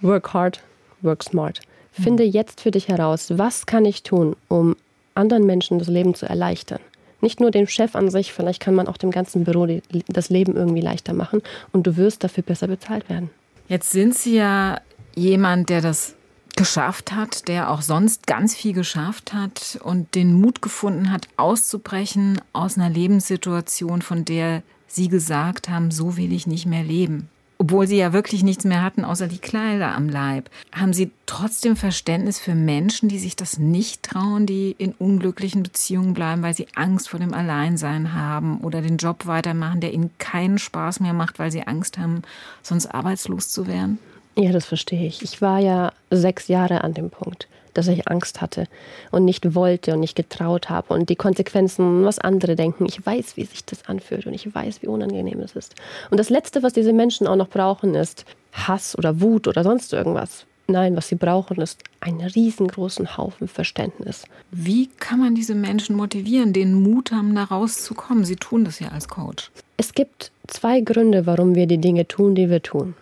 work 0.00 0.34
hard, 0.34 0.60
work 1.00 1.22
smart. 1.22 1.60
Finde 1.92 2.24
jetzt 2.24 2.60
für 2.60 2.70
dich 2.70 2.88
heraus, 2.88 3.32
was 3.36 3.66
kann 3.66 3.84
ich 3.84 4.02
tun, 4.02 4.34
um 4.48 4.76
anderen 5.14 5.44
Menschen 5.44 5.78
das 5.78 5.88
Leben 5.88 6.14
zu 6.14 6.26
erleichtern. 6.26 6.80
Nicht 7.20 7.38
nur 7.38 7.50
dem 7.50 7.68
Chef 7.68 7.94
an 7.94 8.10
sich, 8.10 8.32
vielleicht 8.32 8.60
kann 8.60 8.74
man 8.74 8.88
auch 8.88 8.96
dem 8.96 9.12
ganzen 9.12 9.44
Büro 9.44 9.68
das 10.08 10.30
Leben 10.30 10.56
irgendwie 10.56 10.80
leichter 10.80 11.12
machen 11.12 11.42
und 11.72 11.86
du 11.86 11.96
wirst 11.96 12.24
dafür 12.24 12.42
besser 12.42 12.66
bezahlt 12.66 13.08
werden. 13.08 13.30
Jetzt 13.68 13.90
sind 13.90 14.14
Sie 14.14 14.36
ja 14.36 14.80
jemand, 15.14 15.68
der 15.68 15.80
das 15.82 16.16
geschafft 16.56 17.12
hat, 17.12 17.48
der 17.48 17.70
auch 17.70 17.82
sonst 17.82 18.26
ganz 18.26 18.54
viel 18.54 18.72
geschafft 18.72 19.32
hat 19.32 19.78
und 19.82 20.14
den 20.14 20.40
Mut 20.40 20.62
gefunden 20.62 21.10
hat, 21.10 21.28
auszubrechen 21.36 22.40
aus 22.52 22.76
einer 22.76 22.90
Lebenssituation, 22.90 24.02
von 24.02 24.24
der 24.24 24.62
Sie 24.86 25.08
gesagt 25.08 25.70
haben, 25.70 25.90
so 25.90 26.18
will 26.18 26.32
ich 26.32 26.46
nicht 26.46 26.66
mehr 26.66 26.82
leben 26.82 27.30
obwohl 27.62 27.86
sie 27.86 27.96
ja 27.96 28.12
wirklich 28.12 28.42
nichts 28.42 28.64
mehr 28.64 28.82
hatten 28.82 29.04
außer 29.04 29.28
die 29.28 29.38
Kleider 29.38 29.94
am 29.94 30.08
Leib. 30.08 30.50
Haben 30.72 30.92
Sie 30.92 31.12
trotzdem 31.26 31.76
Verständnis 31.76 32.40
für 32.40 32.56
Menschen, 32.56 33.08
die 33.08 33.20
sich 33.20 33.36
das 33.36 33.56
nicht 33.56 34.02
trauen, 34.02 34.46
die 34.46 34.74
in 34.78 34.90
unglücklichen 34.94 35.62
Beziehungen 35.62 36.12
bleiben, 36.12 36.42
weil 36.42 36.54
sie 36.54 36.66
Angst 36.74 37.08
vor 37.08 37.20
dem 37.20 37.32
Alleinsein 37.32 38.14
haben 38.14 38.58
oder 38.62 38.82
den 38.82 38.96
Job 38.96 39.26
weitermachen, 39.26 39.80
der 39.80 39.94
ihnen 39.94 40.10
keinen 40.18 40.58
Spaß 40.58 40.98
mehr 40.98 41.12
macht, 41.12 41.38
weil 41.38 41.52
sie 41.52 41.64
Angst 41.64 41.98
haben, 41.98 42.22
sonst 42.62 42.86
arbeitslos 42.86 43.48
zu 43.50 43.68
werden? 43.68 44.00
Ja, 44.34 44.52
das 44.52 44.66
verstehe 44.66 45.06
ich. 45.06 45.22
Ich 45.22 45.42
war 45.42 45.58
ja 45.58 45.92
sechs 46.10 46.48
Jahre 46.48 46.82
an 46.82 46.94
dem 46.94 47.10
Punkt 47.10 47.48
dass 47.74 47.88
ich 47.88 48.08
Angst 48.08 48.40
hatte 48.40 48.66
und 49.10 49.24
nicht 49.24 49.54
wollte 49.54 49.94
und 49.94 50.00
nicht 50.00 50.16
getraut 50.16 50.68
habe 50.68 50.94
und 50.94 51.08
die 51.08 51.16
Konsequenzen, 51.16 52.04
was 52.04 52.18
andere 52.18 52.56
denken. 52.56 52.86
Ich 52.86 53.04
weiß, 53.04 53.36
wie 53.36 53.44
sich 53.44 53.64
das 53.64 53.86
anfühlt 53.86 54.26
und 54.26 54.34
ich 54.34 54.54
weiß, 54.54 54.82
wie 54.82 54.88
unangenehm 54.88 55.40
es 55.40 55.56
ist. 55.56 55.74
Und 56.10 56.18
das 56.18 56.30
Letzte, 56.30 56.62
was 56.62 56.72
diese 56.72 56.92
Menschen 56.92 57.26
auch 57.26 57.36
noch 57.36 57.48
brauchen, 57.48 57.94
ist 57.94 58.24
Hass 58.52 58.96
oder 58.96 59.20
Wut 59.20 59.48
oder 59.48 59.64
sonst 59.64 59.92
irgendwas. 59.92 60.46
Nein, 60.68 60.96
was 60.96 61.08
sie 61.08 61.16
brauchen, 61.16 61.60
ist 61.60 61.82
einen 62.00 62.20
riesengroßen 62.20 63.16
Haufen 63.16 63.48
Verständnis. 63.48 64.24
Wie 64.52 64.86
kann 64.86 65.18
man 65.18 65.34
diese 65.34 65.54
Menschen 65.54 65.96
motivieren, 65.96 66.52
den 66.52 66.74
Mut 66.74 67.10
haben, 67.10 67.34
da 67.34 67.44
rauszukommen? 67.44 68.24
Sie 68.24 68.36
tun 68.36 68.64
das 68.64 68.78
ja 68.78 68.88
als 68.88 69.08
Coach. 69.08 69.50
Es 69.76 69.92
gibt 69.92 70.30
zwei 70.46 70.80
Gründe, 70.80 71.26
warum 71.26 71.56
wir 71.56 71.66
die 71.66 71.78
Dinge 71.78 72.06
tun, 72.06 72.34
die 72.34 72.48
wir 72.48 72.62
tun. 72.62 72.94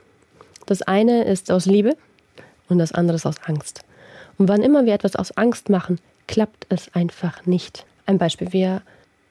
Das 0.70 0.82
eine 0.82 1.24
ist 1.24 1.50
aus 1.50 1.66
Liebe 1.66 1.96
und 2.68 2.78
das 2.78 2.92
andere 2.92 3.16
ist 3.16 3.26
aus 3.26 3.42
Angst. 3.44 3.80
Und 4.38 4.48
wann 4.48 4.62
immer 4.62 4.86
wir 4.86 4.94
etwas 4.94 5.16
aus 5.16 5.36
Angst 5.36 5.68
machen, 5.68 5.98
klappt 6.28 6.64
es 6.68 6.94
einfach 6.94 7.44
nicht. 7.44 7.84
Ein 8.06 8.18
Beispiel, 8.18 8.52
wir 8.52 8.82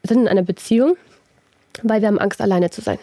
sind 0.04 0.20
in 0.20 0.28
einer 0.28 0.42
Beziehung, 0.42 0.98
weil 1.82 2.02
wir 2.02 2.10
haben 2.10 2.20
Angst, 2.20 2.42
alleine 2.42 2.72
zu 2.72 2.82
sein. 2.82 3.00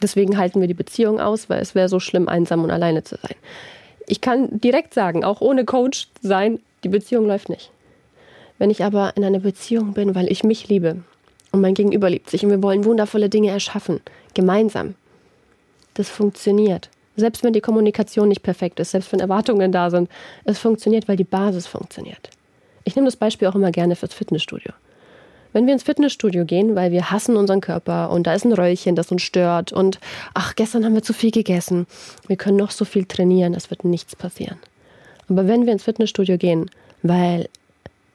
Deswegen 0.00 0.38
halten 0.38 0.60
wir 0.60 0.68
die 0.68 0.74
Beziehung 0.74 1.18
aus, 1.18 1.50
weil 1.50 1.60
es 1.60 1.74
wäre 1.74 1.88
so 1.88 1.98
schlimm, 1.98 2.28
einsam 2.28 2.62
und 2.62 2.70
alleine 2.70 3.02
zu 3.02 3.16
sein. 3.16 3.34
Ich 4.06 4.20
kann 4.20 4.60
direkt 4.60 4.94
sagen, 4.94 5.24
auch 5.24 5.40
ohne 5.40 5.64
Coach 5.64 6.06
sein, 6.22 6.60
die 6.84 6.88
Beziehung 6.88 7.26
läuft 7.26 7.48
nicht. 7.48 7.72
Wenn 8.58 8.70
ich 8.70 8.84
aber 8.84 9.16
in 9.16 9.24
einer 9.24 9.40
Beziehung 9.40 9.92
bin, 9.92 10.14
weil 10.14 10.30
ich 10.30 10.44
mich 10.44 10.68
liebe 10.68 11.02
und 11.50 11.60
mein 11.60 11.74
Gegenüber 11.74 12.08
liebt 12.10 12.30
sich 12.30 12.44
und 12.44 12.52
wir 12.52 12.62
wollen 12.62 12.84
wundervolle 12.84 13.28
Dinge 13.28 13.50
erschaffen, 13.50 14.02
gemeinsam, 14.34 14.94
das 15.94 16.08
funktioniert. 16.08 16.90
Selbst 17.16 17.44
wenn 17.44 17.52
die 17.52 17.60
Kommunikation 17.60 18.28
nicht 18.28 18.42
perfekt 18.42 18.80
ist, 18.80 18.90
selbst 18.90 19.12
wenn 19.12 19.20
Erwartungen 19.20 19.70
da 19.70 19.90
sind, 19.90 20.08
es 20.44 20.58
funktioniert, 20.58 21.08
weil 21.08 21.16
die 21.16 21.24
Basis 21.24 21.66
funktioniert. 21.66 22.30
Ich 22.84 22.96
nehme 22.96 23.06
das 23.06 23.16
Beispiel 23.16 23.48
auch 23.48 23.54
immer 23.54 23.70
gerne 23.70 23.96
fürs 23.96 24.14
Fitnessstudio. 24.14 24.72
Wenn 25.52 25.66
wir 25.66 25.72
ins 25.72 25.84
Fitnessstudio 25.84 26.44
gehen, 26.44 26.74
weil 26.74 26.90
wir 26.90 27.12
hassen 27.12 27.36
unseren 27.36 27.60
Körper 27.60 28.10
und 28.10 28.26
da 28.26 28.34
ist 28.34 28.44
ein 28.44 28.52
Röllchen, 28.52 28.96
das 28.96 29.12
uns 29.12 29.22
stört 29.22 29.72
und 29.72 30.00
ach, 30.34 30.56
gestern 30.56 30.84
haben 30.84 30.94
wir 30.94 31.02
zu 31.04 31.12
viel 31.12 31.30
gegessen, 31.30 31.86
wir 32.26 32.36
können 32.36 32.56
noch 32.56 32.72
so 32.72 32.84
viel 32.84 33.04
trainieren, 33.04 33.54
es 33.54 33.70
wird 33.70 33.84
nichts 33.84 34.16
passieren. 34.16 34.58
Aber 35.28 35.46
wenn 35.46 35.64
wir 35.64 35.72
ins 35.72 35.84
Fitnessstudio 35.84 36.38
gehen, 36.38 36.68
weil 37.02 37.48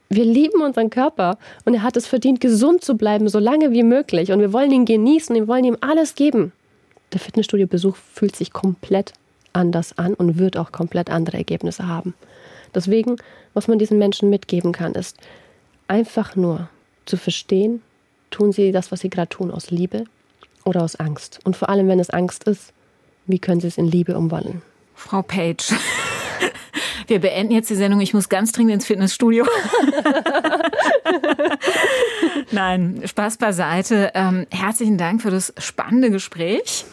wir 0.09 0.25
lieben 0.25 0.61
unseren 0.61 0.89
Körper 0.89 1.37
und 1.63 1.75
er 1.75 1.83
hat 1.83 1.95
es 1.95 2.07
verdient, 2.07 2.41
gesund 2.41 2.83
zu 2.83 2.97
bleiben, 2.97 3.29
so 3.29 3.39
lange 3.39 3.71
wie 3.71 3.83
möglich 3.83 4.33
und 4.33 4.41
wir 4.41 4.51
wollen 4.51 4.71
ihn 4.71 4.85
genießen, 4.85 5.33
wir 5.35 5.47
wollen 5.47 5.63
ihm 5.63 5.77
alles 5.79 6.15
geben, 6.15 6.51
der 7.11 7.19
Fitnessstudio-Besuch 7.19 7.95
fühlt 7.95 8.35
sich 8.35 8.53
komplett 8.53 9.13
anders 9.53 9.97
an 9.97 10.13
und 10.13 10.37
wird 10.37 10.57
auch 10.57 10.71
komplett 10.71 11.09
andere 11.09 11.37
Ergebnisse 11.37 11.87
haben. 11.87 12.13
Deswegen, 12.73 13.15
was 13.53 13.67
man 13.67 13.79
diesen 13.79 13.97
Menschen 13.97 14.29
mitgeben 14.29 14.71
kann, 14.71 14.93
ist 14.93 15.17
einfach 15.87 16.35
nur 16.35 16.69
zu 17.05 17.17
verstehen, 17.17 17.81
tun 18.29 18.51
sie 18.51 18.71
das, 18.71 18.91
was 18.91 18.99
sie 19.01 19.09
gerade 19.09 19.29
tun, 19.29 19.51
aus 19.51 19.71
Liebe 19.71 20.05
oder 20.65 20.83
aus 20.83 20.95
Angst. 20.95 21.39
Und 21.43 21.57
vor 21.57 21.69
allem, 21.69 21.87
wenn 21.87 21.99
es 21.99 22.11
Angst 22.11 22.43
ist, 22.43 22.73
wie 23.25 23.39
können 23.39 23.61
sie 23.61 23.67
es 23.67 23.77
in 23.77 23.87
Liebe 23.87 24.17
umwandeln? 24.17 24.61
Frau 24.95 25.21
Page. 25.21 25.73
Wir 27.09 27.19
beenden 27.19 27.53
jetzt 27.53 27.71
die 27.71 27.75
Sendung. 27.75 28.01
Ich 28.01 28.13
muss 28.13 28.29
ganz 28.29 28.51
dringend 28.51 28.75
ins 28.75 28.85
Fitnessstudio. 28.85 29.47
Nein, 32.51 33.01
Spaß 33.03 33.37
beiseite. 33.37 34.11
Ähm, 34.13 34.45
herzlichen 34.51 34.99
Dank 34.99 35.23
für 35.23 35.31
das 35.31 35.51
spannende 35.57 36.11
Gespräch. 36.11 36.85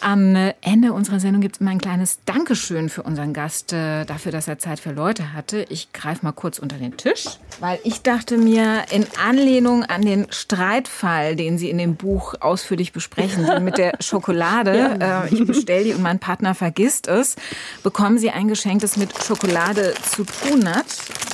Am 0.00 0.36
Ende 0.60 0.92
unserer 0.92 1.18
Sendung 1.18 1.40
gibt 1.40 1.56
es 1.56 1.60
immer 1.60 1.70
ein 1.70 1.80
kleines 1.80 2.20
Dankeschön 2.24 2.88
für 2.88 3.02
unseren 3.02 3.32
Gast, 3.32 3.72
äh, 3.72 4.04
dafür, 4.04 4.32
dass 4.32 4.46
er 4.46 4.58
Zeit 4.58 4.78
für 4.80 4.92
Leute 4.92 5.32
hatte. 5.32 5.66
Ich 5.68 5.92
greife 5.92 6.24
mal 6.24 6.32
kurz 6.32 6.58
unter 6.58 6.76
den 6.76 6.96
Tisch, 6.96 7.24
weil 7.60 7.78
ich 7.84 8.02
dachte 8.02 8.38
mir, 8.38 8.84
in 8.90 9.06
Anlehnung 9.26 9.84
an 9.84 10.02
den 10.02 10.26
Streitfall, 10.30 11.34
den 11.36 11.58
Sie 11.58 11.68
in 11.68 11.78
dem 11.78 11.96
Buch 11.96 12.34
ausführlich 12.40 12.92
besprechen, 12.92 13.46
mit 13.64 13.78
der 13.78 13.96
Schokolade, 14.00 14.96
ja. 15.00 15.24
äh, 15.24 15.34
ich 15.34 15.44
bestelle 15.46 15.84
die 15.84 15.94
und 15.94 16.02
mein 16.02 16.18
Partner 16.18 16.54
vergisst 16.54 17.08
es, 17.08 17.36
bekommen 17.82 18.18
Sie 18.18 18.30
ein 18.30 18.48
Geschenk, 18.48 18.80
das 18.82 18.96
mit 18.96 19.12
Schokolade 19.24 19.94
zu 20.02 20.24
tun 20.24 20.68
hat. 20.68 20.86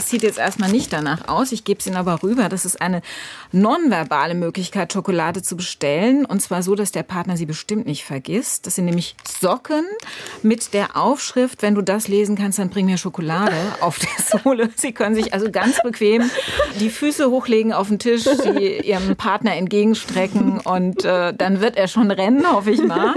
Das 0.04 0.10
sieht 0.10 0.22
jetzt 0.22 0.38
erstmal 0.38 0.70
nicht 0.70 0.92
danach 0.92 1.28
aus. 1.28 1.50
Ich 1.50 1.64
gebe 1.64 1.80
es 1.80 1.86
Ihnen 1.86 1.96
aber 1.96 2.22
rüber. 2.22 2.48
Das 2.48 2.64
ist 2.64 2.80
eine 2.80 3.00
nonverbale 3.52 4.34
Möglichkeit, 4.34 4.92
Schokolade 4.92 5.40
zu 5.40 5.56
bestellen. 5.56 6.26
Und 6.26 6.40
zwar 6.42 6.62
so, 6.62 6.74
dass 6.74 6.92
der 6.92 7.04
Partner 7.04 7.36
sie 7.36 7.46
bestimmt 7.46 7.86
nicht 7.86 8.04
vergisst. 8.04 8.53
Das 8.62 8.74
sind 8.74 8.86
nämlich 8.86 9.16
Socken 9.40 9.84
mit 10.42 10.74
der 10.74 10.96
Aufschrift, 10.96 11.62
wenn 11.62 11.74
du 11.74 11.82
das 11.82 12.08
lesen 12.08 12.36
kannst, 12.36 12.58
dann 12.58 12.70
bring 12.70 12.86
mir 12.86 12.98
Schokolade 12.98 13.56
auf 13.80 13.98
der 13.98 14.40
Sohle. 14.40 14.70
Sie 14.76 14.92
können 14.92 15.14
sich 15.14 15.32
also 15.32 15.50
ganz 15.50 15.82
bequem 15.82 16.30
die 16.80 16.90
Füße 16.90 17.30
hochlegen 17.30 17.72
auf 17.72 17.88
den 17.88 17.98
Tisch, 17.98 18.24
die 18.24 18.86
ihrem 18.86 19.16
Partner 19.16 19.54
entgegenstrecken 19.54 20.60
und 20.60 21.04
äh, 21.04 21.32
dann 21.34 21.60
wird 21.60 21.76
er 21.76 21.88
schon 21.88 22.10
rennen, 22.10 22.50
hoffe 22.50 22.70
ich 22.70 22.82
mal. 22.82 23.14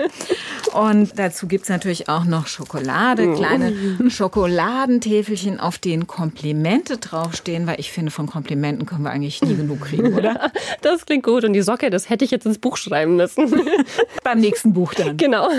Und 0.73 1.17
dazu 1.17 1.47
gibt 1.47 1.63
es 1.63 1.69
natürlich 1.69 2.09
auch 2.09 2.25
noch 2.25 2.47
Schokolade, 2.47 3.33
kleine 3.33 3.73
Schokoladentäfelchen, 4.09 5.59
auf 5.59 5.77
denen 5.77 6.07
Komplimente 6.07 6.97
draufstehen, 6.97 7.67
weil 7.67 7.79
ich 7.79 7.91
finde, 7.91 8.11
von 8.11 8.27
Komplimenten 8.27 8.85
können 8.85 9.03
wir 9.03 9.11
eigentlich 9.11 9.41
nie 9.41 9.55
genug 9.55 9.81
kriegen, 9.81 10.13
oder? 10.13 10.51
Das 10.81 11.05
klingt 11.05 11.23
gut. 11.23 11.43
Und 11.43 11.53
die 11.53 11.61
Socke, 11.61 11.89
das 11.89 12.09
hätte 12.09 12.23
ich 12.25 12.31
jetzt 12.31 12.45
ins 12.45 12.59
Buch 12.59 12.77
schreiben 12.77 13.15
müssen. 13.15 13.61
Beim 14.23 14.39
nächsten 14.39 14.73
Buch 14.73 14.93
dann. 14.93 15.17
Genau. 15.27 15.49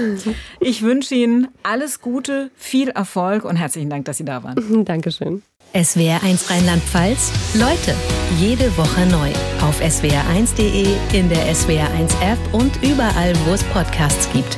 Ich 0.60 0.80
wünsche 0.80 1.14
Ihnen 1.14 1.48
alles 1.62 2.00
Gute, 2.00 2.50
viel 2.56 2.88
Erfolg 2.88 3.44
und 3.44 3.56
herzlichen 3.56 3.90
Dank, 3.90 4.06
dass 4.06 4.16
Sie 4.16 4.24
da 4.24 4.42
waren. 4.42 4.84
Dankeschön. 4.86 5.42
SWR1 5.74 6.48
Rheinland-Pfalz. 6.48 7.30
Leute, 7.52 7.94
jede 8.38 8.74
Woche 8.78 9.04
neu. 9.10 9.28
Auf 9.60 9.78
swr1.de, 9.82 10.86
in 11.12 11.28
der 11.28 11.54
SWR1-App 11.54 12.38
und 12.54 12.82
überall, 12.82 13.34
wo 13.44 13.52
es 13.52 13.62
Podcasts 13.64 14.32
gibt. 14.32 14.56